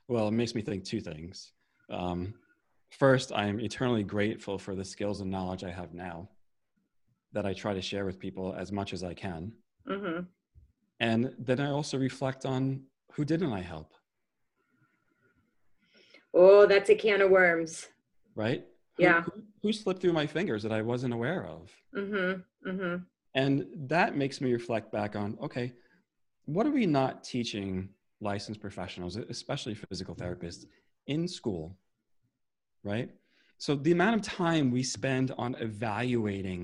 Well 0.07 0.29
it 0.29 0.31
makes 0.31 0.55
me 0.55 0.61
think 0.61 0.83
two 0.83 1.01
things. 1.01 1.51
Um, 1.89 2.33
first 2.91 3.31
i 3.33 3.47
am 3.47 3.59
eternally 3.59 4.03
grateful 4.03 4.57
for 4.59 4.75
the 4.75 4.85
skills 4.85 5.19
and 5.19 5.31
knowledge 5.31 5.63
i 5.63 5.71
have 5.71 5.95
now 5.95 6.29
that 7.31 7.43
i 7.43 7.51
try 7.51 7.73
to 7.73 7.81
share 7.81 8.05
with 8.05 8.19
people 8.19 8.55
as 8.55 8.71
much 8.71 8.93
as 8.93 9.03
i 9.03 9.13
can. 9.13 9.51
Hmm 9.87 10.19
and 11.07 11.21
then 11.47 11.59
i 11.65 11.69
also 11.77 11.95
reflect 12.09 12.41
on 12.53 12.61
who 13.13 13.21
didn't 13.31 13.53
i 13.61 13.63
help 13.73 13.89
oh 16.33 16.65
that's 16.71 16.89
a 16.89 16.97
can 17.05 17.21
of 17.21 17.29
worms 17.39 17.73
right 18.35 18.61
Who- 18.97 19.03
Yeah. 19.03 19.21
who, 19.25 19.31
who 19.61 19.71
slipped 19.73 20.01
through 20.01 20.13
my 20.21 20.27
fingers 20.37 20.61
that 20.65 20.71
i 20.79 20.81
wasn't 20.91 21.13
aware 21.19 21.41
of 21.55 21.61
mm-hmm 22.01 22.31
mm-hmm 22.69 22.95
And 23.35 23.55
that 23.93 24.09
makes 24.23 24.37
me 24.43 24.49
reflect 24.59 24.87
back 24.99 25.11
on 25.21 25.29
okay, 25.47 25.67
what 26.55 26.63
are 26.67 26.75
we 26.81 26.85
not 26.99 27.13
teaching 27.33 27.69
licensed 28.29 28.61
professionals, 28.67 29.13
especially 29.37 29.75
physical 29.83 30.15
therapists, 30.21 30.63
in 31.15 31.21
school? 31.39 31.65
Right? 32.91 33.09
So 33.65 33.69
the 33.87 33.93
amount 33.97 34.15
of 34.17 34.21
time 34.43 34.65
we 34.77 34.83
spend 34.97 35.27
on 35.43 35.51
evaluating 35.69 36.61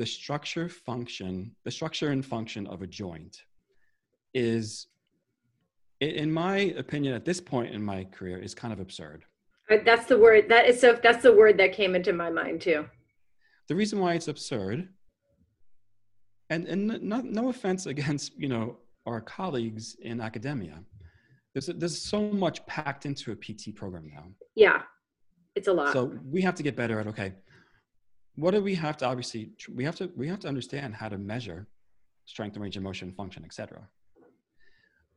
the 0.00 0.06
structure 0.18 0.68
function, 0.90 1.34
the 1.66 1.74
structure 1.78 2.08
and 2.14 2.22
function 2.36 2.62
of 2.74 2.78
a 2.86 2.88
joint 3.02 3.34
is, 4.34 4.88
in 6.00 6.32
my 6.32 6.56
opinion, 6.76 7.14
at 7.14 7.24
this 7.24 7.40
point 7.40 7.74
in 7.74 7.82
my 7.82 8.04
career, 8.04 8.38
is 8.38 8.54
kind 8.54 8.72
of 8.72 8.80
absurd. 8.80 9.24
That's 9.84 10.06
the 10.06 10.18
word 10.18 10.48
that 10.50 10.68
is 10.68 10.78
so 10.78 10.98
that's 11.02 11.22
the 11.22 11.32
word 11.32 11.56
that 11.58 11.72
came 11.72 11.94
into 11.94 12.12
my 12.12 12.28
mind 12.28 12.60
too. 12.60 12.84
The 13.68 13.74
reason 13.74 13.98
why 13.98 14.12
it's 14.12 14.28
absurd, 14.28 14.88
and, 16.50 16.66
and 16.66 17.02
no, 17.02 17.20
no 17.20 17.48
offense 17.48 17.86
against, 17.86 18.36
you 18.36 18.48
know, 18.48 18.76
our 19.06 19.22
colleagues 19.22 19.96
in 20.02 20.20
academia, 20.20 20.82
there's, 21.54 21.66
there's 21.66 21.98
so 21.98 22.20
much 22.30 22.66
packed 22.66 23.06
into 23.06 23.32
a 23.32 23.36
PT 23.36 23.74
program 23.74 24.10
now. 24.14 24.24
Yeah, 24.54 24.82
it's 25.54 25.68
a 25.68 25.72
lot. 25.72 25.94
So 25.94 26.12
we 26.30 26.42
have 26.42 26.54
to 26.56 26.62
get 26.62 26.76
better 26.76 27.00
at, 27.00 27.06
okay, 27.06 27.32
what 28.36 28.50
do 28.52 28.62
we 28.62 28.74
have 28.74 28.96
to 28.98 29.06
obviously 29.06 29.50
we 29.72 29.84
have 29.84 29.96
to 29.96 30.10
we 30.16 30.28
have 30.28 30.40
to 30.40 30.48
understand 30.48 30.94
how 30.94 31.08
to 31.08 31.18
measure 31.18 31.66
strength 32.24 32.54
and 32.54 32.62
range 32.62 32.76
of 32.76 32.82
motion 32.82 33.12
function 33.12 33.44
etc 33.44 33.88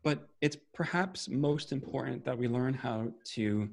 but 0.07 0.29
it's 0.39 0.55
perhaps 0.73 1.27
most 1.27 1.73
important 1.73 2.23
that 2.23 2.37
we 2.37 2.47
learn 2.47 2.73
how 2.73 3.11
to 3.25 3.67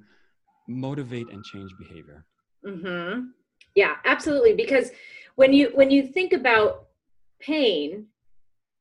motivate 0.67 1.29
and 1.31 1.45
change 1.45 1.71
behavior. 1.79 2.27
Mm-hmm. 2.67 3.27
yeah 3.77 3.95
absolutely. 4.05 4.53
Because 4.53 4.91
when 5.37 5.53
you 5.53 5.71
when 5.75 5.93
you 5.93 6.03
think 6.09 6.33
about 6.33 6.87
pain 7.41 8.07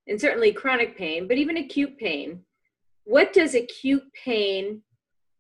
and 0.08 0.20
certainly 0.20 0.52
chronic 0.52 0.98
pain 0.98 1.28
but 1.28 1.38
even 1.38 1.58
acute 1.58 1.96
pain 2.00 2.40
what 3.04 3.34
does 3.34 3.54
acute 3.54 4.08
pain 4.26 4.82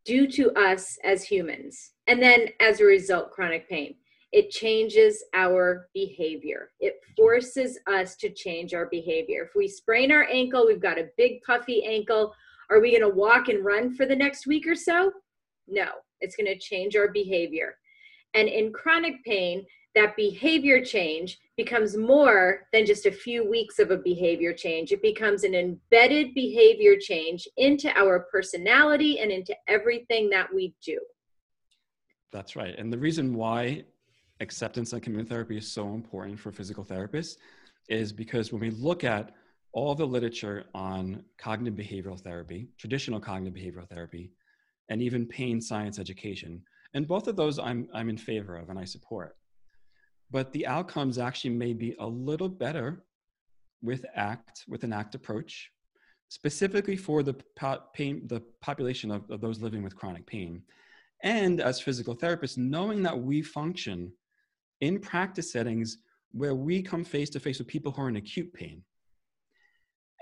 do 0.05 0.27
to 0.27 0.51
us 0.51 0.99
as 1.03 1.23
humans? 1.23 1.93
And 2.05 2.21
then 2.21 2.49
as 2.59 2.79
a 2.79 2.85
result 2.85 3.31
chronic 3.31 3.67
pain 3.67 3.95
it 4.33 4.49
changes 4.49 5.23
our 5.35 5.87
behavior. 5.93 6.71
It 6.79 6.95
forces 7.15 7.77
us 7.87 8.15
to 8.17 8.31
change 8.31 8.73
our 8.73 8.87
behavior. 8.87 9.43
If 9.43 9.51
we 9.55 9.67
sprain 9.67 10.11
our 10.11 10.23
ankle, 10.23 10.65
we've 10.65 10.81
got 10.81 10.97
a 10.97 11.09
big 11.17 11.43
puffy 11.43 11.85
ankle. 11.85 12.33
Are 12.71 12.81
we 12.81 12.89
going 12.89 13.09
to 13.09 13.15
walk 13.15 13.47
and 13.47 13.63
run 13.63 13.93
for 13.93 14.07
the 14.07 14.15
next 14.15 14.47
week 14.47 14.65
or 14.67 14.73
so? 14.73 15.11
No, 15.67 15.85
it's 16.19 16.35
going 16.35 16.47
to 16.47 16.57
change 16.57 16.95
our 16.95 17.09
behavior. 17.09 17.75
And 18.33 18.49
in 18.49 18.73
chronic 18.73 19.23
pain, 19.23 19.65
that 19.93 20.15
behavior 20.17 20.83
change 20.83 21.37
becomes 21.55 21.95
more 21.95 22.61
than 22.73 22.87
just 22.87 23.05
a 23.05 23.11
few 23.11 23.47
weeks 23.47 23.77
of 23.77 23.91
a 23.91 23.97
behavior 23.97 24.51
change. 24.51 24.91
It 24.91 25.03
becomes 25.03 25.43
an 25.43 25.53
embedded 25.53 26.33
behavior 26.33 26.95
change 26.99 27.47
into 27.57 27.95
our 27.95 28.21
personality 28.31 29.19
and 29.19 29.31
into 29.31 29.55
everything 29.67 30.31
that 30.31 30.51
we 30.51 30.73
do. 30.83 30.99
That's 32.31 32.55
right. 32.55 32.73
And 32.79 32.91
the 32.91 32.97
reason 32.97 33.35
why 33.35 33.83
acceptance 34.39 34.93
and 34.93 35.01
commitment 35.01 35.29
therapy 35.29 35.57
is 35.57 35.71
so 35.71 35.93
important 35.93 36.39
for 36.39 36.51
physical 36.51 36.83
therapists 36.83 37.37
is 37.89 38.11
because 38.11 38.51
when 38.51 38.61
we 38.61 38.71
look 38.71 39.03
at 39.03 39.31
all 39.73 39.95
the 39.95 40.05
literature 40.05 40.65
on 40.73 41.23
cognitive 41.37 41.73
behavioral 41.73 42.19
therapy, 42.19 42.69
traditional 42.77 43.19
cognitive 43.19 43.59
behavioral 43.59 43.87
therapy, 43.87 44.31
and 44.89 45.01
even 45.01 45.25
pain 45.25 45.59
science 45.59 45.99
education, 45.99 46.61
and 46.93 47.07
both 47.07 47.27
of 47.27 47.35
those 47.35 47.57
I'm, 47.57 47.87
I'm 47.93 48.09
in 48.09 48.17
favor 48.17 48.55
of 48.55 48.69
and 48.69 48.77
I 48.77 48.85
support. 48.85 49.35
But 50.29 50.51
the 50.51 50.67
outcomes 50.67 51.17
actually 51.17 51.51
may 51.51 51.73
be 51.73 51.95
a 51.99 52.07
little 52.07 52.49
better 52.49 53.03
with 53.81 54.05
ACT, 54.15 54.63
with 54.67 54.83
an 54.83 54.93
ACT 54.93 55.15
approach, 55.15 55.71
specifically 56.29 56.95
for 56.95 57.21
the, 57.23 57.35
pain, 57.93 58.27
the 58.27 58.41
population 58.61 59.11
of, 59.11 59.29
of 59.29 59.41
those 59.41 59.59
living 59.59 59.83
with 59.83 59.95
chronic 59.95 60.25
pain. 60.25 60.61
And 61.23 61.61
as 61.61 61.79
physical 61.79 62.15
therapists, 62.15 62.57
knowing 62.57 63.03
that 63.03 63.17
we 63.17 63.41
function 63.41 64.11
in 64.81 64.99
practice 64.99 65.51
settings 65.51 65.97
where 66.31 66.55
we 66.55 66.81
come 66.81 67.03
face 67.03 67.29
to 67.31 67.39
face 67.39 67.59
with 67.59 67.67
people 67.67 67.91
who 67.91 68.01
are 68.01 68.09
in 68.09 68.15
acute 68.15 68.51
pain. 68.53 68.83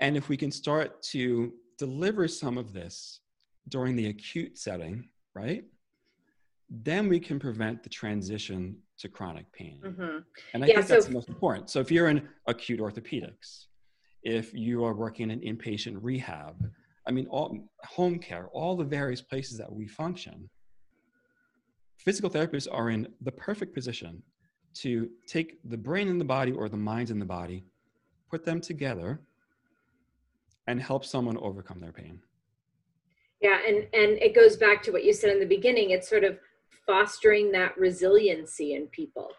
And 0.00 0.16
if 0.16 0.28
we 0.28 0.36
can 0.36 0.50
start 0.50 1.02
to 1.04 1.52
deliver 1.78 2.28
some 2.28 2.58
of 2.58 2.72
this 2.72 3.20
during 3.68 3.96
the 3.96 4.08
acute 4.08 4.58
setting, 4.58 5.08
right? 5.34 5.64
Then 6.70 7.08
we 7.08 7.20
can 7.20 7.38
prevent 7.38 7.82
the 7.82 7.88
transition 7.88 8.76
to 8.98 9.08
chronic 9.08 9.50
pain. 9.52 9.80
Mm-hmm. 9.84 10.18
And 10.54 10.64
I 10.64 10.66
yeah, 10.66 10.74
think 10.76 10.86
that's 10.86 11.06
the 11.06 11.12
most 11.12 11.28
important. 11.28 11.70
So 11.70 11.80
if 11.80 11.90
you're 11.90 12.08
in 12.08 12.28
acute 12.46 12.80
orthopedics, 12.80 13.66
if 14.22 14.54
you 14.54 14.84
are 14.84 14.94
working 14.94 15.30
in 15.30 15.40
inpatient 15.40 15.98
rehab, 16.00 16.70
I 17.06 17.10
mean, 17.10 17.26
all 17.26 17.58
home 17.84 18.18
care, 18.18 18.48
all 18.52 18.76
the 18.76 18.84
various 18.84 19.20
places 19.20 19.58
that 19.58 19.72
we 19.72 19.88
function, 19.88 20.48
physical 21.98 22.30
therapists 22.30 22.68
are 22.70 22.90
in 22.90 23.08
the 23.20 23.32
perfect 23.32 23.74
position 23.74 24.22
to 24.74 25.10
take 25.26 25.58
the 25.64 25.76
brain 25.76 26.08
in 26.08 26.18
the 26.18 26.24
body 26.24 26.52
or 26.52 26.68
the 26.68 26.76
mind 26.76 27.10
in 27.10 27.18
the 27.18 27.24
body, 27.24 27.64
put 28.30 28.44
them 28.44 28.60
together, 28.60 29.20
and 30.66 30.80
help 30.80 31.04
someone 31.04 31.36
overcome 31.38 31.80
their 31.80 31.92
pain. 31.92 32.20
Yeah, 33.40 33.58
and 33.66 33.78
and 33.92 34.18
it 34.22 34.34
goes 34.34 34.56
back 34.56 34.82
to 34.84 34.92
what 34.92 35.04
you 35.04 35.12
said 35.12 35.30
in 35.30 35.40
the 35.40 35.46
beginning. 35.46 35.90
It's 35.90 36.08
sort 36.08 36.24
of 36.24 36.38
fostering 36.86 37.52
that 37.52 37.76
resiliency 37.76 38.74
in 38.74 38.86
people. 38.86 39.30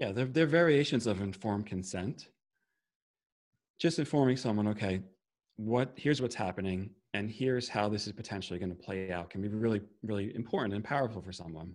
Yeah, 0.00 0.12
they're, 0.12 0.26
they're 0.26 0.46
variations 0.46 1.06
of 1.06 1.20
informed 1.20 1.66
consent. 1.66 2.28
Just 3.78 3.98
informing 3.98 4.36
someone, 4.36 4.68
okay, 4.68 5.00
what 5.56 5.92
here's 5.96 6.20
what's 6.20 6.34
happening, 6.34 6.90
and 7.14 7.30
here's 7.30 7.68
how 7.68 7.88
this 7.88 8.06
is 8.06 8.12
potentially 8.12 8.58
going 8.58 8.74
to 8.74 8.76
play 8.76 9.10
out 9.10 9.30
can 9.30 9.40
be 9.40 9.48
really, 9.48 9.80
really 10.02 10.34
important 10.34 10.74
and 10.74 10.84
powerful 10.84 11.22
for 11.22 11.32
someone. 11.32 11.72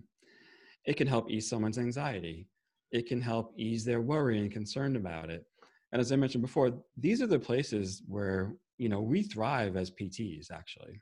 It 0.85 0.97
can 0.97 1.07
help 1.07 1.29
ease 1.29 1.49
someone's 1.49 1.77
anxiety. 1.77 2.47
It 2.91 3.07
can 3.07 3.21
help 3.21 3.53
ease 3.57 3.85
their 3.85 4.01
worry 4.01 4.39
and 4.39 4.51
concern 4.51 4.95
about 4.95 5.29
it. 5.29 5.45
And 5.91 5.99
as 5.99 6.11
I 6.11 6.15
mentioned 6.15 6.41
before, 6.41 6.73
these 6.97 7.21
are 7.21 7.27
the 7.27 7.39
places 7.39 8.01
where, 8.07 8.55
you 8.77 8.89
know, 8.89 9.01
we 9.01 9.23
thrive 9.23 9.75
as 9.75 9.91
PTs 9.91 10.51
actually, 10.51 11.01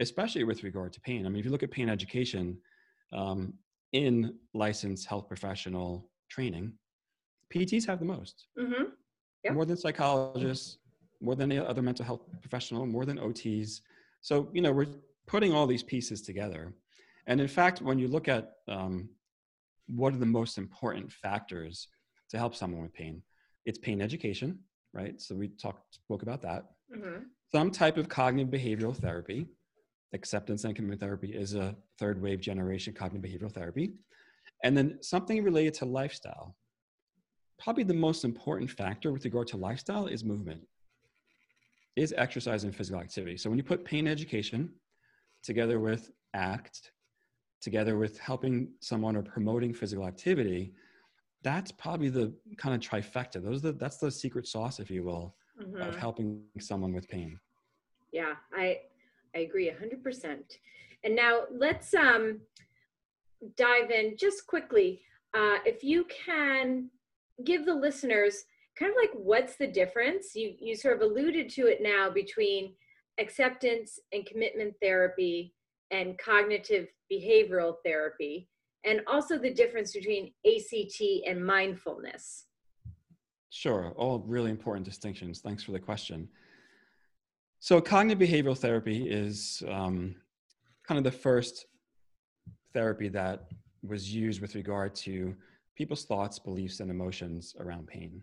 especially 0.00 0.44
with 0.44 0.64
regard 0.64 0.92
to 0.94 1.00
pain. 1.00 1.26
I 1.26 1.28
mean, 1.28 1.40
if 1.40 1.44
you 1.44 1.50
look 1.50 1.62
at 1.62 1.70
pain 1.70 1.88
education 1.88 2.58
um, 3.12 3.54
in 3.92 4.34
licensed 4.54 5.06
health 5.06 5.28
professional 5.28 6.10
training, 6.30 6.72
PTs 7.54 7.86
have 7.86 7.98
the 7.98 8.04
most. 8.04 8.46
Mm-hmm. 8.58 8.84
Yep. 9.44 9.54
More 9.54 9.64
than 9.64 9.76
psychologists, 9.76 10.78
more 11.20 11.36
than 11.36 11.52
any 11.52 11.64
other 11.64 11.82
mental 11.82 12.04
health 12.04 12.20
professional, 12.40 12.86
more 12.86 13.04
than 13.04 13.18
OTs. 13.18 13.80
So, 14.20 14.48
you 14.52 14.60
know, 14.60 14.72
we're 14.72 14.88
putting 15.26 15.52
all 15.54 15.66
these 15.66 15.82
pieces 15.82 16.22
together 16.22 16.74
and 17.28 17.42
in 17.42 17.46
fact, 17.46 17.82
when 17.82 17.98
you 17.98 18.08
look 18.08 18.26
at 18.26 18.52
um, 18.66 19.10
what 19.86 20.14
are 20.14 20.18
the 20.18 20.26
most 20.26 20.56
important 20.58 21.12
factors 21.12 21.88
to 22.30 22.38
help 22.38 22.54
someone 22.54 22.82
with 22.82 22.94
pain, 22.94 23.22
it's 23.66 23.78
pain 23.78 24.00
education, 24.00 24.58
right? 24.94 25.20
So 25.20 25.34
we 25.34 25.48
talked 25.48 25.94
spoke 25.94 26.22
about 26.22 26.42
that. 26.42 26.64
Mm-hmm. 26.94 27.24
Some 27.52 27.70
type 27.70 27.98
of 27.98 28.08
cognitive 28.08 28.50
behavioral 28.50 28.96
therapy, 28.96 29.46
acceptance 30.14 30.64
and 30.64 30.74
commitment 30.74 31.02
therapy 31.02 31.28
is 31.34 31.54
a 31.54 31.76
third 31.98 32.20
wave 32.20 32.40
generation 32.40 32.94
cognitive 32.94 33.30
behavioral 33.30 33.52
therapy, 33.52 33.92
and 34.64 34.76
then 34.76 34.98
something 35.02 35.44
related 35.44 35.74
to 35.74 35.84
lifestyle. 35.84 36.56
Probably 37.58 37.84
the 37.84 37.94
most 37.94 38.24
important 38.24 38.70
factor 38.70 39.12
with 39.12 39.24
regard 39.26 39.48
to 39.48 39.58
lifestyle 39.58 40.06
is 40.06 40.24
movement, 40.24 40.62
is 41.94 42.14
exercise 42.16 42.64
and 42.64 42.74
physical 42.74 43.00
activity. 43.00 43.36
So 43.36 43.50
when 43.50 43.58
you 43.58 43.64
put 43.64 43.84
pain 43.84 44.08
education 44.08 44.70
together 45.42 45.78
with 45.78 46.10
ACT 46.32 46.92
together 47.60 47.98
with 47.98 48.18
helping 48.18 48.68
someone 48.80 49.16
or 49.16 49.22
promoting 49.22 49.74
physical 49.74 50.06
activity, 50.06 50.72
that's 51.42 51.72
probably 51.72 52.08
the 52.08 52.32
kind 52.56 52.74
of 52.74 52.80
trifecta. 52.80 53.42
Those 53.42 53.62
the, 53.62 53.72
that's 53.72 53.98
the 53.98 54.10
secret 54.10 54.46
sauce, 54.46 54.80
if 54.80 54.90
you 54.90 55.04
will, 55.04 55.34
mm-hmm. 55.60 55.80
of 55.80 55.96
helping 55.96 56.42
someone 56.60 56.92
with 56.92 57.08
pain. 57.08 57.38
Yeah, 58.12 58.34
I 58.52 58.80
I 59.34 59.40
agree 59.40 59.70
hundred 59.70 60.02
percent. 60.02 60.58
And 61.04 61.14
now 61.14 61.42
let's 61.50 61.94
um, 61.94 62.40
dive 63.56 63.90
in 63.90 64.16
just 64.16 64.46
quickly. 64.46 65.02
Uh, 65.34 65.58
if 65.64 65.84
you 65.84 66.04
can 66.04 66.90
give 67.44 67.66
the 67.66 67.74
listeners 67.74 68.44
kind 68.76 68.90
of 68.90 68.96
like 68.96 69.10
what's 69.14 69.56
the 69.56 69.66
difference? 69.66 70.34
You 70.34 70.54
you 70.58 70.74
sort 70.74 70.96
of 70.96 71.02
alluded 71.02 71.48
to 71.50 71.66
it 71.66 71.82
now 71.82 72.10
between 72.10 72.74
acceptance 73.18 73.98
and 74.12 74.24
commitment 74.24 74.74
therapy 74.80 75.54
and 75.90 76.18
cognitive 76.18 76.88
behavioral 77.12 77.76
therapy, 77.84 78.48
and 78.84 79.00
also 79.06 79.38
the 79.38 79.52
difference 79.52 79.92
between 79.92 80.32
ACT 80.46 81.02
and 81.26 81.44
mindfulness. 81.44 82.46
Sure, 83.50 83.92
all 83.96 84.20
really 84.26 84.50
important 84.50 84.84
distinctions. 84.84 85.40
Thanks 85.40 85.62
for 85.62 85.72
the 85.72 85.80
question. 85.80 86.28
So, 87.60 87.80
cognitive 87.80 88.28
behavioral 88.28 88.56
therapy 88.56 89.08
is 89.08 89.62
um, 89.68 90.14
kind 90.86 90.98
of 90.98 91.04
the 91.04 91.18
first 91.18 91.66
therapy 92.72 93.08
that 93.08 93.48
was 93.82 94.12
used 94.12 94.40
with 94.40 94.54
regard 94.54 94.94
to 94.94 95.34
people's 95.76 96.04
thoughts, 96.04 96.38
beliefs, 96.38 96.80
and 96.80 96.90
emotions 96.90 97.56
around 97.58 97.86
pain. 97.86 98.22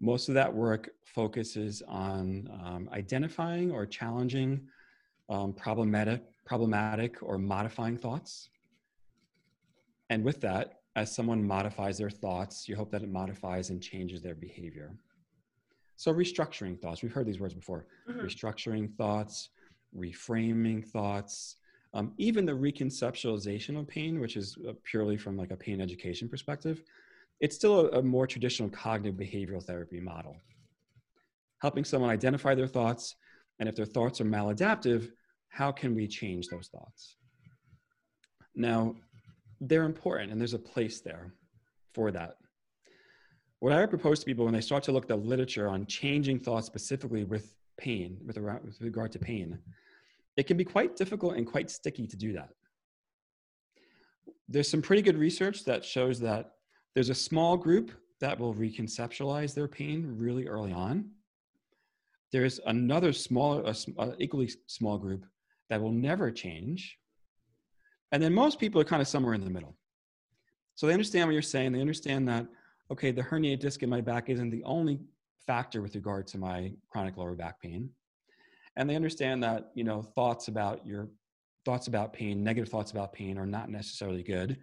Most 0.00 0.28
of 0.28 0.34
that 0.34 0.52
work 0.52 0.90
focuses 1.04 1.82
on 1.86 2.48
um, 2.64 2.88
identifying 2.92 3.70
or 3.70 3.84
challenging 3.86 4.60
um, 5.30 5.52
problematic, 5.52 6.22
problematic 6.44 7.22
or 7.22 7.38
modifying 7.38 7.96
thoughts. 7.96 8.50
And 10.10 10.24
with 10.24 10.40
that, 10.40 10.80
as 10.96 11.14
someone 11.14 11.46
modifies 11.46 11.96
their 11.96 12.10
thoughts, 12.10 12.68
you 12.68 12.76
hope 12.76 12.90
that 12.90 13.02
it 13.02 13.08
modifies 13.10 13.70
and 13.70 13.80
changes 13.80 14.20
their 14.20 14.34
behavior. 14.34 14.92
So, 15.96 16.12
restructuring 16.12 16.80
thoughts, 16.80 17.02
we've 17.02 17.12
heard 17.12 17.26
these 17.26 17.38
words 17.38 17.54
before 17.54 17.86
mm-hmm. 18.08 18.20
restructuring 18.20 18.92
thoughts, 18.96 19.50
reframing 19.96 20.84
thoughts, 20.84 21.56
um, 21.92 22.12
even 22.18 22.46
the 22.46 22.52
reconceptualization 22.52 23.78
of 23.78 23.86
pain, 23.86 24.20
which 24.20 24.36
is 24.36 24.56
uh, 24.68 24.72
purely 24.84 25.16
from 25.16 25.36
like 25.36 25.50
a 25.50 25.56
pain 25.56 25.80
education 25.80 26.28
perspective, 26.28 26.82
it's 27.40 27.56
still 27.56 27.86
a, 27.86 27.98
a 27.98 28.02
more 28.02 28.26
traditional 28.26 28.68
cognitive 28.68 29.18
behavioral 29.18 29.62
therapy 29.62 30.00
model. 30.00 30.36
Helping 31.58 31.84
someone 31.84 32.10
identify 32.10 32.54
their 32.54 32.68
thoughts, 32.68 33.16
and 33.58 33.68
if 33.68 33.74
their 33.74 33.86
thoughts 33.86 34.20
are 34.20 34.24
maladaptive, 34.24 35.10
how 35.50 35.70
can 35.70 35.94
we 35.94 36.06
change 36.06 36.48
those 36.48 36.68
thoughts? 36.68 37.16
Now, 38.54 38.94
they're 39.60 39.84
important 39.84 40.32
and 40.32 40.40
there's 40.40 40.54
a 40.54 40.58
place 40.58 41.00
there 41.00 41.34
for 41.92 42.10
that. 42.12 42.36
What 43.58 43.72
I 43.72 43.84
propose 43.84 44.20
to 44.20 44.26
people 44.26 44.46
when 44.46 44.54
they 44.54 44.62
start 44.62 44.82
to 44.84 44.92
look 44.92 45.04
at 45.04 45.08
the 45.08 45.16
literature 45.16 45.68
on 45.68 45.84
changing 45.86 46.40
thoughts 46.40 46.66
specifically 46.66 47.24
with 47.24 47.54
pain, 47.78 48.16
with, 48.26 48.38
with 48.38 48.80
regard 48.80 49.12
to 49.12 49.18
pain, 49.18 49.58
it 50.36 50.46
can 50.46 50.56
be 50.56 50.64
quite 50.64 50.96
difficult 50.96 51.36
and 51.36 51.46
quite 51.46 51.70
sticky 51.70 52.06
to 52.06 52.16
do 52.16 52.32
that. 52.32 52.50
There's 54.48 54.70
some 54.70 54.80
pretty 54.80 55.02
good 55.02 55.18
research 55.18 55.64
that 55.64 55.84
shows 55.84 56.18
that 56.20 56.52
there's 56.94 57.10
a 57.10 57.14
small 57.14 57.56
group 57.56 57.92
that 58.20 58.38
will 58.38 58.54
reconceptualize 58.54 59.54
their 59.54 59.68
pain 59.68 60.16
really 60.18 60.46
early 60.46 60.72
on. 60.72 61.10
There's 62.32 62.60
another 62.66 63.12
smaller, 63.12 63.72
equally 64.18 64.50
small 64.66 64.96
group 64.98 65.26
that 65.70 65.80
will 65.80 65.92
never 65.92 66.30
change. 66.30 66.98
And 68.12 68.22
then 68.22 68.34
most 68.34 68.58
people 68.58 68.80
are 68.80 68.84
kind 68.84 69.00
of 69.00 69.08
somewhere 69.08 69.34
in 69.34 69.44
the 69.44 69.50
middle. 69.50 69.76
So 70.74 70.86
they 70.86 70.92
understand 70.92 71.26
what 71.26 71.32
you're 71.32 71.42
saying. 71.42 71.72
They 71.72 71.80
understand 71.80 72.28
that, 72.28 72.46
okay, 72.90 73.12
the 73.12 73.22
herniated 73.22 73.60
disc 73.60 73.82
in 73.82 73.88
my 73.88 74.00
back 74.00 74.28
isn't 74.28 74.50
the 74.50 74.64
only 74.64 74.98
factor 75.46 75.80
with 75.80 75.94
regard 75.94 76.26
to 76.28 76.38
my 76.38 76.72
chronic 76.90 77.16
lower 77.16 77.34
back 77.34 77.60
pain. 77.60 77.90
And 78.76 78.88
they 78.88 78.96
understand 78.96 79.42
that, 79.42 79.70
you 79.74 79.84
know, 79.84 80.02
thoughts 80.02 80.48
about 80.48 80.86
your 80.86 81.08
thoughts 81.64 81.86
about 81.86 82.12
pain, 82.12 82.42
negative 82.42 82.68
thoughts 82.68 82.90
about 82.90 83.12
pain 83.12 83.36
are 83.38 83.46
not 83.46 83.68
necessarily 83.68 84.22
good, 84.22 84.56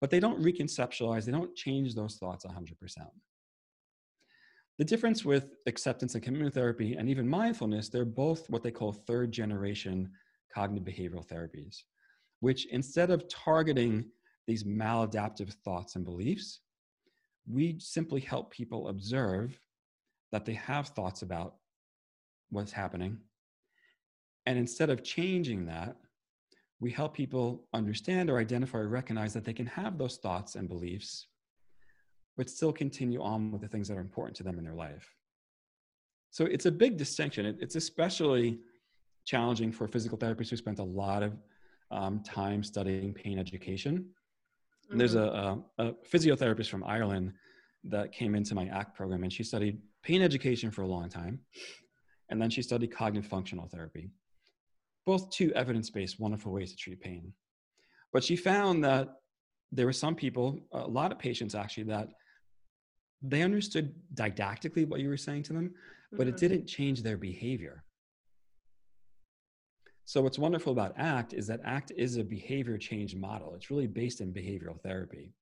but 0.00 0.10
they 0.10 0.20
don't 0.20 0.42
reconceptualize, 0.42 1.24
they 1.24 1.32
don't 1.32 1.54
change 1.54 1.94
those 1.94 2.16
thoughts 2.16 2.44
100%. 2.44 2.74
The 4.78 4.84
difference 4.84 5.24
with 5.24 5.50
acceptance 5.66 6.14
and 6.14 6.24
commitment 6.24 6.54
therapy 6.54 6.94
and 6.94 7.08
even 7.08 7.28
mindfulness, 7.28 7.88
they're 7.88 8.04
both 8.04 8.48
what 8.48 8.62
they 8.62 8.70
call 8.70 8.92
third 8.92 9.30
generation 9.30 10.10
cognitive 10.52 10.86
behavioral 10.86 11.26
therapies, 11.26 11.82
which 12.40 12.66
instead 12.66 13.10
of 13.10 13.28
targeting 13.28 14.04
these 14.46 14.64
maladaptive 14.64 15.52
thoughts 15.64 15.96
and 15.96 16.04
beliefs, 16.04 16.60
we 17.48 17.76
simply 17.78 18.20
help 18.20 18.50
people 18.50 18.88
observe 18.88 19.58
that 20.32 20.44
they 20.44 20.54
have 20.54 20.88
thoughts 20.88 21.22
about 21.22 21.56
what's 22.50 22.72
happening. 22.72 23.18
And 24.46 24.58
instead 24.58 24.90
of 24.90 25.04
changing 25.04 25.66
that, 25.66 25.96
we 26.80 26.90
help 26.90 27.14
people 27.14 27.66
understand 27.74 28.30
or 28.30 28.38
identify 28.38 28.78
or 28.78 28.88
recognize 28.88 29.34
that 29.34 29.44
they 29.44 29.52
can 29.52 29.66
have 29.66 29.98
those 29.98 30.16
thoughts 30.16 30.54
and 30.54 30.68
beliefs, 30.68 31.26
but 32.36 32.48
still 32.48 32.72
continue 32.72 33.22
on 33.22 33.52
with 33.52 33.60
the 33.60 33.68
things 33.68 33.88
that 33.88 33.98
are 33.98 34.00
important 34.00 34.36
to 34.36 34.42
them 34.42 34.58
in 34.58 34.64
their 34.64 34.74
life. 34.74 35.14
So 36.30 36.46
it's 36.46 36.66
a 36.66 36.72
big 36.72 36.96
distinction. 36.96 37.44
It's 37.60 37.76
especially 37.76 38.60
challenging 39.30 39.70
for 39.70 39.86
physical 39.86 40.18
therapists 40.18 40.50
who 40.50 40.56
spent 40.56 40.80
a 40.80 40.88
lot 41.02 41.22
of 41.22 41.32
um, 41.92 42.20
time 42.24 42.64
studying 42.64 43.12
pain 43.14 43.38
education. 43.38 43.94
Mm-hmm. 44.88 44.98
There's 44.98 45.14
a, 45.14 45.22
a, 45.22 45.58
a, 45.78 45.92
physiotherapist 46.12 46.68
from 46.68 46.82
Ireland 46.84 47.32
that 47.84 48.10
came 48.12 48.34
into 48.34 48.56
my 48.56 48.66
ACT 48.66 48.96
program, 48.96 49.22
and 49.22 49.32
she 49.32 49.44
studied 49.44 49.78
pain 50.02 50.20
education 50.20 50.70
for 50.72 50.82
a 50.82 50.86
long 50.88 51.08
time, 51.08 51.38
and 52.28 52.42
then 52.42 52.50
she 52.50 52.62
studied 52.62 52.88
cognitive 52.88 53.30
functional 53.30 53.68
therapy. 53.68 54.10
Both 55.06 55.30
two 55.30 55.52
evidence-based, 55.54 56.18
wonderful 56.18 56.52
ways 56.52 56.70
to 56.72 56.76
treat 56.76 57.00
pain. 57.00 57.32
But 58.12 58.24
she 58.24 58.34
found 58.34 58.82
that 58.84 59.08
there 59.70 59.86
were 59.86 59.92
some 59.92 60.16
people, 60.16 60.58
a 60.72 60.88
lot 60.88 61.12
of 61.12 61.18
patients 61.20 61.54
actually, 61.54 61.84
that 61.84 62.08
they 63.22 63.42
understood 63.42 63.94
didactically 64.14 64.84
what 64.88 64.98
you 65.00 65.08
were 65.08 65.16
saying 65.16 65.44
to 65.44 65.52
them, 65.52 65.72
but 66.10 66.26
mm-hmm. 66.26 66.34
it 66.34 66.36
didn't 66.36 66.66
change 66.66 67.02
their 67.02 67.16
behavior. 67.16 67.84
So 70.10 70.20
what's 70.20 70.40
wonderful 70.40 70.72
about 70.72 70.98
ACT 70.98 71.34
is 71.34 71.46
that 71.46 71.60
ACT 71.64 71.92
is 71.96 72.16
a 72.16 72.24
behavior 72.24 72.76
change 72.76 73.14
model. 73.14 73.54
It's 73.54 73.70
really 73.70 73.86
based 73.86 74.20
in 74.20 74.32
behavioral 74.32 74.82
therapy. 74.82 75.32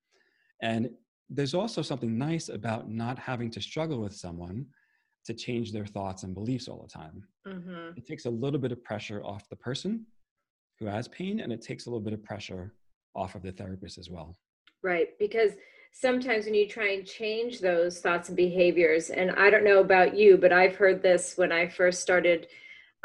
And 0.60 0.90
there's 1.30 1.54
also 1.54 1.80
something 1.80 2.18
nice 2.18 2.50
about 2.50 2.90
not 2.90 3.18
having 3.18 3.50
to 3.52 3.62
struggle 3.62 3.98
with 3.98 4.14
someone 4.14 4.66
to 5.24 5.32
change 5.32 5.72
their 5.72 5.86
thoughts 5.86 6.22
and 6.22 6.34
beliefs 6.34 6.68
all 6.68 6.82
the 6.82 6.92
time. 6.92 7.22
Mm-hmm. 7.46 7.96
It 7.96 8.06
takes 8.06 8.26
a 8.26 8.30
little 8.30 8.60
bit 8.60 8.70
of 8.70 8.84
pressure 8.84 9.24
off 9.24 9.48
the 9.48 9.56
person 9.56 10.04
who 10.78 10.84
has 10.84 11.08
pain, 11.08 11.40
and 11.40 11.50
it 11.50 11.62
takes 11.62 11.86
a 11.86 11.88
little 11.88 12.04
bit 12.04 12.12
of 12.12 12.22
pressure 12.22 12.74
off 13.16 13.36
of 13.36 13.42
the 13.42 13.52
therapist 13.52 13.96
as 13.96 14.10
well. 14.10 14.36
Right. 14.82 15.18
Because 15.18 15.52
sometimes 15.92 16.44
when 16.44 16.52
you 16.52 16.68
try 16.68 16.90
and 16.90 17.06
change 17.06 17.60
those 17.60 18.00
thoughts 18.00 18.28
and 18.28 18.36
behaviors, 18.36 19.08
and 19.08 19.30
I 19.30 19.48
don't 19.48 19.64
know 19.64 19.80
about 19.80 20.14
you, 20.14 20.36
but 20.36 20.52
I've 20.52 20.76
heard 20.76 21.02
this 21.02 21.38
when 21.38 21.52
I 21.52 21.68
first 21.68 22.02
started 22.02 22.48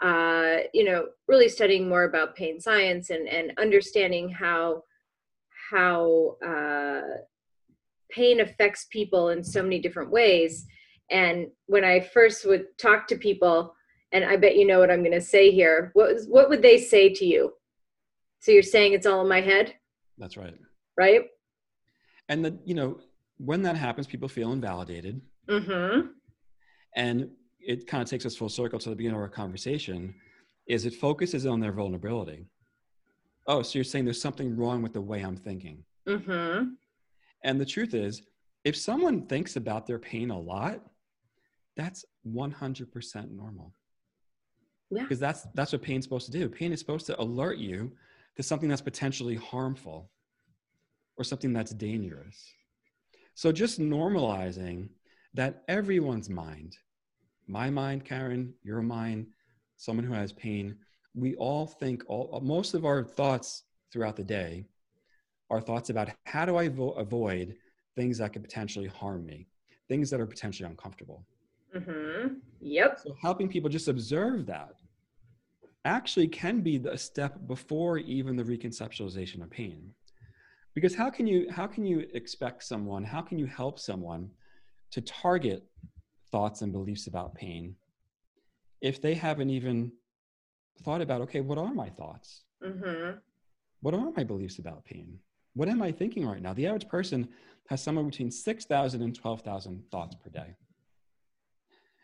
uh, 0.02 0.58
you 0.74 0.84
know, 0.84 1.08
really 1.28 1.50
studying 1.50 1.88
more 1.88 2.04
about 2.04 2.36
pain 2.36 2.60
science 2.60 3.10
and, 3.10 3.28
and 3.28 3.54
understanding 3.58 4.30
how 4.30 4.84
how 5.72 6.36
uh, 6.46 7.02
pain 8.12 8.42
affects 8.42 8.86
people 8.92 9.30
in 9.30 9.44
so 9.44 9.64
many 9.64 9.80
different 9.80 10.12
ways. 10.12 10.66
And 11.10 11.48
when 11.68 11.84
I 11.84 12.00
first 12.00 12.46
would 12.46 12.78
talk 12.78 13.08
to 13.08 13.16
people, 13.16 13.74
and 14.12 14.24
I 14.24 14.36
bet 14.36 14.56
you 14.56 14.68
know 14.68 14.80
what 14.80 14.92
I'm 14.92 15.02
going 15.02 15.12
to 15.14 15.22
say 15.22 15.52
here, 15.52 15.92
what 15.94 16.14
was, 16.14 16.28
what 16.28 16.50
would 16.50 16.62
they 16.62 16.78
say 16.78 17.14
to 17.14 17.26
you? 17.26 17.54
So 18.40 18.52
you're 18.52 18.62
saying 18.62 18.94
it's 18.94 19.06
all 19.06 19.22
in 19.22 19.30
my 19.30 19.42
head? 19.42 19.74
That's 20.18 20.38
right. 20.38 20.56
Right. 20.98 21.22
And 22.30 22.46
the 22.46 22.58
you 22.66 22.76
know 22.76 23.00
when 23.38 23.62
that 23.64 23.76
happens, 23.76 24.08
people 24.08 24.30
feel 24.30 24.52
invalidated. 24.52 25.22
Mm-hmm. 25.50 26.08
And 26.96 27.30
it 27.66 27.88
kind 27.88 28.04
of 28.04 28.10
takes 28.10 28.26
us 28.26 28.36
full 28.36 28.50
circle 28.50 28.80
to 28.80 28.90
the 28.90 28.96
beginning 28.96 29.16
of 29.16 29.22
our 29.22 29.30
conversation 29.30 30.14
is 30.68 30.86
it 30.86 30.94
focuses 30.94 31.46
on 31.46 31.60
their 31.60 31.72
vulnerability. 31.72 32.46
Oh 33.48 33.62
so 33.62 33.78
you're 33.78 33.84
saying 33.84 34.06
there's 34.06 34.22
something 34.22 34.56
wrong 34.56 34.82
with 34.82 34.94
the 34.94 35.02
way 35.02 35.22
i'm 35.22 35.36
thinking. 35.38 35.84
Mm-hmm. 36.08 36.70
and 37.46 37.62
the 37.62 37.66
truth 37.66 37.94
is 37.94 38.24
if 38.66 38.76
someone 38.76 39.26
thinks 39.26 39.56
about 39.56 39.88
their 39.88 40.00
pain 40.00 40.32
a 40.32 40.40
lot 40.40 40.82
that's 41.76 42.06
100% 42.28 43.32
normal. 43.32 43.74
Yeah. 44.92 45.04
because 45.04 45.20
that's 45.20 45.48
that's 45.56 45.72
what 45.72 45.82
pain's 45.82 46.06
supposed 46.06 46.32
to 46.32 46.38
do. 46.38 46.48
Pain 46.48 46.72
is 46.72 46.80
supposed 46.80 47.08
to 47.08 47.20
alert 47.20 47.58
you 47.58 47.92
to 48.36 48.44
something 48.44 48.70
that's 48.70 48.82
potentially 48.82 49.36
harmful 49.36 50.12
or 51.18 51.24
something 51.24 51.52
that's 51.52 51.74
dangerous. 51.74 52.54
So 53.34 53.52
just 53.52 53.80
normalizing 53.80 54.90
that 55.34 55.64
everyone's 55.68 56.30
mind 56.30 56.76
my 57.48 57.70
mind, 57.70 58.06
Karen, 58.06 58.54
your 58.64 58.82
mind, 58.82 59.28
someone 59.78 60.06
who 60.06 60.14
has 60.14 60.32
pain, 60.32 60.76
we 61.16 61.36
all 61.36 61.68
think 61.68 62.04
all 62.08 62.40
most 62.44 62.74
of 62.74 62.86
our 62.86 63.04
thoughts 63.04 63.64
throughout 63.92 64.16
the 64.16 64.24
day 64.24 64.66
are 65.50 65.62
thoughts 65.62 65.90
about 65.90 66.10
how 66.26 66.46
do 66.46 66.58
I 66.58 66.68
vo- 66.70 66.92
avoid 66.92 67.56
things 67.96 68.18
that 68.18 68.34
could 68.34 68.44
potentially 68.44 68.88
harm 68.88 69.26
me, 69.26 69.48
things 69.88 70.10
that 70.10 70.20
are 70.20 70.26
potentially 70.26 70.68
uncomfortable. 70.68 71.26
Mm-hmm. 71.76 72.36
Yep. 72.62 73.00
So 73.04 73.16
helping 73.22 73.48
people 73.50 73.70
just 73.70 73.88
observe 73.88 74.46
that 74.48 74.74
actually 75.86 76.28
can 76.28 76.62
be 76.62 76.78
the 76.78 76.98
step 76.98 77.46
before 77.48 77.98
even 77.98 78.36
the 78.36 78.44
reconceptualization 78.44 79.44
of 79.44 79.50
pain. 79.50 79.92
Because 80.74 80.96
how 80.96 81.10
can 81.10 81.28
you 81.28 81.48
how 81.52 81.68
can 81.68 81.86
you 81.86 82.08
expect 82.14 82.64
someone, 82.64 83.04
how 83.04 83.22
can 83.22 83.38
you 83.38 83.46
help 83.46 83.80
someone 83.80 84.32
to 84.92 85.02
target 85.02 85.64
thoughts 86.34 86.62
and 86.62 86.74
beliefs 86.74 87.08
about 87.08 87.36
pain 87.36 87.76
if 88.82 89.02
they 89.02 89.14
haven't 89.14 89.50
even 89.50 89.92
thought 90.84 91.02
about 91.02 91.22
okay 91.22 91.42
what 91.42 91.58
are 91.58 91.74
my 91.74 91.90
thoughts 91.90 92.44
mm-hmm. 92.62 93.18
what 93.82 93.94
are 93.94 94.12
my 94.18 94.24
beliefs 94.24 94.58
about 94.60 94.84
pain 94.84 95.08
what 95.54 95.70
am 95.70 95.82
i 95.82 95.92
thinking 95.92 96.26
right 96.28 96.42
now 96.42 96.54
the 96.54 96.68
average 96.68 96.90
person 96.90 97.28
has 97.70 97.82
somewhere 97.82 98.04
between 98.04 98.30
6000 98.30 99.02
and 99.02 99.16
12000 99.16 99.84
thoughts 99.92 100.16
per 100.22 100.30
day 100.30 100.52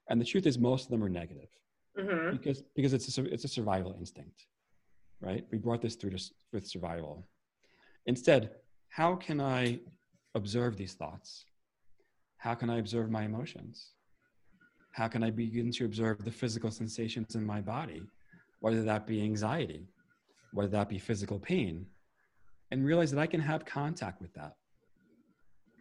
and 0.10 0.22
the 0.22 0.30
truth 0.32 0.46
is 0.46 0.58
most 0.58 0.86
of 0.86 0.92
them 0.92 1.04
are 1.04 1.16
negative 1.22 1.50
mm-hmm. 2.00 2.38
because 2.38 2.64
because 2.76 2.94
it's 2.94 3.18
a, 3.18 3.24
it's 3.34 3.44
a 3.50 3.54
survival 3.58 3.96
instinct 4.00 4.46
right 5.20 5.44
we 5.52 5.58
brought 5.58 5.82
this 5.82 5.96
through 5.96 6.12
to, 6.12 6.24
with 6.54 6.66
survival 6.66 7.28
instead 8.06 8.52
how 8.90 9.16
can 9.16 9.42
i 9.42 9.80
observe 10.36 10.78
these 10.78 10.94
thoughts? 10.94 11.46
How 12.38 12.56
can 12.56 12.70
I 12.70 12.78
observe 12.78 13.10
my 13.10 13.24
emotions? 13.24 13.94
How 14.92 15.08
can 15.08 15.24
I 15.24 15.30
begin 15.30 15.72
to 15.72 15.86
observe 15.86 16.24
the 16.24 16.32
physical 16.32 16.72
sensations 16.72 17.36
in 17.36 17.46
my 17.46 17.62
body, 17.62 18.02
whether 18.60 18.84
that 18.84 19.08
be 19.08 19.22
anxiety, 19.22 19.88
whether 20.54 20.70
that 20.70 20.90
be 20.90 20.98
physical 20.98 21.40
pain, 21.40 21.86
and 22.72 22.86
realize 22.86 23.12
that 23.12 23.20
I 23.20 23.28
can 23.28 23.40
have 23.40 23.66
contact 23.66 24.22
with 24.22 24.34
that, 24.34 24.56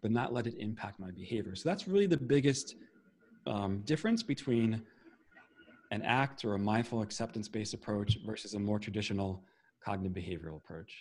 but 0.02 0.11
not 0.11 0.32
let 0.32 0.46
it 0.46 0.54
impact 0.59 1.00
my 1.00 1.11
behavior. 1.11 1.54
So 1.54 1.68
that's 1.68 1.88
really 1.88 2.06
the 2.06 2.16
biggest 2.16 2.76
um, 3.46 3.80
difference 3.84 4.22
between 4.22 4.82
an 5.90 6.02
ACT 6.02 6.44
or 6.44 6.54
a 6.54 6.59
mindful 6.59 7.02
acceptance 7.02 7.48
based 7.48 7.74
approach 7.74 8.18
versus 8.24 8.54
a 8.54 8.59
more 8.59 8.78
traditional 8.78 9.42
cognitive 9.82 10.12
behavioral 10.12 10.56
approach. 10.56 10.92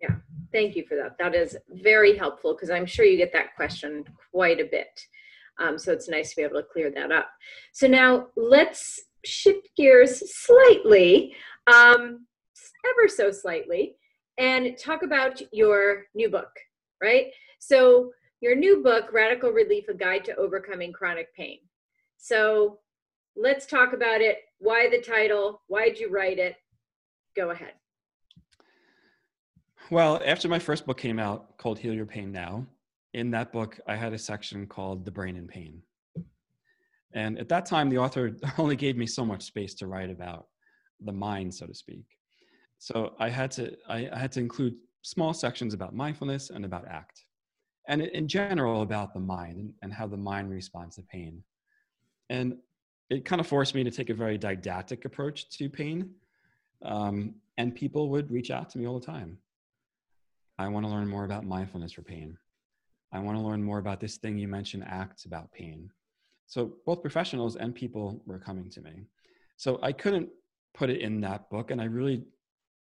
Yeah, 0.00 0.14
thank 0.50 0.76
you 0.76 0.84
for 0.88 0.96
that. 0.96 1.16
That 1.18 1.34
is 1.34 1.56
very 1.68 2.16
helpful 2.16 2.54
because 2.54 2.70
I'm 2.70 2.86
sure 2.86 3.04
you 3.04 3.18
get 3.18 3.32
that 3.34 3.54
question 3.54 4.04
quite 4.32 4.58
a 4.58 4.64
bit. 4.64 4.88
Um, 5.60 5.78
so 5.78 5.92
it's 5.92 6.08
nice 6.08 6.30
to 6.30 6.36
be 6.36 6.42
able 6.42 6.60
to 6.60 6.66
clear 6.72 6.90
that 6.90 7.12
up. 7.12 7.28
So 7.72 7.86
now 7.86 8.28
let's 8.36 8.98
shift 9.24 9.68
gears 9.76 10.34
slightly, 10.34 11.34
um, 11.66 12.26
ever 12.88 13.08
so 13.08 13.30
slightly, 13.30 13.96
and 14.38 14.76
talk 14.78 15.02
about 15.02 15.40
your 15.52 16.06
new 16.14 16.30
book, 16.30 16.50
right? 17.02 17.26
So 17.58 18.10
your 18.40 18.56
new 18.56 18.82
book, 18.82 19.12
Radical 19.12 19.50
Relief, 19.50 19.88
A 19.88 19.94
Guide 19.94 20.24
to 20.24 20.36
Overcoming 20.36 20.92
Chronic 20.92 21.34
Pain. 21.34 21.58
So 22.16 22.78
let's 23.36 23.66
talk 23.66 23.92
about 23.92 24.22
it. 24.22 24.38
Why 24.58 24.88
the 24.88 25.02
title? 25.02 25.62
Why'd 25.66 25.98
you 25.98 26.10
write 26.10 26.38
it? 26.38 26.56
Go 27.36 27.50
ahead. 27.50 27.74
Well, 29.90 30.22
after 30.24 30.48
my 30.48 30.58
first 30.58 30.86
book 30.86 30.98
came 30.98 31.18
out 31.18 31.58
called 31.58 31.78
Heal 31.78 31.92
Your 31.92 32.06
Pain 32.06 32.32
Now, 32.32 32.66
in 33.14 33.30
that 33.32 33.52
book, 33.52 33.78
I 33.86 33.96
had 33.96 34.12
a 34.12 34.18
section 34.18 34.66
called 34.66 35.04
The 35.04 35.10
Brain 35.10 35.36
in 35.36 35.46
Pain. 35.46 35.82
And 37.12 37.38
at 37.38 37.48
that 37.48 37.66
time, 37.66 37.88
the 37.88 37.98
author 37.98 38.36
only 38.58 38.76
gave 38.76 38.96
me 38.96 39.06
so 39.06 39.24
much 39.24 39.42
space 39.42 39.74
to 39.74 39.86
write 39.86 40.10
about 40.10 40.46
the 41.00 41.12
mind, 41.12 41.54
so 41.54 41.66
to 41.66 41.74
speak. 41.74 42.04
So 42.78 43.14
I 43.18 43.28
had 43.28 43.50
to, 43.52 43.76
I, 43.88 44.08
I 44.12 44.18
had 44.18 44.32
to 44.32 44.40
include 44.40 44.74
small 45.02 45.34
sections 45.34 45.74
about 45.74 45.94
mindfulness 45.94 46.50
and 46.50 46.64
about 46.64 46.86
ACT, 46.86 47.24
and 47.88 48.02
in 48.02 48.28
general 48.28 48.82
about 48.82 49.12
the 49.12 49.20
mind 49.20 49.58
and, 49.58 49.72
and 49.82 49.92
how 49.92 50.06
the 50.06 50.16
mind 50.16 50.50
responds 50.50 50.96
to 50.96 51.02
pain. 51.02 51.42
And 52.28 52.56
it 53.08 53.24
kind 53.24 53.40
of 53.40 53.46
forced 53.46 53.74
me 53.74 53.82
to 53.82 53.90
take 53.90 54.08
a 54.08 54.14
very 54.14 54.38
didactic 54.38 55.04
approach 55.04 55.50
to 55.50 55.68
pain. 55.68 56.10
Um, 56.82 57.34
and 57.58 57.74
people 57.74 58.08
would 58.10 58.30
reach 58.30 58.50
out 58.50 58.70
to 58.70 58.78
me 58.78 58.86
all 58.86 58.98
the 58.98 59.04
time. 59.04 59.36
I 60.58 60.68
want 60.68 60.86
to 60.86 60.92
learn 60.92 61.08
more 61.08 61.24
about 61.24 61.44
mindfulness 61.44 61.92
for 61.92 62.02
pain. 62.02 62.38
I 63.12 63.18
want 63.18 63.36
to 63.38 63.42
learn 63.42 63.62
more 63.62 63.78
about 63.78 64.00
this 64.00 64.16
thing 64.16 64.38
you 64.38 64.48
mentioned, 64.48 64.84
acts 64.86 65.24
about 65.24 65.50
pain. 65.52 65.90
So 66.46 66.72
both 66.86 67.02
professionals 67.02 67.56
and 67.56 67.74
people 67.74 68.22
were 68.26 68.38
coming 68.38 68.70
to 68.70 68.80
me. 68.80 69.06
So 69.56 69.78
I 69.82 69.92
couldn't 69.92 70.28
put 70.74 70.90
it 70.90 71.00
in 71.00 71.20
that 71.22 71.50
book, 71.50 71.70
and 71.70 71.80
I 71.80 71.84
really, 71.84 72.22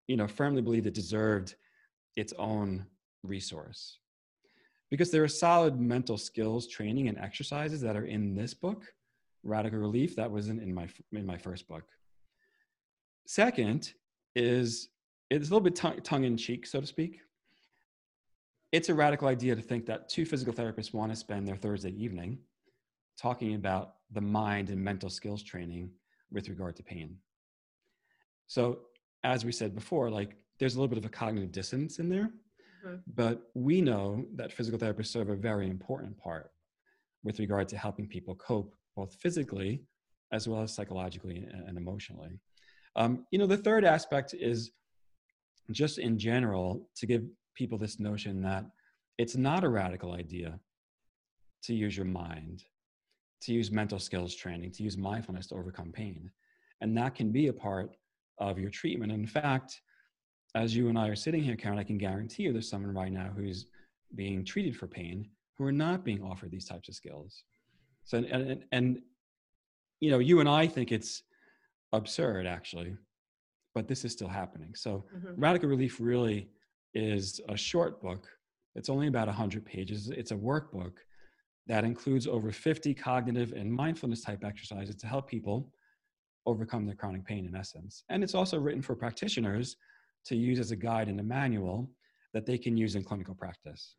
you 0.07 0.17
know, 0.17 0.27
firmly 0.27 0.61
believe 0.61 0.87
it 0.87 0.93
deserved 0.93 1.55
its 2.15 2.33
own 2.37 2.85
resource 3.23 3.99
because 4.93 5.09
there 5.09 5.23
are 5.23 5.27
solid 5.27 5.79
mental 5.79 6.17
skills 6.17 6.67
training 6.67 7.07
and 7.07 7.17
exercises 7.17 7.81
that 7.81 7.95
are 7.95 8.05
in 8.05 8.35
this 8.35 8.53
book 8.53 8.83
radical 9.43 9.79
relief 9.79 10.15
that 10.15 10.29
wasn't 10.29 10.61
in 10.61 10.71
my 10.71 10.87
in 11.13 11.25
my 11.25 11.37
first 11.37 11.67
book 11.67 11.83
second 13.25 13.93
is 14.35 14.89
it's 15.31 15.49
a 15.49 15.51
little 15.51 15.63
bit 15.63 15.75
tongue, 15.75 15.99
tongue 16.01 16.25
in 16.25 16.37
cheek 16.37 16.67
so 16.67 16.79
to 16.79 16.85
speak 16.85 17.21
it's 18.73 18.89
a 18.89 18.93
radical 18.93 19.29
idea 19.29 19.55
to 19.55 19.61
think 19.61 19.85
that 19.85 20.09
two 20.09 20.25
physical 20.25 20.53
therapists 20.53 20.93
want 20.93 21.11
to 21.11 21.15
spend 21.15 21.47
their 21.47 21.55
thursday 21.55 21.91
evening 21.91 22.37
talking 23.17 23.55
about 23.55 23.95
the 24.11 24.21
mind 24.21 24.69
and 24.69 24.83
mental 24.83 25.09
skills 25.09 25.41
training 25.41 25.89
with 26.31 26.49
regard 26.49 26.75
to 26.75 26.83
pain 26.83 27.15
so 28.47 28.79
as 29.23 29.45
we 29.45 29.51
said 29.51 29.73
before 29.73 30.09
like 30.09 30.35
there's 30.59 30.75
a 30.75 30.77
little 30.77 30.89
bit 30.89 30.97
of 30.97 31.05
a 31.05 31.09
cognitive 31.09 31.51
dissonance 31.51 31.99
in 31.99 32.09
there 32.09 32.31
mm-hmm. 32.85 32.95
but 33.15 33.43
we 33.53 33.79
know 33.79 34.25
that 34.35 34.51
physical 34.51 34.77
therapists 34.79 35.07
serve 35.07 35.29
a 35.29 35.35
very 35.35 35.69
important 35.69 36.17
part 36.17 36.51
with 37.23 37.39
regard 37.39 37.69
to 37.69 37.77
helping 37.77 38.07
people 38.07 38.35
cope 38.35 38.75
both 38.95 39.15
physically 39.15 39.81
as 40.33 40.47
well 40.47 40.63
as 40.63 40.73
psychologically 40.73 41.47
and 41.67 41.77
emotionally. 41.77 42.39
Um, 42.95 43.25
you 43.31 43.37
know, 43.39 43.45
the 43.45 43.57
third 43.57 43.85
aspect 43.85 44.33
is 44.33 44.71
just 45.71 45.99
in 45.99 46.17
general 46.17 46.89
to 46.97 47.05
give 47.05 47.23
people 47.55 47.77
this 47.77 47.99
notion 47.99 48.41
that 48.41 48.65
it's 49.17 49.35
not 49.35 49.63
a 49.63 49.69
radical 49.69 50.13
idea 50.13 50.59
to 51.63 51.73
use 51.73 51.95
your 51.95 52.05
mind, 52.05 52.63
to 53.41 53.53
use 53.53 53.71
mental 53.71 53.99
skills 53.99 54.35
training, 54.35 54.71
to 54.71 54.83
use 54.83 54.97
mindfulness 54.97 55.47
to 55.47 55.55
overcome 55.55 55.91
pain. 55.91 56.29
And 56.81 56.97
that 56.97 57.15
can 57.15 57.31
be 57.31 57.47
a 57.47 57.53
part 57.53 57.95
of 58.39 58.59
your 58.59 58.69
treatment. 58.69 59.11
In 59.11 59.27
fact, 59.27 59.81
as 60.55 60.75
you 60.75 60.89
and 60.89 60.97
I 60.97 61.07
are 61.07 61.15
sitting 61.15 61.43
here, 61.43 61.55
Karen, 61.55 61.79
I 61.79 61.83
can 61.83 61.97
guarantee 61.97 62.43
you 62.43 62.53
there's 62.53 62.69
someone 62.69 62.93
right 62.93 63.11
now 63.11 63.31
who's 63.35 63.67
being 64.15 64.43
treated 64.45 64.75
for 64.75 64.87
pain 64.87 65.29
who 65.57 65.65
are 65.65 65.71
not 65.71 66.03
being 66.03 66.21
offered 66.23 66.51
these 66.51 66.65
types 66.65 66.89
of 66.89 66.95
skills. 66.95 67.43
So 68.05 68.17
and, 68.17 68.27
and 68.27 68.63
and 68.71 68.99
you 69.99 70.11
know, 70.11 70.19
you 70.19 70.39
and 70.39 70.49
I 70.49 70.67
think 70.67 70.91
it's 70.91 71.23
absurd 71.93 72.45
actually, 72.45 72.95
but 73.73 73.87
this 73.87 74.03
is 74.03 74.11
still 74.11 74.27
happening. 74.27 74.73
So 74.75 75.05
mm-hmm. 75.15 75.39
Radical 75.39 75.69
Relief 75.69 75.97
really 75.99 76.49
is 76.93 77.41
a 77.49 77.57
short 77.57 78.01
book. 78.01 78.27
It's 78.75 78.89
only 78.89 79.07
about 79.07 79.27
100 79.27 79.65
pages. 79.65 80.09
It's 80.09 80.31
a 80.31 80.35
workbook 80.35 80.93
that 81.67 81.83
includes 81.83 82.27
over 82.27 82.51
50 82.51 82.93
cognitive 82.93 83.53
and 83.53 83.71
mindfulness 83.71 84.21
type 84.21 84.43
exercises 84.43 84.95
to 84.95 85.07
help 85.07 85.29
people 85.29 85.71
overcome 86.45 86.85
their 86.85 86.95
chronic 86.95 87.25
pain 87.25 87.45
in 87.45 87.55
essence. 87.55 88.03
And 88.09 88.23
it's 88.23 88.35
also 88.35 88.59
written 88.59 88.81
for 88.81 88.95
practitioners 88.95 89.77
to 90.25 90.35
use 90.35 90.59
as 90.59 90.71
a 90.71 90.75
guide 90.75 91.07
and 91.07 91.19
a 91.19 91.23
manual 91.23 91.89
that 92.33 92.45
they 92.45 92.57
can 92.57 92.75
use 92.75 92.95
in 92.95 93.03
clinical 93.03 93.35
practice. 93.35 93.95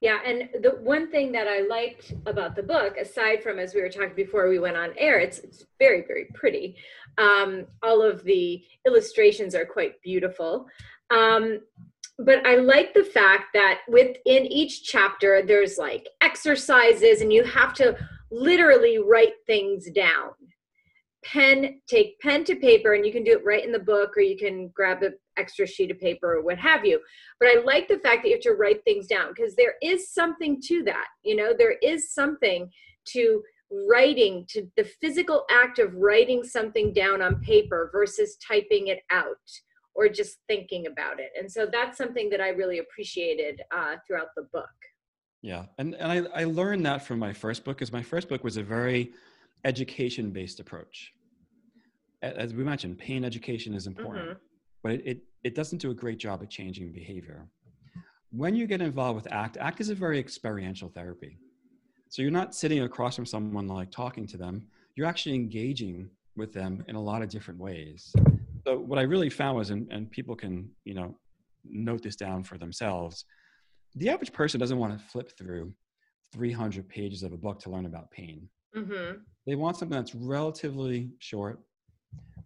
Yeah, 0.00 0.18
and 0.26 0.48
the 0.62 0.70
one 0.82 1.10
thing 1.10 1.30
that 1.32 1.46
I 1.46 1.60
liked 1.60 2.12
about 2.26 2.56
the 2.56 2.62
book, 2.62 2.96
aside 2.96 3.42
from 3.42 3.60
as 3.60 3.72
we 3.72 3.80
were 3.80 3.88
talking 3.88 4.16
before 4.16 4.48
we 4.48 4.58
went 4.58 4.76
on 4.76 4.90
air, 4.98 5.20
it's 5.20 5.38
it's 5.38 5.64
very 5.78 6.02
very 6.02 6.26
pretty. 6.34 6.76
Um, 7.18 7.66
all 7.82 8.02
of 8.02 8.24
the 8.24 8.64
illustrations 8.84 9.54
are 9.54 9.64
quite 9.64 10.02
beautiful. 10.02 10.66
Um, 11.10 11.60
but 12.24 12.46
I 12.46 12.56
like 12.56 12.94
the 12.94 13.04
fact 13.04 13.46
that 13.54 13.80
within 13.88 14.46
each 14.46 14.84
chapter, 14.84 15.42
there's 15.42 15.78
like 15.78 16.08
exercises, 16.20 17.20
and 17.20 17.32
you 17.32 17.44
have 17.44 17.74
to 17.74 17.96
literally 18.30 18.98
write 18.98 19.34
things 19.46 19.90
down. 19.90 20.30
Pen 21.24 21.80
take 21.86 22.18
pen 22.18 22.42
to 22.44 22.56
paper 22.56 22.94
and 22.94 23.06
you 23.06 23.12
can 23.12 23.22
do 23.22 23.30
it 23.30 23.44
right 23.44 23.64
in 23.64 23.70
the 23.70 23.78
book 23.78 24.16
or 24.16 24.22
you 24.22 24.36
can 24.36 24.68
grab 24.74 25.04
an 25.04 25.14
extra 25.36 25.64
sheet 25.64 25.92
of 25.92 26.00
paper 26.00 26.34
or 26.34 26.42
what 26.42 26.58
have 26.58 26.84
you. 26.84 26.98
But 27.38 27.50
i 27.50 27.60
like 27.64 27.86
the 27.86 28.00
fact 28.00 28.22
that 28.22 28.28
you 28.28 28.34
have 28.34 28.42
to 28.42 28.54
write 28.54 28.82
things 28.82 29.06
down 29.06 29.32
because 29.32 29.54
there 29.54 29.74
is 29.80 30.12
something 30.12 30.60
to 30.62 30.82
that 30.84 31.06
you 31.22 31.36
know? 31.36 31.52
There 31.56 31.76
is 31.80 32.12
something 32.12 32.68
to 33.10 33.40
writing 33.88 34.46
to 34.48 34.68
the 34.76 34.84
physical 35.00 35.44
act 35.48 35.78
of 35.78 35.94
writing 35.94 36.42
something 36.42 36.92
down 36.92 37.22
on 37.22 37.40
paper 37.40 37.88
versus 37.92 38.36
typing 38.46 38.88
it 38.88 39.00
out 39.10 39.36
or 39.94 40.08
just 40.08 40.38
thinking 40.48 40.86
about 40.86 41.20
it 41.20 41.30
and 41.38 41.50
so 41.50 41.66
that's 41.70 41.98
something 41.98 42.30
that 42.30 42.40
i 42.40 42.48
really 42.48 42.78
appreciated 42.78 43.60
uh, 43.74 43.96
throughout 44.06 44.28
the 44.36 44.42
book 44.52 44.70
yeah 45.42 45.64
and, 45.78 45.94
and 45.94 46.28
I, 46.28 46.42
I 46.42 46.44
learned 46.44 46.86
that 46.86 47.04
from 47.04 47.18
my 47.18 47.32
first 47.32 47.64
book 47.64 47.76
because 47.78 47.92
my 47.92 48.02
first 48.02 48.28
book 48.28 48.44
was 48.44 48.56
a 48.56 48.62
very 48.62 49.12
education 49.64 50.30
based 50.30 50.60
approach. 50.60 51.12
As 52.22 52.54
we 52.54 52.62
mentioned, 52.62 52.98
pain 52.98 53.24
education 53.24 53.74
is 53.74 53.86
important, 53.86 54.28
mm-hmm. 54.28 54.38
but 54.82 54.92
it, 54.92 55.06
it, 55.06 55.18
it 55.42 55.54
doesn't 55.54 55.78
do 55.78 55.90
a 55.90 55.94
great 55.94 56.18
job 56.18 56.40
at 56.42 56.50
changing 56.50 56.92
behavior. 56.92 57.48
When 58.30 58.54
you 58.54 58.66
get 58.66 58.80
involved 58.80 59.16
with 59.16 59.32
ACT, 59.32 59.56
ACT 59.58 59.80
is 59.80 59.90
a 59.90 59.94
very 59.94 60.18
experiential 60.18 60.88
therapy. 60.88 61.38
So 62.08 62.22
you're 62.22 62.30
not 62.30 62.54
sitting 62.54 62.82
across 62.82 63.16
from 63.16 63.26
someone 63.26 63.66
like 63.66 63.90
talking 63.90 64.26
to 64.28 64.36
them, 64.36 64.66
you're 64.94 65.06
actually 65.06 65.34
engaging 65.34 66.10
with 66.36 66.52
them 66.52 66.84
in 66.88 66.94
a 66.94 67.02
lot 67.02 67.22
of 67.22 67.28
different 67.28 67.58
ways. 67.58 68.12
So 68.66 68.78
what 68.78 68.98
I 68.98 69.02
really 69.02 69.30
found 69.30 69.56
was, 69.56 69.70
and, 69.70 69.90
and 69.90 70.10
people 70.10 70.36
can, 70.36 70.70
you 70.84 70.94
know, 70.94 71.16
note 71.64 72.02
this 72.02 72.16
down 72.16 72.44
for 72.44 72.58
themselves, 72.58 73.24
the 73.94 74.08
average 74.08 74.32
person 74.32 74.60
doesn't 74.60 74.78
want 74.78 74.96
to 74.96 75.04
flip 75.06 75.36
through 75.36 75.72
300 76.32 76.88
pages 76.88 77.22
of 77.22 77.32
a 77.32 77.36
book 77.36 77.60
to 77.60 77.70
learn 77.70 77.86
about 77.86 78.10
pain. 78.10 78.48
Mm-hmm. 78.76 79.18
They 79.46 79.54
want 79.54 79.76
something 79.76 79.96
that's 79.96 80.14
relatively 80.14 81.10
short. 81.18 81.60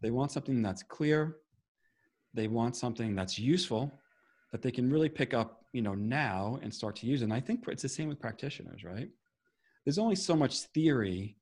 They 0.02 0.10
want 0.10 0.32
something 0.32 0.62
that's 0.62 0.82
clear. 0.82 1.36
They 2.34 2.48
want 2.48 2.76
something 2.76 3.14
that's 3.14 3.38
useful 3.38 3.92
that 4.52 4.62
they 4.62 4.70
can 4.70 4.90
really 4.90 5.08
pick 5.08 5.34
up, 5.34 5.64
you 5.72 5.82
know, 5.82 5.94
now 5.94 6.58
and 6.62 6.72
start 6.72 6.96
to 6.96 7.06
use. 7.06 7.22
And 7.22 7.32
I 7.32 7.40
think 7.40 7.64
it's 7.68 7.82
the 7.82 7.88
same 7.88 8.08
with 8.08 8.20
practitioners, 8.20 8.84
right? 8.84 9.08
There's 9.84 9.98
only 9.98 10.16
so 10.16 10.34
much 10.34 10.60
theory 10.74 11.36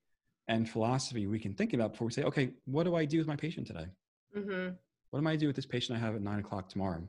and 0.49 0.69
philosophy 0.69 1.27
we 1.27 1.39
can 1.39 1.55
think 1.55 1.73
about 1.73 1.93
before 1.93 2.07
we 2.07 2.13
say, 2.13 2.25
okay, 2.25 2.51
what 2.67 2.85
do 2.85 2.95
I 2.95 3.05
do 3.05 3.19
with 3.19 3.27
my 3.27 3.37
patient 3.37 3.67
today? 3.67 3.87
Mm-hmm. 4.37 4.75
What 5.11 5.19
am 5.19 5.27
I 5.27 5.33
to 5.33 5.39
do 5.39 5.47
with 5.47 5.57
this 5.57 5.67
patient 5.67 5.97
I 5.97 6.01
have 6.01 6.15
at 6.15 6.23
nine 6.23 6.41
o'clock 6.41 6.69
tomorrow, 6.69 7.03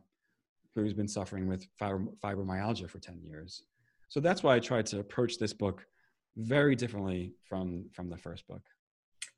who's 0.75 0.93
been 0.93 1.07
suffering 1.07 1.47
with 1.47 1.65
fibromyalgia 1.79 2.89
for 2.89 2.99
10 2.99 3.21
years? 3.23 3.63
So 4.09 4.19
that's 4.19 4.43
why 4.43 4.55
I 4.55 4.59
tried 4.59 4.85
to 4.87 4.99
approach 4.99 5.37
this 5.37 5.53
book 5.53 5.85
very 6.37 6.75
differently 6.75 7.33
from 7.47 7.85
from 7.93 8.09
the 8.09 8.17
first 8.17 8.47
book. 8.47 8.61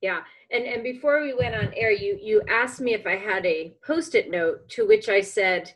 Yeah, 0.01 0.21
and 0.51 0.65
and 0.65 0.83
before 0.83 1.21
we 1.21 1.33
went 1.33 1.55
on 1.55 1.73
air, 1.75 1.91
you 1.91 2.19
you 2.21 2.41
asked 2.49 2.81
me 2.81 2.93
if 2.93 3.07
I 3.07 3.15
had 3.15 3.45
a 3.45 3.73
post-it 3.85 4.29
note, 4.29 4.67
to 4.69 4.85
which 4.85 5.09
I 5.09 5.21
said, 5.21 5.73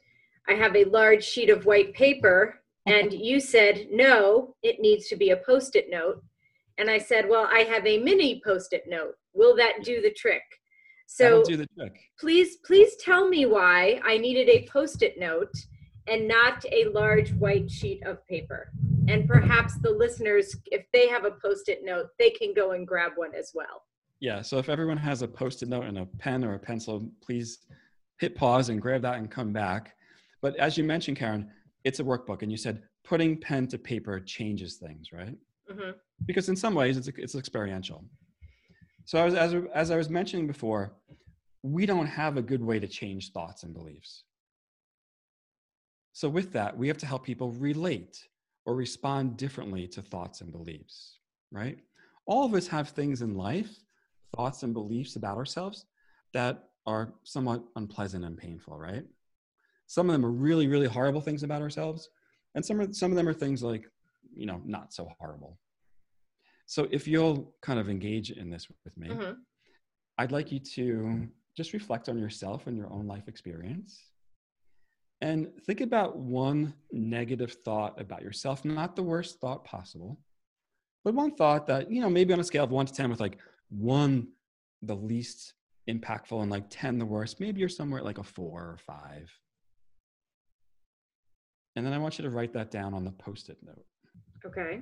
I 0.47 0.53
have 0.53 0.75
a 0.75 0.85
large 0.85 1.23
sheet 1.23 1.49
of 1.49 1.65
white 1.65 1.93
paper, 1.93 2.61
and 2.85 3.13
you 3.29 3.39
said 3.39 3.87
no, 3.91 4.55
it 4.61 4.79
needs 4.79 5.07
to 5.09 5.15
be 5.15 5.29
a 5.29 5.37
post-it 5.37 5.87
note, 5.89 6.23
and 6.77 6.89
I 6.89 6.97
said, 6.97 7.29
well, 7.29 7.47
I 7.51 7.59
have 7.59 7.85
a 7.85 7.99
mini 7.99 8.41
post-it 8.43 8.83
note. 8.87 9.15
Will 9.33 9.55
that 9.55 9.83
do 9.83 10.01
the 10.01 10.11
trick? 10.11 10.43
So 11.13 11.43
do 11.43 11.57
the 11.57 11.67
trick. 11.77 11.93
please 12.17 12.57
please 12.65 12.95
tell 12.95 13.27
me 13.27 13.45
why 13.45 13.99
I 14.05 14.17
needed 14.17 14.47
a 14.47 14.65
post-it 14.67 15.19
note 15.19 15.53
and 16.07 16.25
not 16.27 16.63
a 16.71 16.85
large 16.85 17.33
white 17.33 17.69
sheet 17.69 18.01
of 18.05 18.25
paper. 18.27 18.71
And 19.09 19.27
perhaps 19.27 19.77
the 19.81 19.91
listeners, 19.91 20.55
if 20.67 20.85
they 20.93 21.09
have 21.09 21.25
a 21.25 21.31
post-it 21.31 21.81
note, 21.83 22.07
they 22.17 22.29
can 22.29 22.53
go 22.53 22.71
and 22.71 22.87
grab 22.87 23.11
one 23.17 23.35
as 23.35 23.51
well. 23.53 23.83
Yeah. 24.21 24.41
So 24.41 24.57
if 24.57 24.69
everyone 24.69 24.97
has 24.97 25.21
a 25.21 25.27
post-it 25.27 25.67
note 25.67 25.83
and 25.83 25.97
a 25.99 26.05
pen 26.05 26.45
or 26.45 26.53
a 26.53 26.59
pencil, 26.59 27.11
please 27.21 27.59
hit 28.19 28.35
pause 28.35 28.69
and 28.69 28.81
grab 28.81 29.01
that 29.01 29.15
and 29.15 29.29
come 29.29 29.51
back. 29.51 29.95
But 30.41 30.55
as 30.57 30.77
you 30.77 30.83
mentioned, 30.85 31.17
Karen, 31.17 31.49
it's 31.83 31.99
a 31.99 32.03
workbook, 32.03 32.41
and 32.41 32.51
you 32.51 32.57
said 32.57 32.83
putting 33.03 33.37
pen 33.37 33.67
to 33.67 33.77
paper 33.77 34.19
changes 34.19 34.77
things, 34.77 35.11
right? 35.11 35.35
Mhm. 35.69 35.95
Because 36.25 36.47
in 36.49 36.55
some 36.55 36.73
ways, 36.75 36.97
it's 36.97 37.07
it's 37.09 37.35
experiential. 37.35 38.05
So 39.05 39.25
as 39.25 39.55
as 39.73 39.91
I 39.91 39.97
was 39.97 40.09
mentioning 40.09 40.47
before, 40.47 40.93
we 41.63 41.85
don't 41.85 42.07
have 42.07 42.37
a 42.37 42.41
good 42.41 42.63
way 42.63 42.79
to 42.79 42.87
change 42.87 43.31
thoughts 43.31 43.63
and 43.63 43.73
beliefs. 43.73 44.23
So 46.13 46.27
with 46.29 46.51
that, 46.53 46.77
we 46.77 46.87
have 46.87 46.97
to 46.99 47.05
help 47.05 47.23
people 47.23 47.51
relate 47.51 48.27
or 48.65 48.75
respond 48.75 49.37
differently 49.37 49.87
to 49.87 50.01
thoughts 50.01 50.41
and 50.41 50.51
beliefs, 50.51 51.19
right? 51.51 51.79
All 52.25 52.45
of 52.45 52.53
us 52.53 52.67
have 52.67 52.89
things 52.89 53.21
in 53.21 53.35
life, 53.35 53.71
thoughts 54.35 54.63
and 54.63 54.73
beliefs 54.73 55.15
about 55.15 55.37
ourselves 55.37 55.85
that 56.33 56.69
are 56.85 57.13
somewhat 57.23 57.63
unpleasant 57.75 58.25
and 58.25 58.37
painful, 58.37 58.77
right? 58.77 59.05
Some 59.87 60.09
of 60.09 60.13
them 60.13 60.25
are 60.25 60.31
really, 60.31 60.67
really 60.67 60.87
horrible 60.87 61.21
things 61.21 61.43
about 61.43 61.61
ourselves, 61.61 62.09
and 62.55 62.65
some 62.65 62.79
are, 62.79 62.93
some 62.93 63.11
of 63.11 63.17
them 63.17 63.27
are 63.27 63.33
things 63.33 63.63
like, 63.63 63.85
you 64.35 64.45
know, 64.45 64.61
not 64.65 64.93
so 64.93 65.09
horrible. 65.19 65.57
So 66.65 66.87
if 66.91 67.07
you'll 67.07 67.53
kind 67.61 67.79
of 67.79 67.89
engage 67.89 68.31
in 68.31 68.49
this 68.49 68.67
with 68.85 68.97
me, 68.97 69.09
Mhm. 69.09 69.37
I'd 70.17 70.31
like 70.31 70.51
you 70.51 70.59
to 70.59 71.27
just 71.55 71.73
reflect 71.73 72.07
on 72.09 72.17
yourself 72.17 72.67
and 72.67 72.77
your 72.77 72.91
own 72.91 73.07
life 73.07 73.27
experience. 73.27 74.11
And 75.21 75.55
think 75.63 75.81
about 75.81 76.17
one 76.17 76.73
negative 76.91 77.53
thought 77.63 77.99
about 77.99 78.23
yourself, 78.23 78.65
not 78.65 78.95
the 78.95 79.03
worst 79.03 79.39
thought 79.39 79.63
possible, 79.63 80.19
but 81.03 81.13
one 81.13 81.35
thought 81.35 81.67
that, 81.67 81.91
you 81.91 82.01
know, 82.01 82.09
maybe 82.09 82.33
on 82.33 82.39
a 82.39 82.43
scale 82.43 82.63
of 82.63 82.71
one 82.71 82.85
to 82.85 82.93
10, 82.93 83.09
with 83.09 83.19
like 83.19 83.37
one 83.69 84.33
the 84.81 84.95
least 84.95 85.53
impactful 85.87 86.41
and 86.41 86.49
like 86.49 86.65
10 86.69 86.97
the 86.97 87.05
worst, 87.05 87.39
maybe 87.39 87.59
you're 87.59 87.69
somewhere 87.69 87.99
at 87.99 88.05
like 88.05 88.17
a 88.17 88.23
four 88.23 88.61
or 88.61 88.77
five. 88.77 89.31
And 91.75 91.85
then 91.85 91.93
I 91.93 91.97
want 91.99 92.17
you 92.17 92.23
to 92.23 92.29
write 92.29 92.53
that 92.53 92.71
down 92.71 92.93
on 92.93 93.03
the 93.05 93.11
post 93.11 93.49
it 93.49 93.57
note. 93.63 93.85
Okay. 94.45 94.81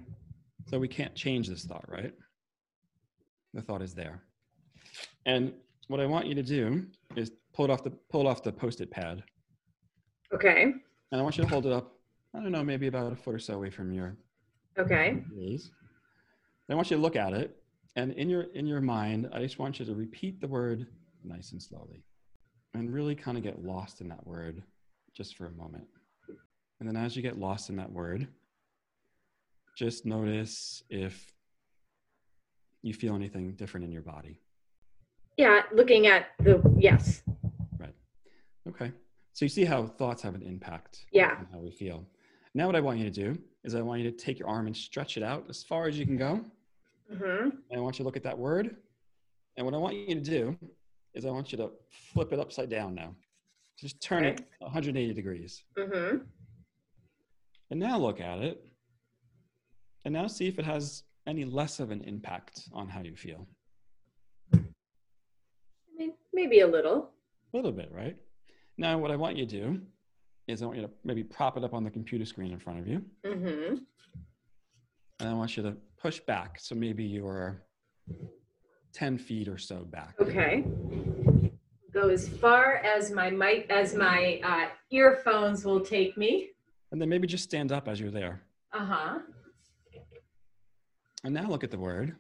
So 0.68 0.78
we 0.80 0.88
can't 0.88 1.16
change 1.16 1.48
this 1.48 1.66
thought, 1.66 1.86
right? 1.88 2.14
The 3.54 3.62
thought 3.62 3.82
is 3.82 3.94
there. 3.94 4.22
And 5.26 5.54
what 5.88 6.00
I 6.00 6.06
want 6.06 6.28
you 6.28 6.36
to 6.36 6.44
do 6.44 6.86
is 7.16 7.32
pull 7.54 7.66
it 7.66 7.72
off 7.72 7.84
the 7.84 7.92
pull 8.12 8.28
off 8.28 8.44
the 8.44 8.52
post-it 8.52 8.92
pad. 8.92 9.24
Okay. 10.34 10.64
And 10.64 11.20
I 11.20 11.24
want 11.24 11.38
you 11.38 11.44
to 11.44 11.50
hold 11.50 11.66
it 11.66 11.72
up, 11.72 11.94
I 12.36 12.40
don't 12.40 12.52
know, 12.52 12.64
maybe 12.64 12.88
about 12.88 13.12
a 13.12 13.16
foot 13.16 13.36
or 13.36 13.40
so 13.40 13.56
away 13.56 13.72
from 13.72 13.92
your 13.92 14.16
Okay. 14.78 15.24
Then 15.36 15.60
I 16.70 16.76
want 16.76 16.92
you 16.92 16.98
to 16.98 17.02
look 17.02 17.16
at 17.16 17.34
it. 17.34 17.56
And 17.96 18.14
in 18.14 18.30
your 18.30 18.44
in 18.54 18.68
your 18.68 18.82
mind, 18.82 19.30
I 19.34 19.40
just 19.40 19.60
want 19.60 19.80
you 19.80 19.86
to 19.86 19.96
repeat 19.96 20.40
the 20.40 20.48
word 20.48 20.88
nice 21.24 21.52
and 21.52 21.62
slowly. 21.62 22.04
And 22.76 22.94
really 22.94 23.16
kind 23.16 23.38
of 23.38 23.44
get 23.44 23.66
lost 23.66 24.00
in 24.00 24.08
that 24.10 24.26
word 24.26 24.62
just 25.16 25.36
for 25.36 25.48
a 25.48 25.52
moment. 25.52 25.86
And 26.80 26.88
then 26.88 26.96
as 26.96 27.16
you 27.16 27.22
get 27.22 27.40
lost 27.40 27.70
in 27.70 27.76
that 27.78 27.92
word, 27.92 28.28
just 29.80 30.06
notice 30.06 30.84
if 30.90 31.34
you 32.82 32.94
feel 32.94 33.16
anything 33.16 33.54
different 33.54 33.86
in 33.86 33.92
your 33.94 34.02
body. 34.02 34.42
Yeah, 35.38 35.62
looking 35.74 36.08
at 36.08 36.26
the 36.40 36.62
yes. 36.78 37.24
Right. 37.78 37.96
Okay. 38.68 38.92
So 39.32 39.46
you 39.46 39.50
see 39.50 39.64
how 39.64 39.88
thoughts 39.88 40.22
have 40.22 40.36
an 40.36 40.42
impact 40.42 41.06
Yeah. 41.14 41.38
on 41.40 41.48
how 41.54 41.60
we 41.60 41.72
feel. 41.72 42.06
Now 42.54 42.66
what 42.66 42.76
I 42.76 42.82
want 42.82 43.00
you 43.00 43.06
to 43.10 43.18
do 43.26 43.42
is 43.64 43.74
I 43.74 43.82
want 43.82 44.02
you 44.02 44.12
to 44.12 44.18
take 44.18 44.38
your 44.38 44.50
arm 44.50 44.68
and 44.68 44.76
stretch 44.76 45.16
it 45.16 45.24
out 45.24 45.46
as 45.50 45.64
far 45.64 45.88
as 45.88 45.98
you 45.98 46.06
can 46.06 46.18
go. 46.18 46.44
Mhm. 47.10 47.44
And 47.70 47.78
I 47.78 47.80
want 47.80 47.98
you 47.98 48.04
to 48.04 48.08
look 48.08 48.18
at 48.18 48.24
that 48.24 48.38
word. 48.38 48.76
And 49.56 49.66
what 49.66 49.74
I 49.74 49.78
want 49.78 49.96
you 49.96 50.14
to 50.14 50.22
do 50.22 50.58
is 51.14 51.26
I 51.26 51.30
want 51.32 51.54
you 51.54 51.58
to 51.60 51.72
flip 51.90 52.34
it 52.34 52.40
upside 52.40 52.70
down 52.70 52.96
now. 52.96 53.16
Just 53.78 54.02
turn 54.02 54.26
it 54.26 54.42
180 54.60 55.14
degrees. 55.14 55.64
Mhm. 55.78 56.28
And 57.70 57.80
now 57.80 57.98
look 57.98 58.20
at 58.20 58.40
it. 58.40 58.69
And 60.06 60.14
now 60.14 60.28
see 60.28 60.48
if 60.48 60.60
it 60.60 60.66
has 60.66 61.04
any 61.28 61.46
less 61.46 61.80
of 61.80 61.92
an 61.92 62.02
impact 62.02 62.70
on 62.74 62.88
how 62.88 63.02
you 63.02 63.16
feel. 63.16 63.48
I 64.54 64.60
mean, 65.98 66.14
maybe 66.34 66.62
a 66.62 66.68
little. 66.68 67.12
A 67.54 67.58
little 67.58 67.72
bit, 67.72 67.92
right? 67.94 68.18
Now 68.78 68.98
what 68.98 69.12
I 69.12 69.16
want 69.16 69.38
you 69.38 69.46
to 69.46 69.52
do 69.52 69.82
is 70.48 70.64
I 70.64 70.66
want 70.66 70.78
you 70.78 70.84
to 70.84 70.92
maybe 71.04 71.24
prop 71.24 71.58
it 71.58 71.64
up 71.64 71.74
on 71.74 71.84
the 71.84 71.92
computer 71.92 72.26
screen 72.26 72.52
in 72.52 72.60
front 72.60 72.80
of 72.80 72.88
you. 72.88 73.04
Mm-hmm. 73.26 73.76
And 75.20 75.30
I 75.30 75.34
want 75.34 75.58
you 75.58 75.64
to 75.64 75.76
push 76.02 76.20
back. 76.22 76.60
So 76.60 76.76
maybe 76.76 77.04
you're 77.04 77.62
10 78.94 79.18
feet 79.18 79.48
or 79.48 79.58
so 79.58 79.80
back. 79.80 80.16
Okay. 80.20 80.64
Go 81.94 82.10
as 82.10 82.30
far 82.30 82.76
as 82.78 83.12
my 83.12 83.30
mic 83.30 83.68
as 83.70 83.94
my 83.94 84.40
uh, 84.44 84.68
earphones 84.92 85.66
will 85.66 85.82
take 85.82 86.18
me. 86.18 86.50
And 86.92 87.02
then 87.02 87.10
maybe 87.10 87.28
just 87.28 87.44
stand 87.44 87.72
up 87.72 87.88
as 87.88 88.00
you're 88.00 88.12
there. 88.12 88.42
Uh 88.74 88.86
huh. 88.86 89.20
And 91.24 91.34
now 91.34 91.48
look 91.48 91.64
at 91.64 91.72
the 91.72 91.78
word. 91.78 92.16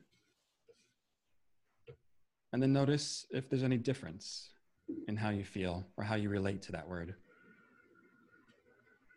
And 2.51 2.61
then 2.61 2.73
notice 2.73 3.25
if 3.31 3.49
there's 3.49 3.63
any 3.63 3.77
difference 3.77 4.49
in 5.07 5.15
how 5.15 5.29
you 5.29 5.43
feel 5.43 5.87
or 5.97 6.03
how 6.03 6.15
you 6.15 6.29
relate 6.29 6.61
to 6.63 6.71
that 6.73 6.87
word. 6.87 7.15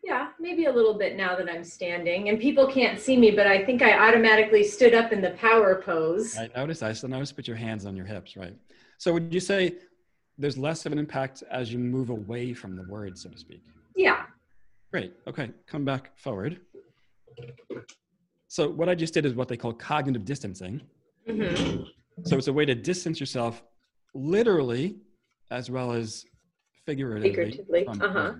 Yeah, 0.03 0.29
maybe 0.39 0.65
a 0.65 0.71
little 0.71 0.97
bit 0.97 1.15
now 1.15 1.35
that 1.35 1.49
I'm 1.49 1.63
standing, 1.63 2.27
and 2.27 2.39
people 2.39 2.67
can't 2.67 2.99
see 2.99 3.15
me, 3.17 3.31
but 3.31 3.47
I 3.47 3.63
think 3.63 3.81
I 3.81 4.09
automatically 4.09 4.63
stood 4.63 4.93
up 4.93 5.13
in 5.13 5.21
the 5.21 5.31
power 5.31 5.81
pose. 5.81 6.37
I 6.37 6.49
notice, 6.55 6.83
I 6.83 6.91
still 6.91 7.09
notice, 7.09 7.31
put 7.31 7.47
your 7.47 7.55
hands 7.55 7.85
on 7.85 7.95
your 7.95 8.05
hips, 8.05 8.35
right? 8.35 8.55
So 8.97 9.13
would 9.13 9.33
you 9.33 9.39
say 9.39 9.75
there's 10.37 10.57
less 10.57 10.85
of 10.85 10.91
an 10.91 10.99
impact 10.99 11.41
as 11.49 11.71
you 11.71 11.79
move 11.79 12.09
away 12.09 12.53
from 12.53 12.75
the 12.75 12.83
word, 12.83 13.17
so 13.17 13.29
to 13.29 13.37
speak? 13.37 13.63
Yeah. 13.95 14.25
Great. 14.91 15.13
Okay. 15.25 15.51
Come 15.67 15.85
back 15.85 16.17
forward. 16.17 16.59
So 18.47 18.69
what 18.69 18.89
I 18.89 18.95
just 18.95 19.13
did 19.13 19.25
is 19.25 19.33
what 19.33 19.47
they 19.47 19.57
call 19.57 19.73
cognitive 19.73 20.25
distancing. 20.25 20.81
hmm 21.27 21.83
So 22.23 22.37
it's 22.37 22.47
a 22.47 22.53
way 22.53 22.65
to 22.65 22.75
distance 22.75 23.19
yourself 23.19 23.63
literally 24.13 24.97
as 25.51 25.69
well 25.71 25.91
as 25.91 26.25
figuratively. 26.85 27.29
Figuratively, 27.31 27.87
uh-huh. 27.87 28.33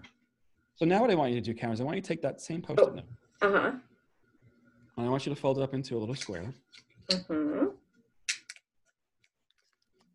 So 0.76 0.86
now 0.86 1.02
what 1.02 1.12
I 1.12 1.16
want 1.16 1.32
you 1.32 1.40
to 1.40 1.42
do, 1.42 1.54
Karen, 1.54 1.74
is 1.74 1.82
I 1.82 1.84
want 1.84 1.96
you 1.98 2.02
to 2.02 2.08
take 2.08 2.22
that 2.22 2.42
same 2.42 2.62
post-it 2.62 2.90
Oh. 2.90 2.96
note 2.96 3.06
Uh 3.42 3.52
huh. 3.52 3.72
and 4.98 5.08
I 5.08 5.10
want 5.10 5.26
you 5.26 5.34
to 5.34 5.40
fold 5.40 5.58
it 5.60 5.62
up 5.64 5.74
into 5.74 5.98
a 5.98 6.00
little 6.00 6.16
square 6.16 6.46
hmm 7.28 7.66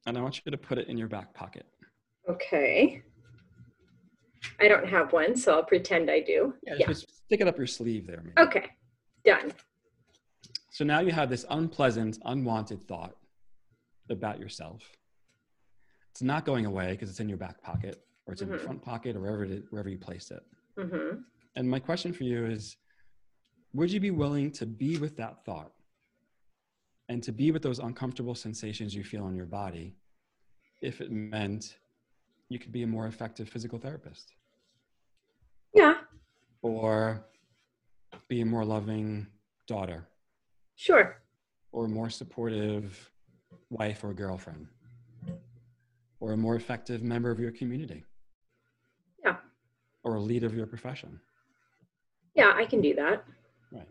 and 0.07 0.17
I 0.17 0.23
want 0.23 0.41
you 0.45 0.51
to 0.51 0.57
put 0.57 0.79
it 0.79 0.89
in 0.89 0.97
your 0.97 1.09
back 1.09 1.35
pocket. 1.35 1.67
Okay. 2.31 3.03
I 4.59 4.67
don't 4.67 4.87
have 4.87 5.13
one, 5.13 5.37
so 5.37 5.55
I'll 5.55 5.65
pretend 5.65 6.11
I 6.11 6.21
do. 6.21 6.55
Yeah, 6.63 6.77
Yeah. 6.79 6.87
just 6.87 7.25
stick 7.27 7.41
it 7.43 7.47
up 7.49 7.59
your 7.59 7.67
sleeve 7.67 8.07
there. 8.07 8.23
Maybe. 8.25 8.41
Okay. 8.41 8.71
Done. 9.25 9.53
So 10.79 10.85
now 10.85 11.01
you 11.01 11.11
have 11.11 11.29
this 11.29 11.45
unpleasant, 11.51 12.19
unwanted 12.25 12.87
thought 12.87 13.17
about 14.11 14.39
yourself. 14.39 14.89
It's 16.13 16.23
not 16.23 16.45
going 16.45 16.67
away 16.67 16.93
because 16.93 17.11
it's 17.11 17.19
in 17.19 17.29
your 17.29 17.37
back 17.37 17.61
pocket 17.61 18.07
or 18.27 18.33
it's 18.33 18.43
in 18.43 18.49
your 18.49 18.59
Mhm. 18.59 18.63
front 18.63 18.83
pocket 18.83 19.17
or 19.17 19.21
wherever, 19.23 19.45
is, 19.45 19.65
wherever 19.71 19.89
you 19.89 19.99
placed 19.99 20.31
it. 20.31 20.41
hmm 20.77 21.23
And 21.57 21.69
my 21.69 21.81
question 21.81 22.13
for 22.13 22.23
you 22.23 22.47
is 22.47 22.77
Would 23.75 23.91
you 23.91 23.99
be 23.99 24.13
willing 24.13 24.53
to 24.53 24.67
be 24.67 24.99
with 24.99 25.17
that 25.17 25.45
thought 25.45 25.75
and 27.09 27.25
to 27.25 27.33
be 27.33 27.51
with 27.51 27.63
those 27.63 27.81
uncomfortable 27.81 28.37
sensations 28.37 28.95
you 28.95 29.03
feel 29.03 29.27
in 29.27 29.35
your 29.35 29.47
body 29.47 29.97
if 30.81 31.01
it 31.01 31.11
meant 31.11 31.77
you 32.51 32.61
could 32.61 32.71
be 32.71 32.85
a 32.85 32.87
more 32.87 33.09
effective 33.09 33.49
physical 33.49 33.81
therapist 33.81 34.33
Yeah. 35.75 36.05
or 36.63 37.27
be 38.29 38.43
a 38.43 38.47
more 38.47 38.65
loving 38.65 39.27
daughter 39.67 40.09
Sure. 40.79 41.21
or 41.73 41.85
a 41.87 41.89
more 41.89 42.09
supportive 42.09 43.11
wife 43.69 44.05
or 44.05 44.15
girlfriend 44.15 44.69
or 46.21 46.33
a 46.33 46.37
more 46.37 46.55
effective 46.55 47.03
member 47.03 47.31
of 47.33 47.41
your 47.41 47.51
community 47.51 48.05
Yeah. 49.25 49.37
or 50.05 50.15
a 50.15 50.21
leader 50.21 50.47
of 50.47 50.55
your 50.55 50.67
profession? 50.67 51.21
Yeah, 52.37 52.53
I 52.55 52.65
can 52.65 52.81
do 52.81 52.95
that. 52.95 53.25
Right. 53.73 53.89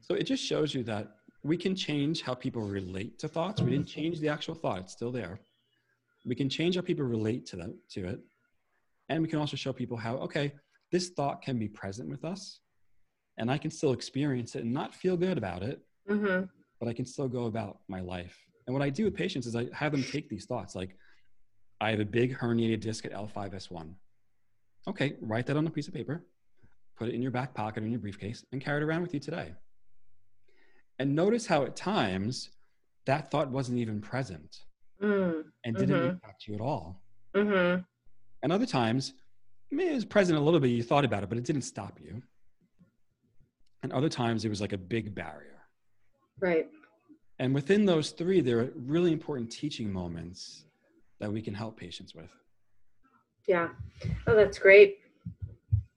So 0.00 0.14
it 0.16 0.24
just 0.24 0.44
shows 0.44 0.74
you 0.74 0.82
that 0.84 1.16
we 1.44 1.56
can 1.56 1.76
change 1.76 2.20
how 2.22 2.34
people 2.34 2.62
relate 2.62 3.16
to 3.20 3.28
thoughts. 3.28 3.62
We 3.62 3.70
didn't 3.70 3.86
change 3.86 4.18
the 4.18 4.28
actual 4.28 4.56
thought, 4.56 4.80
it's 4.80 4.92
still 4.92 5.12
there. 5.12 5.38
We 6.26 6.34
can 6.34 6.48
change 6.48 6.74
how 6.74 6.82
people 6.82 7.04
relate 7.04 7.46
to 7.46 7.56
them 7.56 7.78
to 7.90 8.08
it. 8.08 8.20
And 9.08 9.22
we 9.22 9.28
can 9.28 9.38
also 9.38 9.56
show 9.56 9.72
people 9.72 9.96
how, 9.96 10.16
okay, 10.16 10.52
this 10.90 11.10
thought 11.10 11.42
can 11.42 11.58
be 11.60 11.68
present 11.68 12.08
with 12.08 12.24
us 12.24 12.60
and 13.38 13.50
I 13.52 13.56
can 13.58 13.70
still 13.70 13.92
experience 13.92 14.56
it 14.56 14.64
and 14.64 14.72
not 14.72 14.94
feel 14.94 15.16
good 15.16 15.38
about 15.38 15.62
it, 15.62 15.80
Mm-hmm. 16.08 16.44
but 16.80 16.88
I 16.88 16.92
can 16.92 17.06
still 17.06 17.28
go 17.28 17.44
about 17.46 17.78
my 17.88 18.00
life. 18.00 18.36
And 18.66 18.74
what 18.74 18.82
I 18.82 18.90
do 18.90 19.04
with 19.04 19.14
patients 19.14 19.46
is 19.46 19.56
I 19.56 19.68
have 19.72 19.92
them 19.92 20.02
take 20.02 20.28
these 20.28 20.44
thoughts 20.44 20.74
like, 20.74 20.96
I 21.80 21.90
have 21.90 22.00
a 22.00 22.04
big 22.04 22.36
herniated 22.36 22.80
disc 22.80 23.04
at 23.06 23.12
L5S1. 23.12 23.94
Okay, 24.86 25.16
write 25.20 25.46
that 25.46 25.56
on 25.56 25.66
a 25.66 25.70
piece 25.70 25.88
of 25.88 25.94
paper, 25.94 26.24
put 26.98 27.08
it 27.08 27.14
in 27.14 27.22
your 27.22 27.30
back 27.30 27.54
pocket 27.54 27.82
or 27.82 27.86
in 27.86 27.92
your 27.92 28.00
briefcase, 28.00 28.44
and 28.52 28.60
carry 28.60 28.80
it 28.82 28.84
around 28.84 29.02
with 29.02 29.14
you 29.14 29.20
today. 29.20 29.52
And 30.98 31.14
notice 31.14 31.46
how 31.46 31.64
at 31.64 31.74
times 31.74 32.50
that 33.06 33.30
thought 33.30 33.50
wasn't 33.50 33.78
even 33.78 34.00
present 34.00 34.60
Mm. 35.02 35.44
and 35.64 35.76
didn't 35.76 36.00
Mhm. 36.00 36.10
impact 36.10 36.46
you 36.46 36.54
at 36.54 36.60
all. 36.60 37.02
Mm-hmm. 37.34 37.82
And 38.42 38.52
other 38.52 38.66
times, 38.66 39.12
I 39.72 39.74
mean, 39.74 39.88
it 39.90 39.94
was 39.94 40.04
present 40.04 40.38
a 40.38 40.40
little 40.40 40.60
bit, 40.60 40.68
you 40.68 40.82
thought 40.82 41.04
about 41.04 41.22
it, 41.22 41.28
but 41.28 41.36
it 41.38 41.44
didn't 41.44 41.62
stop 41.62 42.00
you. 42.00 42.22
And 43.82 43.92
other 43.92 44.08
times, 44.08 44.44
it 44.44 44.48
was 44.48 44.60
like 44.60 44.72
a 44.72 44.78
big 44.78 45.14
barrier. 45.14 45.53
Right. 46.40 46.68
And 47.38 47.54
within 47.54 47.84
those 47.84 48.10
three, 48.10 48.40
there 48.40 48.60
are 48.60 48.72
really 48.76 49.12
important 49.12 49.50
teaching 49.50 49.92
moments 49.92 50.64
that 51.20 51.32
we 51.32 51.42
can 51.42 51.54
help 51.54 51.76
patients 51.76 52.14
with. 52.14 52.30
Yeah. 53.48 53.68
Oh, 54.26 54.34
that's 54.34 54.58
great. 54.58 54.98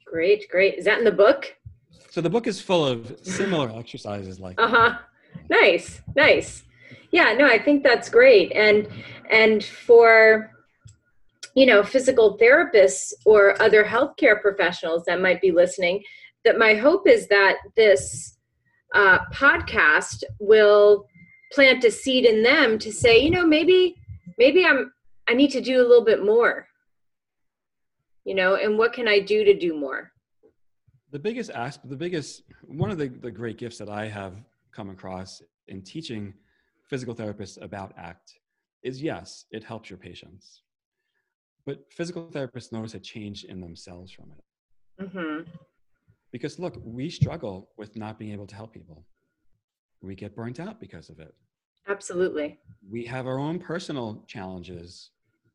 Great, 0.05 0.49
great. 0.49 0.75
Is 0.75 0.85
that 0.85 0.99
in 0.99 1.05
the 1.05 1.11
book? 1.11 1.55
So 2.09 2.21
the 2.21 2.29
book 2.29 2.47
is 2.47 2.61
full 2.61 2.85
of 2.85 3.17
similar 3.23 3.69
exercises 3.77 4.39
like 4.39 4.59
Uh 4.59 4.67
huh. 4.67 4.97
Nice, 5.49 6.01
nice. 6.15 6.63
Yeah, 7.11 7.33
no, 7.33 7.45
I 7.45 7.59
think 7.59 7.83
that's 7.83 8.09
great. 8.09 8.51
And 8.53 8.87
and 9.29 9.63
for 9.63 10.51
you 11.55 11.65
know 11.65 11.83
physical 11.83 12.37
therapists 12.37 13.13
or 13.25 13.61
other 13.61 13.83
healthcare 13.83 14.41
professionals 14.41 15.03
that 15.05 15.21
might 15.21 15.41
be 15.41 15.51
listening, 15.51 16.03
that 16.43 16.57
my 16.57 16.73
hope 16.73 17.07
is 17.07 17.27
that 17.27 17.57
this 17.75 18.36
uh, 18.97 19.19
podcast 19.33 20.23
will 20.39 21.05
plant 21.53 21.83
a 21.85 21.91
seed 21.91 22.25
in 22.25 22.43
them 22.43 22.77
to 22.79 22.91
say, 22.91 23.19
you 23.19 23.29
know, 23.29 23.45
maybe 23.45 23.95
maybe 24.37 24.65
I'm 24.65 24.91
I 25.29 25.33
need 25.33 25.51
to 25.51 25.61
do 25.61 25.79
a 25.79 25.87
little 25.87 26.05
bit 26.05 26.25
more. 26.25 26.67
You 28.25 28.35
know, 28.35 28.55
and 28.55 28.77
what 28.77 28.91
can 28.91 29.07
I 29.07 29.19
do 29.19 29.45
to 29.45 29.57
do 29.57 29.79
more? 29.79 30.11
the 31.11 31.19
biggest 31.19 31.51
aspect, 31.51 31.89
the 31.89 31.95
biggest, 31.95 32.43
one 32.63 32.91
of 32.91 32.97
the, 32.97 33.07
the 33.07 33.31
great 33.31 33.57
gifts 33.57 33.77
that 33.77 33.89
I 33.89 34.07
have 34.07 34.43
come 34.71 34.89
across 34.89 35.41
in 35.67 35.81
teaching 35.81 36.33
physical 36.89 37.15
therapists 37.15 37.61
about 37.61 37.93
ACT 37.97 38.33
is 38.83 39.01
yes, 39.01 39.45
it 39.51 39.63
helps 39.63 39.89
your 39.89 39.97
patients. 39.97 40.63
But 41.65 41.91
physical 41.91 42.27
therapists 42.27 42.71
notice 42.71 42.93
a 42.93 42.99
change 42.99 43.45
in 43.45 43.59
themselves 43.59 44.11
from 44.11 44.31
it. 44.31 45.03
Mm-hmm. 45.03 45.49
Because 46.31 46.59
look, 46.59 46.77
we 46.83 47.09
struggle 47.09 47.69
with 47.77 47.95
not 47.95 48.19
being 48.19 48.33
able 48.33 48.47
to 48.47 48.55
help 48.55 48.73
people. 48.73 49.05
We 50.01 50.15
get 50.15 50.35
burnt 50.35 50.59
out 50.59 50.79
because 50.79 51.09
of 51.09 51.19
it. 51.19 51.33
Absolutely. 51.87 52.59
We 52.89 53.05
have 53.05 53.27
our 53.27 53.39
own 53.39 53.59
personal 53.59 54.23
challenges 54.27 55.11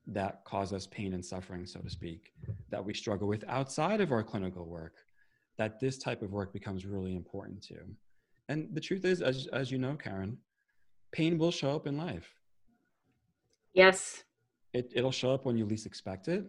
that 0.07 0.45
cause 0.45 0.73
us 0.73 0.87
pain 0.87 1.13
and 1.13 1.25
suffering, 1.25 1.67
so 1.67 1.81
to 1.81 1.91
speak, 1.91 2.33
that 2.71 2.85
we 2.85 2.95
struggle 2.95 3.29
with 3.29 3.45
outside 3.49 4.01
of 4.01 4.11
our 4.11 4.23
clinical 4.23 4.67
work, 4.67 4.95
that 5.59 5.79
this 5.79 5.99
type 5.99 6.23
of 6.23 6.33
work 6.33 6.53
becomes 6.53 6.85
really 6.87 7.15
important 7.15 7.63
to. 7.63 7.77
And 8.49 8.69
the 8.73 8.81
truth 8.81 9.05
is, 9.05 9.23
as, 9.23 9.47
as 9.53 9.71
you 9.71 9.79
know, 9.79 9.95
Karen, 9.95 10.39
pain 11.13 11.39
will 11.39 11.53
show 11.53 11.77
up 11.77 11.87
in 11.87 11.97
life. 11.97 12.35
Yes. 13.75 14.25
It, 14.73 14.91
it'll 14.95 15.13
show 15.13 15.33
up 15.33 15.45
when 15.45 15.57
you 15.57 15.67
least 15.67 15.87
expect 15.87 16.29
it. 16.29 16.45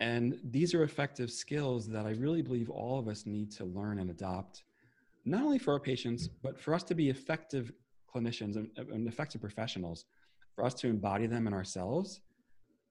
And 0.00 0.38
these 0.44 0.74
are 0.74 0.82
effective 0.82 1.30
skills 1.30 1.88
that 1.88 2.06
I 2.06 2.10
really 2.10 2.42
believe 2.42 2.68
all 2.68 2.98
of 2.98 3.08
us 3.08 3.24
need 3.24 3.50
to 3.52 3.64
learn 3.64 3.98
and 3.98 4.10
adopt, 4.10 4.64
not 5.24 5.42
only 5.42 5.58
for 5.58 5.72
our 5.72 5.80
patients, 5.80 6.28
but 6.28 6.60
for 6.60 6.74
us 6.74 6.82
to 6.84 6.94
be 6.94 7.08
effective 7.08 7.72
clinicians 8.14 8.56
and, 8.56 8.68
and 8.76 9.08
effective 9.08 9.40
professionals, 9.40 10.04
for 10.54 10.64
us 10.64 10.74
to 10.74 10.88
embody 10.88 11.26
them 11.26 11.46
in 11.46 11.52
ourselves, 11.52 12.20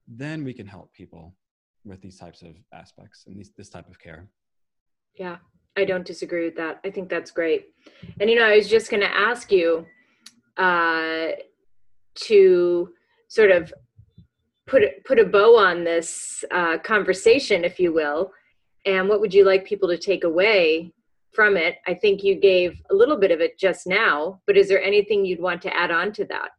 then 0.08 0.44
we 0.44 0.54
can 0.54 0.68
help 0.68 0.94
people 0.94 1.36
with 1.84 2.02
these 2.02 2.18
types 2.18 2.42
of 2.42 2.56
aspects 2.74 3.26
and 3.28 3.38
these, 3.38 3.52
this 3.58 3.70
type 3.70 3.88
of 3.90 4.00
care. 4.00 4.28
Yeah, 5.18 5.38
I 5.78 5.86
don't 5.86 6.06
disagree 6.06 6.46
with 6.46 6.56
that. 6.56 6.80
I 6.84 6.90
think 6.90 7.10
that's 7.10 7.32
great. 7.32 7.68
And 8.20 8.30
you 8.30 8.36
know, 8.36 8.46
I 8.46 8.56
was 8.56 8.68
just 8.68 8.90
going 8.90 9.02
to 9.02 9.14
ask 9.14 9.52
you 9.52 9.86
uh, 10.58 11.28
to 12.16 12.90
sort 13.28 13.52
of 13.52 13.74
put 14.68 14.84
put 15.06 15.20
a 15.20 15.26
bow 15.26 15.58
on 15.58 15.84
this 15.84 16.44
uh, 16.52 16.78
conversation, 16.80 17.64
if 17.64 17.80
you 17.80 17.94
will. 17.94 18.32
And 18.86 19.10
what 19.10 19.20
would 19.20 19.34
you 19.34 19.46
like 19.46 19.66
people 19.66 19.90
to 19.90 19.98
take 19.98 20.24
away 20.24 20.94
from 21.34 21.58
it? 21.58 21.78
I 21.88 21.94
think 21.94 22.24
you 22.24 22.36
gave 22.36 22.82
a 22.92 22.96
little 22.96 23.18
bit 23.18 23.32
of 23.32 23.42
it 23.42 23.58
just 23.58 23.88
now, 23.88 24.42
but 24.48 24.58
is 24.58 24.68
there 24.68 24.82
anything 24.82 25.26
you'd 25.26 25.42
want 25.42 25.62
to 25.64 25.76
add 25.76 25.92
on 25.92 26.12
to 26.14 26.26
that? 26.26 26.50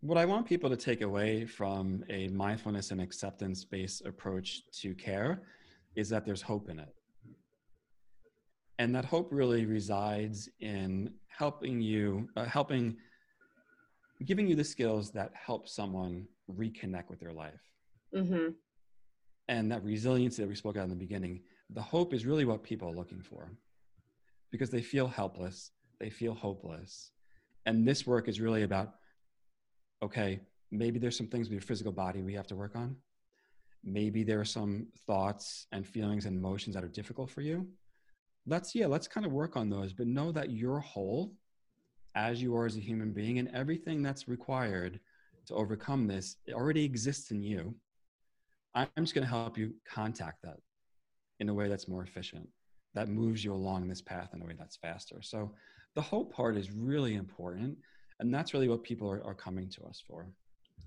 What 0.00 0.18
I 0.18 0.24
want 0.24 0.46
people 0.46 0.68
to 0.68 0.76
take 0.76 1.00
away 1.02 1.46
from 1.46 2.04
a 2.10 2.26
mindfulness 2.28 2.90
and 2.90 3.00
acceptance 3.00 3.64
based 3.64 4.04
approach 4.04 4.62
to 4.80 4.94
care 4.94 5.42
is 5.94 6.08
that 6.08 6.24
there's 6.26 6.42
hope 6.42 6.68
in 6.68 6.80
it. 6.80 6.92
And 8.80 8.92
that 8.96 9.04
hope 9.04 9.28
really 9.30 9.64
resides 9.64 10.48
in 10.58 11.12
helping 11.28 11.80
you, 11.80 12.28
uh, 12.36 12.46
helping, 12.46 12.96
giving 14.24 14.48
you 14.48 14.56
the 14.56 14.64
skills 14.64 15.12
that 15.12 15.30
help 15.34 15.68
someone 15.68 16.26
reconnect 16.50 17.08
with 17.08 17.20
their 17.20 17.32
life. 17.32 17.60
Mm-hmm. 18.14 18.50
And 19.48 19.72
that 19.72 19.84
resiliency 19.84 20.42
that 20.42 20.48
we 20.48 20.54
spoke 20.54 20.76
about 20.76 20.84
in 20.84 20.90
the 20.90 20.96
beginning, 20.96 21.40
the 21.70 21.82
hope 21.82 22.14
is 22.14 22.26
really 22.26 22.44
what 22.44 22.62
people 22.62 22.88
are 22.88 22.94
looking 22.94 23.22
for 23.22 23.50
because 24.50 24.70
they 24.70 24.82
feel 24.82 25.08
helpless, 25.08 25.70
they 25.98 26.10
feel 26.10 26.34
hopeless. 26.34 27.10
And 27.66 27.86
this 27.86 28.06
work 28.06 28.28
is 28.28 28.40
really 28.40 28.62
about 28.62 28.94
okay, 30.02 30.40
maybe 30.70 30.98
there's 30.98 31.16
some 31.16 31.28
things 31.28 31.48
with 31.48 31.52
your 31.52 31.62
physical 31.62 31.92
body 31.92 32.22
we 32.22 32.34
have 32.34 32.46
to 32.48 32.56
work 32.56 32.74
on. 32.74 32.96
Maybe 33.84 34.24
there 34.24 34.40
are 34.40 34.44
some 34.44 34.88
thoughts 35.06 35.66
and 35.72 35.86
feelings 35.86 36.26
and 36.26 36.36
emotions 36.36 36.74
that 36.74 36.84
are 36.84 36.88
difficult 36.88 37.30
for 37.30 37.40
you. 37.40 37.68
Let's, 38.46 38.74
yeah, 38.74 38.86
let's 38.86 39.06
kind 39.06 39.24
of 39.24 39.32
work 39.32 39.56
on 39.56 39.70
those, 39.70 39.92
but 39.92 40.08
know 40.08 40.32
that 40.32 40.50
you're 40.50 40.80
whole 40.80 41.34
as 42.16 42.42
you 42.42 42.56
are 42.56 42.66
as 42.66 42.76
a 42.76 42.80
human 42.80 43.12
being 43.12 43.38
and 43.38 43.48
everything 43.54 44.02
that's 44.02 44.28
required 44.28 44.98
to 45.46 45.54
overcome 45.54 46.06
this 46.06 46.36
it 46.46 46.54
already 46.54 46.84
exists 46.84 47.30
in 47.30 47.42
you. 47.42 47.74
I'm 48.74 48.88
just 49.00 49.14
going 49.14 49.24
to 49.24 49.30
help 49.30 49.58
you 49.58 49.74
contact 49.86 50.42
that 50.44 50.56
in 51.40 51.48
a 51.48 51.54
way 51.54 51.68
that's 51.68 51.88
more 51.88 52.02
efficient, 52.02 52.48
that 52.94 53.08
moves 53.08 53.44
you 53.44 53.52
along 53.52 53.88
this 53.88 54.00
path 54.00 54.30
in 54.32 54.40
a 54.40 54.44
way 54.44 54.54
that's 54.58 54.76
faster. 54.76 55.20
So 55.20 55.52
the 55.94 56.00
hope 56.00 56.32
part 56.32 56.56
is 56.56 56.70
really 56.70 57.16
important. 57.16 57.76
And 58.20 58.32
that's 58.32 58.54
really 58.54 58.68
what 58.68 58.82
people 58.84 59.10
are, 59.10 59.22
are 59.24 59.34
coming 59.34 59.68
to 59.70 59.84
us 59.84 60.02
for. 60.06 60.28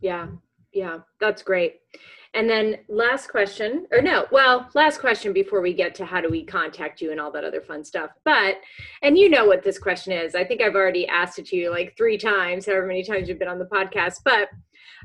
Yeah, 0.02 0.28
yeah, 0.76 1.00
that's 1.20 1.42
great. 1.42 1.80
And 2.36 2.50
then 2.50 2.80
last 2.90 3.28
question, 3.28 3.88
or 3.94 4.02
no, 4.02 4.26
well, 4.30 4.70
last 4.74 5.00
question 5.00 5.32
before 5.32 5.62
we 5.62 5.74
get 5.74 5.96
to 5.96 6.06
how 6.06 6.20
do 6.20 6.30
we 6.30 6.44
contact 6.44 7.00
you 7.00 7.12
and 7.12 7.20
all 7.20 7.32
that 7.32 7.46
other 7.46 7.62
fun 7.62 7.84
stuff. 7.86 8.12
But, 8.26 8.58
and 9.02 9.18
you 9.18 9.30
know 9.30 9.46
what 9.46 9.64
this 9.64 9.80
question 9.80 10.12
is. 10.12 10.36
I 10.36 10.44
think 10.44 10.62
I've 10.62 10.76
already 10.76 11.08
asked 11.08 11.40
it 11.40 11.46
to 11.48 11.56
you 11.56 11.72
like 11.72 11.96
three 11.96 12.18
times, 12.18 12.66
however 12.66 12.88
many 12.88 13.04
times 13.04 13.30
you've 13.30 13.40
been 13.40 13.48
on 13.48 13.58
the 13.58 13.66
podcast. 13.66 14.20
But 14.26 14.50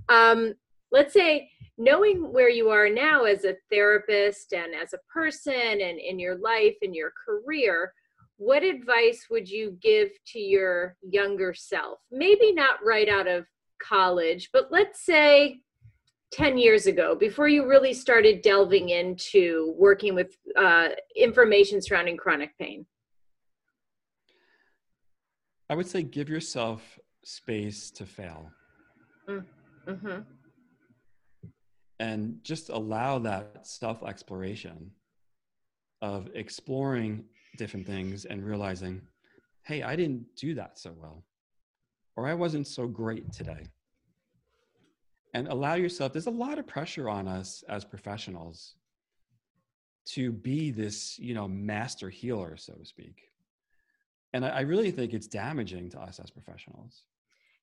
um, 0.08 0.54
let's 0.90 1.14
say 1.14 1.48
knowing 1.78 2.32
where 2.32 2.50
you 2.50 2.68
are 2.68 2.90
now 2.90 3.22
as 3.22 3.44
a 3.44 3.54
therapist 3.70 4.52
and 4.52 4.74
as 4.74 4.92
a 4.92 4.98
person 5.12 5.52
and 5.54 6.00
in 6.00 6.18
your 6.18 6.36
life 6.36 6.74
and 6.82 6.96
your 6.96 7.12
career, 7.24 7.92
what 8.38 8.64
advice 8.64 9.26
would 9.30 9.48
you 9.48 9.78
give 9.80 10.10
to 10.26 10.40
your 10.40 10.96
younger 11.08 11.54
self? 11.54 12.00
Maybe 12.10 12.52
not 12.52 12.84
right 12.84 13.08
out 13.08 13.28
of 13.28 13.46
college, 13.80 14.50
but 14.52 14.68
let's 14.70 15.04
say 15.04 15.60
10 16.32 16.58
years 16.58 16.86
ago, 16.86 17.14
before 17.14 17.48
you 17.48 17.68
really 17.68 17.92
started 17.92 18.42
delving 18.42 18.90
into 18.90 19.74
working 19.76 20.14
with 20.14 20.36
uh, 20.56 20.90
information 21.16 21.82
surrounding 21.82 22.16
chronic 22.16 22.56
pain? 22.58 22.86
I 25.68 25.74
would 25.74 25.86
say 25.86 26.02
give 26.02 26.28
yourself 26.28 26.98
space 27.24 27.90
to 27.92 28.06
fail. 28.06 28.50
Mm-hmm. 29.28 30.20
And 31.98 32.38
just 32.42 32.70
allow 32.70 33.18
that 33.20 33.66
self 33.66 34.02
exploration 34.02 34.90
of 36.02 36.28
exploring 36.34 37.24
different 37.58 37.86
things 37.86 38.24
and 38.24 38.44
realizing, 38.44 39.02
hey, 39.64 39.82
I 39.82 39.96
didn't 39.96 40.24
do 40.36 40.54
that 40.54 40.78
so 40.78 40.92
well, 40.96 41.24
or 42.16 42.26
I 42.26 42.34
wasn't 42.34 42.66
so 42.66 42.86
great 42.86 43.32
today. 43.32 43.66
And 45.34 45.46
allow 45.48 45.74
yourself, 45.74 46.12
there's 46.12 46.26
a 46.26 46.30
lot 46.30 46.58
of 46.58 46.66
pressure 46.66 47.08
on 47.08 47.28
us 47.28 47.62
as 47.68 47.84
professionals 47.84 48.74
to 50.06 50.32
be 50.32 50.70
this, 50.70 51.18
you 51.18 51.34
know, 51.34 51.46
master 51.46 52.10
healer, 52.10 52.56
so 52.56 52.74
to 52.74 52.84
speak. 52.84 53.22
And 54.32 54.44
I, 54.44 54.48
I 54.48 54.60
really 54.60 54.90
think 54.90 55.12
it's 55.12 55.28
damaging 55.28 55.90
to 55.90 56.00
us 56.00 56.18
as 56.18 56.30
professionals. 56.30 57.02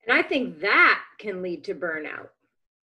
And 0.07 0.17
I 0.17 0.21
think 0.21 0.61
that 0.61 1.01
can 1.19 1.41
lead 1.41 1.63
to 1.65 1.75
burnout. 1.75 2.29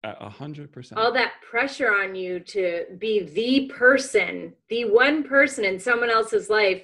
A 0.06 0.30
hundred 0.30 0.74
percent. 0.74 1.00
All 1.00 1.14
that 1.14 1.34
pressure 1.50 1.90
on 1.94 2.14
you 2.14 2.42
to 2.42 2.86
be 2.98 3.22
the 3.24 3.72
person, 3.74 4.54
the 4.68 4.84
one 4.84 5.24
person 5.24 5.64
in 5.64 5.80
someone 5.80 6.10
else's 6.10 6.50
life 6.50 6.84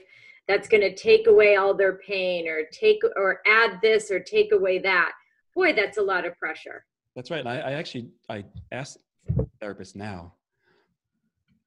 that's 0.50 0.68
going 0.68 0.82
to 0.82 0.96
take 0.96 1.28
away 1.28 1.58
all 1.58 1.76
their 1.76 2.00
pain 2.00 2.48
or 2.48 2.64
take 2.74 3.02
or 3.16 3.40
add 3.46 3.80
this 3.84 4.10
or 4.10 4.20
take 4.20 4.52
away 4.52 4.80
that. 4.80 5.12
Boy, 5.56 5.74
that's 5.74 6.00
a 6.00 6.02
lot 6.02 6.26
of 6.26 6.36
pressure. 6.38 6.84
That's 7.16 7.30
right. 7.30 7.42
And 7.42 7.50
I, 7.50 7.60
I 7.60 7.72
actually 7.74 8.10
I 8.30 8.44
ask 8.72 8.98
therapists 9.62 9.96
now, 9.96 10.34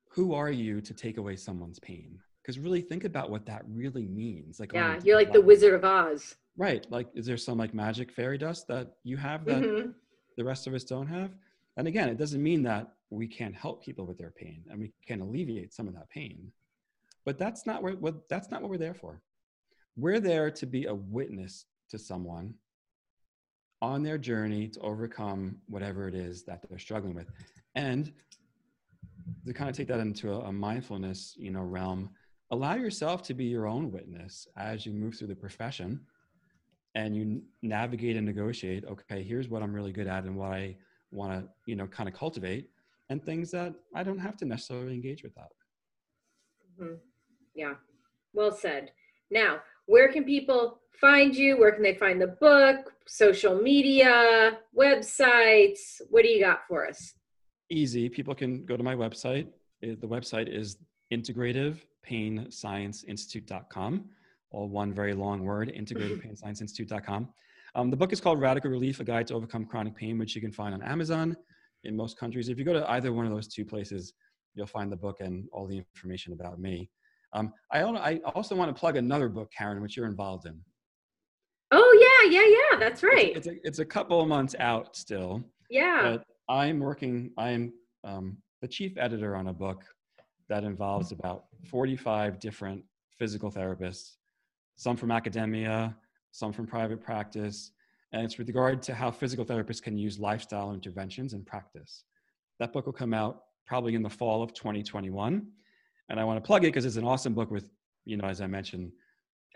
who 0.08 0.34
are 0.34 0.50
you 0.50 0.80
to 0.80 0.92
take 0.92 1.16
away 1.16 1.36
someone's 1.36 1.78
pain? 1.78 2.18
Because 2.42 2.58
really 2.58 2.80
think 2.80 3.04
about 3.04 3.30
what 3.30 3.46
that 3.46 3.62
really 3.68 4.08
means. 4.08 4.58
Like 4.58 4.72
yeah, 4.72 4.98
you're 5.04 5.16
like 5.16 5.32
the 5.32 5.40
Wizard 5.40 5.74
of 5.74 5.84
Oz. 5.84 6.34
Right. 6.56 6.84
Like, 6.90 7.06
is 7.14 7.24
there 7.24 7.36
some 7.36 7.58
like 7.58 7.72
magic 7.72 8.10
fairy 8.10 8.36
dust 8.36 8.66
that 8.66 8.94
you 9.04 9.16
have 9.16 9.44
that 9.44 9.62
mm-hmm. 9.62 9.90
the 10.36 10.44
rest 10.44 10.66
of 10.66 10.74
us 10.74 10.82
don't 10.82 11.06
have? 11.06 11.30
And 11.76 11.86
again, 11.86 12.08
it 12.08 12.18
doesn't 12.18 12.42
mean 12.42 12.64
that 12.64 12.94
we 13.10 13.28
can't 13.28 13.54
help 13.54 13.84
people 13.84 14.06
with 14.06 14.18
their 14.18 14.32
pain 14.32 14.64
and 14.68 14.80
we 14.80 14.92
can 15.06 15.20
alleviate 15.20 15.72
some 15.72 15.86
of 15.86 15.94
that 15.94 16.10
pain. 16.10 16.50
But 17.24 17.38
that's 17.38 17.66
not 17.66 17.82
what, 17.82 18.00
what 18.00 18.28
that's 18.28 18.50
not 18.50 18.62
what 18.62 18.70
we're 18.70 18.78
there 18.78 18.94
for. 18.94 19.22
We're 19.96 20.20
there 20.20 20.50
to 20.50 20.66
be 20.66 20.86
a 20.86 20.94
witness 20.94 21.66
to 21.90 21.98
someone 21.98 22.54
on 23.80 24.02
their 24.02 24.18
journey 24.18 24.68
to 24.68 24.80
overcome 24.80 25.56
whatever 25.68 26.08
it 26.08 26.14
is 26.14 26.44
that 26.44 26.64
they're 26.68 26.78
struggling 26.78 27.14
with. 27.14 27.30
And 27.74 28.12
to 29.46 29.52
kind 29.52 29.68
of 29.68 29.76
take 29.76 29.88
that 29.88 30.00
into 30.00 30.32
a, 30.32 30.40
a 30.40 30.52
mindfulness, 30.52 31.34
you 31.36 31.50
know, 31.50 31.62
realm, 31.62 32.10
allow 32.52 32.74
yourself 32.74 33.22
to 33.22 33.34
be 33.34 33.44
your 33.46 33.66
own 33.66 33.90
witness 33.90 34.46
as 34.56 34.86
you 34.86 34.92
move 34.92 35.16
through 35.16 35.26
the 35.28 35.34
profession 35.34 36.00
and 36.94 37.16
you 37.16 37.42
navigate 37.62 38.16
and 38.16 38.26
negotiate 38.26 38.84
okay 38.84 39.22
here's 39.22 39.48
what 39.48 39.62
i'm 39.62 39.72
really 39.72 39.92
good 39.92 40.06
at 40.06 40.24
and 40.24 40.36
what 40.36 40.52
i 40.52 40.76
want 41.10 41.32
to 41.32 41.48
you 41.66 41.74
know 41.74 41.86
kind 41.86 42.08
of 42.08 42.14
cultivate 42.14 42.68
and 43.08 43.24
things 43.24 43.50
that 43.50 43.74
i 43.94 44.02
don't 44.02 44.18
have 44.18 44.36
to 44.36 44.44
necessarily 44.44 44.92
engage 44.92 45.22
with 45.22 45.34
that 45.34 45.48
mm-hmm. 46.78 46.94
Yeah. 47.54 47.74
Well 48.32 48.52
said. 48.52 48.92
Now 49.30 49.60
where 49.86 50.12
can 50.12 50.24
people 50.24 50.80
find 51.00 51.34
you? 51.34 51.58
Where 51.58 51.72
can 51.72 51.82
they 51.82 51.94
find 51.94 52.20
the 52.20 52.36
book 52.40 52.92
social 53.06 53.60
media 53.60 54.58
websites? 54.78 56.00
What 56.10 56.22
do 56.22 56.28
you 56.28 56.40
got 56.40 56.60
for 56.68 56.86
us? 56.86 57.14
Easy. 57.70 58.08
People 58.08 58.34
can 58.34 58.64
go 58.64 58.76
to 58.76 58.82
my 58.82 58.94
website. 58.94 59.48
The 59.80 59.96
website 59.96 60.48
is 60.48 60.76
integrativepainscienceinstitute.com 61.12 64.04
all 64.52 64.68
one 64.68 64.92
very 64.92 65.14
long 65.14 65.44
word, 65.44 65.72
integratedpainscienceinstitute.com. 65.76 67.28
Um, 67.74 67.90
the 67.90 67.96
book 67.96 68.12
is 68.12 68.20
called 68.20 68.40
Radical 68.40 68.70
Relief, 68.70 69.00
A 69.00 69.04
Guide 69.04 69.26
to 69.28 69.34
Overcome 69.34 69.64
Chronic 69.64 69.96
Pain, 69.96 70.18
which 70.18 70.34
you 70.34 70.40
can 70.40 70.52
find 70.52 70.74
on 70.74 70.82
Amazon 70.82 71.36
in 71.84 71.96
most 71.96 72.18
countries. 72.18 72.48
If 72.48 72.58
you 72.58 72.64
go 72.64 72.74
to 72.74 72.88
either 72.90 73.12
one 73.12 73.26
of 73.26 73.32
those 73.32 73.48
two 73.48 73.64
places, 73.64 74.12
you'll 74.54 74.66
find 74.66 74.92
the 74.92 74.96
book 74.96 75.20
and 75.20 75.48
all 75.52 75.66
the 75.66 75.78
information 75.78 76.34
about 76.34 76.60
me. 76.60 76.90
Um, 77.32 77.52
I, 77.70 77.82
I 77.82 78.16
also 78.34 78.54
want 78.54 78.74
to 78.74 78.78
plug 78.78 78.96
another 78.96 79.28
book, 79.28 79.50
Karen, 79.56 79.80
which 79.80 79.96
you're 79.96 80.06
involved 80.06 80.46
in. 80.46 80.58
Oh, 81.70 82.20
yeah, 82.22 82.30
yeah, 82.38 82.46
yeah, 82.46 82.78
that's 82.78 83.02
right. 83.02 83.36
It's, 83.36 83.46
it's, 83.46 83.46
a, 83.46 83.66
it's 83.66 83.78
a 83.78 83.84
couple 83.84 84.20
of 84.20 84.28
months 84.28 84.54
out 84.58 84.94
still. 84.94 85.42
Yeah. 85.70 86.02
But 86.02 86.26
I'm 86.52 86.80
working, 86.80 87.30
I'm 87.38 87.72
um, 88.04 88.36
the 88.60 88.68
chief 88.68 88.92
editor 88.98 89.34
on 89.34 89.48
a 89.48 89.52
book 89.52 89.84
that 90.48 90.64
involves 90.64 91.12
about 91.12 91.44
45 91.64 92.38
different 92.38 92.84
physical 93.18 93.50
therapists 93.50 94.16
some 94.76 94.96
from 94.96 95.10
academia, 95.10 95.94
some 96.32 96.52
from 96.52 96.66
private 96.66 97.00
practice, 97.00 97.72
and 98.12 98.24
it's 98.24 98.38
with 98.38 98.48
regard 98.48 98.82
to 98.82 98.94
how 98.94 99.10
physical 99.10 99.44
therapists 99.44 99.82
can 99.82 99.96
use 99.96 100.18
lifestyle 100.18 100.72
interventions 100.72 101.34
in 101.34 101.44
practice. 101.44 102.04
That 102.58 102.72
book 102.72 102.86
will 102.86 102.92
come 102.92 103.14
out 103.14 103.42
probably 103.66 103.94
in 103.94 104.02
the 104.02 104.10
fall 104.10 104.42
of 104.42 104.52
2021. 104.54 105.46
And 106.12 106.20
I 106.20 106.24
want 106.24 106.36
to 106.36 106.46
plug 106.46 106.62
it 106.62 106.68
because 106.68 106.84
it's 106.84 106.96
an 106.96 107.04
awesome 107.04 107.32
book 107.32 107.50
with, 107.50 107.70
you 108.04 108.18
know, 108.18 108.28
as 108.28 108.42
I 108.42 108.46
mentioned, 108.46 108.92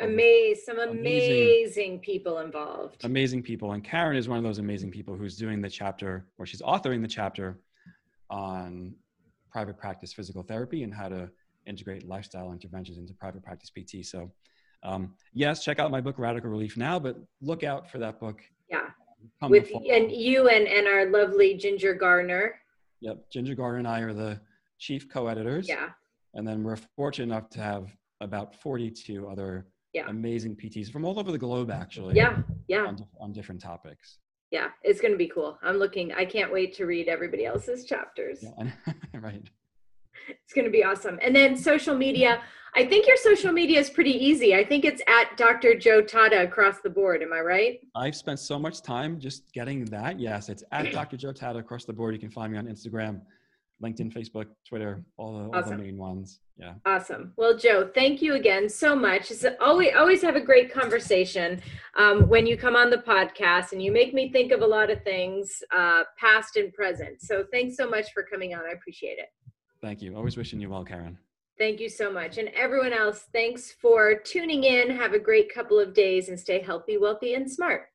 Amazing, 0.01 0.63
some 0.65 0.79
amazing, 0.79 1.43
amazing, 1.43 1.99
people 2.01 2.41
involved. 2.41 3.05
Amazing 3.05 3.43
people. 3.43 3.73
And 3.73 3.85
Karen 3.85 4.17
is 4.17 4.29
one 4.29 4.37
of 4.37 4.45
those 4.45 4.59
amazing 4.59 4.91
people 4.91 5.17
who's 5.17 5.37
doing 5.37 5.63
the 5.63 5.71
chapter, 5.71 6.27
or 6.39 6.45
she's 6.45 6.61
authoring 6.61 7.01
the 7.01 7.09
chapter 7.09 7.61
on 8.29 8.95
private 9.51 9.79
practice 9.79 10.13
physical 10.13 10.43
therapy 10.43 10.83
and 10.83 10.93
how 10.93 11.09
to 11.09 11.31
integrate 11.67 12.07
lifestyle 12.07 12.53
interventions 12.53 12.99
into 12.99 13.15
private 13.15 13.43
practice 13.43 13.71
PT. 13.71 14.05
So 14.05 14.31
um, 14.83 15.15
yes, 15.33 15.65
check 15.65 15.79
out 15.79 15.91
my 15.91 16.01
book 16.01 16.19
Radical 16.19 16.51
Relief 16.51 16.77
now, 16.77 16.99
but 16.99 17.19
look 17.41 17.65
out 17.65 17.91
for 17.91 17.99
that 17.99 18.19
book. 18.21 18.41
Yeah, 18.71 18.91
with 19.49 19.71
and 19.91 20.11
you 20.11 20.49
and 20.49 20.67
and 20.67 20.87
our 20.87 21.07
lovely 21.07 21.55
Ginger 21.55 21.95
Gardner. 21.95 22.61
Yep, 23.01 23.31
Ginger 23.31 23.55
Gardner 23.55 23.79
and 23.79 23.89
I 23.89 24.01
are 24.01 24.13
the 24.13 24.41
chief 24.79 25.09
co-editors. 25.09 25.69
Yeah, 25.69 25.89
and 26.37 26.47
then 26.47 26.63
we're 26.63 26.77
fortunate 26.95 27.35
enough 27.35 27.51
to 27.51 27.61
have 27.61 27.91
about 28.21 28.55
42 28.55 29.29
other 29.29 29.67
yeah. 29.93 30.05
amazing 30.09 30.55
PTs 30.55 30.91
from 30.91 31.05
all 31.05 31.19
over 31.19 31.33
the 31.33 31.39
globe, 31.39 31.71
actually. 31.71 32.15
Yeah, 32.15 32.39
yeah. 32.69 32.87
On, 32.87 33.05
on 33.21 33.33
different 33.33 33.61
topics. 33.61 34.19
Yeah, 34.53 34.69
it's 34.83 35.01
going 35.01 35.13
to 35.13 35.19
be 35.19 35.29
cool. 35.29 35.59
I'm 35.63 35.77
looking. 35.77 36.13
I 36.13 36.25
can't 36.25 36.53
wait 36.53 36.75
to 36.77 36.87
read 36.87 37.09
everybody 37.09 37.45
else's 37.47 37.85
chapters. 37.85 38.45
Yeah, 38.45 38.71
right 39.21 39.43
it's 40.29 40.53
going 40.53 40.65
to 40.65 40.71
be 40.71 40.85
awesome. 40.85 41.19
And 41.23 41.35
then 41.35 41.57
social 41.57 41.95
media. 41.97 42.41
I 42.75 42.85
think 42.85 43.07
your 43.07 43.17
social 43.17 43.53
media 43.53 43.81
is 43.81 43.89
pretty 43.89 44.13
easy. 44.13 44.55
I 44.55 44.63
think 44.63 44.85
it's 44.85 45.01
at 45.07 45.37
Dr. 45.39 45.75
Joe 45.79 46.03
Tatta 46.03 46.43
across 46.43 46.81
the 46.83 46.91
board. 46.91 47.23
Am 47.23 47.33
I 47.33 47.41
right? 47.41 47.81
I've 47.95 48.15
spent 48.15 48.39
so 48.39 48.59
much 48.59 48.83
time 48.83 49.19
just 49.19 49.51
getting 49.53 49.87
that. 49.87 50.21
Yes, 50.21 50.51
it's 50.51 50.63
at 50.73 50.93
Dr. 50.93 51.17
Joe 51.17 51.33
Tatta 51.33 51.59
across 51.59 51.87
the 51.87 51.93
board. 51.95 52.15
You 52.15 52.21
can 52.21 52.31
find 52.31 52.53
me 52.53 52.59
on 52.59 52.67
Instagram, 52.67 53.23
LinkedIn, 53.83 54.13
Facebook, 54.13 54.47
Twitter, 54.67 55.05
all 55.17 55.39
the, 55.39 55.45
awesome. 55.51 55.73
all 55.73 55.79
the 55.79 55.85
main 55.85 55.99
ones. 55.99 56.41
Yeah. 56.59 56.75
Awesome. 56.87 57.33
Well, 57.37 57.57
Joe, 57.57 57.91
thank 57.95 58.23
you 58.23 58.35
again 58.35 58.69
so 58.69 58.97
much. 58.97 59.31
It's 59.31 59.45
always 59.61 59.91
always 59.97 60.23
have 60.23 60.37
a 60.37 60.41
great 60.41 60.73
conversation 60.73 61.61
um, 61.97 62.29
when 62.29 62.47
you 62.47 62.57
come 62.57 62.77
on 62.77 62.89
the 62.89 62.99
podcast, 62.99 63.73
and 63.73 63.83
you 63.83 63.93
make 63.93 64.15
me 64.15 64.33
think 64.33 64.53
of 64.53 64.63
a 64.63 64.67
lot 64.67 64.91
of 64.91 65.03
things, 65.03 65.63
uh, 65.77 66.05
past 66.19 66.57
and 66.57 66.73
present. 66.73 67.21
So 67.21 67.45
thanks 67.53 67.77
so 67.77 67.89
much 67.89 68.13
for 68.15 68.23
coming 68.23 68.55
on. 68.55 68.61
I 68.61 68.73
appreciate 68.73 69.19
it. 69.19 69.29
Thank 69.83 70.01
you. 70.01 70.17
Always 70.17 70.37
wishing 70.37 70.61
you 70.61 70.71
well, 70.71 70.85
Karen. 70.85 71.19
Thank 71.59 71.81
you 71.81 71.89
so 71.89 72.11
much. 72.13 72.39
And 72.39 72.49
everyone 72.49 72.93
else, 72.93 73.27
thanks 73.33 73.73
for 73.73 74.15
tuning 74.15 74.65
in. 74.65 74.91
Have 74.91 75.15
a 75.15 75.19
great 75.19 75.53
couple 75.53 75.79
of 75.79 75.95
days 75.95 76.29
and 76.29 76.39
stay 76.39 76.61
healthy, 76.61 76.99
wealthy, 76.99 77.35
and 77.35 77.51
smart. 77.51 77.89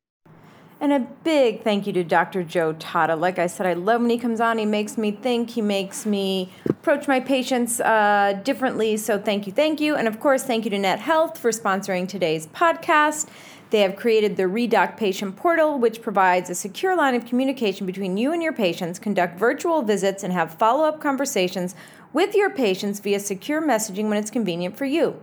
And 0.81 0.93
a 0.93 0.99
big 0.99 1.61
thank 1.63 1.85
you 1.85 1.93
to 1.93 2.03
Dr. 2.03 2.43
Joe 2.43 2.73
Tatta. 2.73 3.15
Like 3.15 3.37
I 3.37 3.45
said, 3.45 3.67
I 3.67 3.73
love 3.73 4.01
when 4.01 4.09
he 4.09 4.17
comes 4.17 4.41
on. 4.41 4.57
He 4.57 4.65
makes 4.65 4.97
me 4.97 5.11
think, 5.11 5.51
he 5.51 5.61
makes 5.61 6.07
me 6.07 6.51
approach 6.67 7.07
my 7.07 7.19
patients 7.19 7.79
uh, 7.79 8.41
differently. 8.43 8.97
So 8.97 9.19
thank 9.19 9.45
you, 9.45 9.53
thank 9.53 9.79
you. 9.79 9.95
And 9.95 10.07
of 10.07 10.19
course, 10.19 10.41
thank 10.41 10.65
you 10.65 10.71
to 10.71 10.79
Net 10.79 10.97
Health 10.97 11.37
for 11.37 11.51
sponsoring 11.51 12.07
today's 12.07 12.47
podcast. 12.47 13.27
They 13.69 13.81
have 13.81 13.95
created 13.95 14.37
the 14.37 14.43
Redoc 14.43 14.97
Patient 14.97 15.35
Portal, 15.35 15.77
which 15.77 16.01
provides 16.01 16.49
a 16.49 16.55
secure 16.55 16.97
line 16.97 17.13
of 17.13 17.25
communication 17.25 17.85
between 17.85 18.17
you 18.17 18.33
and 18.33 18.41
your 18.41 18.51
patients, 18.51 18.97
conduct 18.97 19.37
virtual 19.37 19.83
visits, 19.83 20.23
and 20.23 20.33
have 20.33 20.55
follow 20.55 20.85
up 20.85 20.99
conversations 20.99 21.75
with 22.11 22.33
your 22.33 22.49
patients 22.49 22.99
via 22.99 23.19
secure 23.19 23.61
messaging 23.61 24.09
when 24.09 24.17
it's 24.17 24.31
convenient 24.31 24.75
for 24.77 24.85
you. 24.85 25.21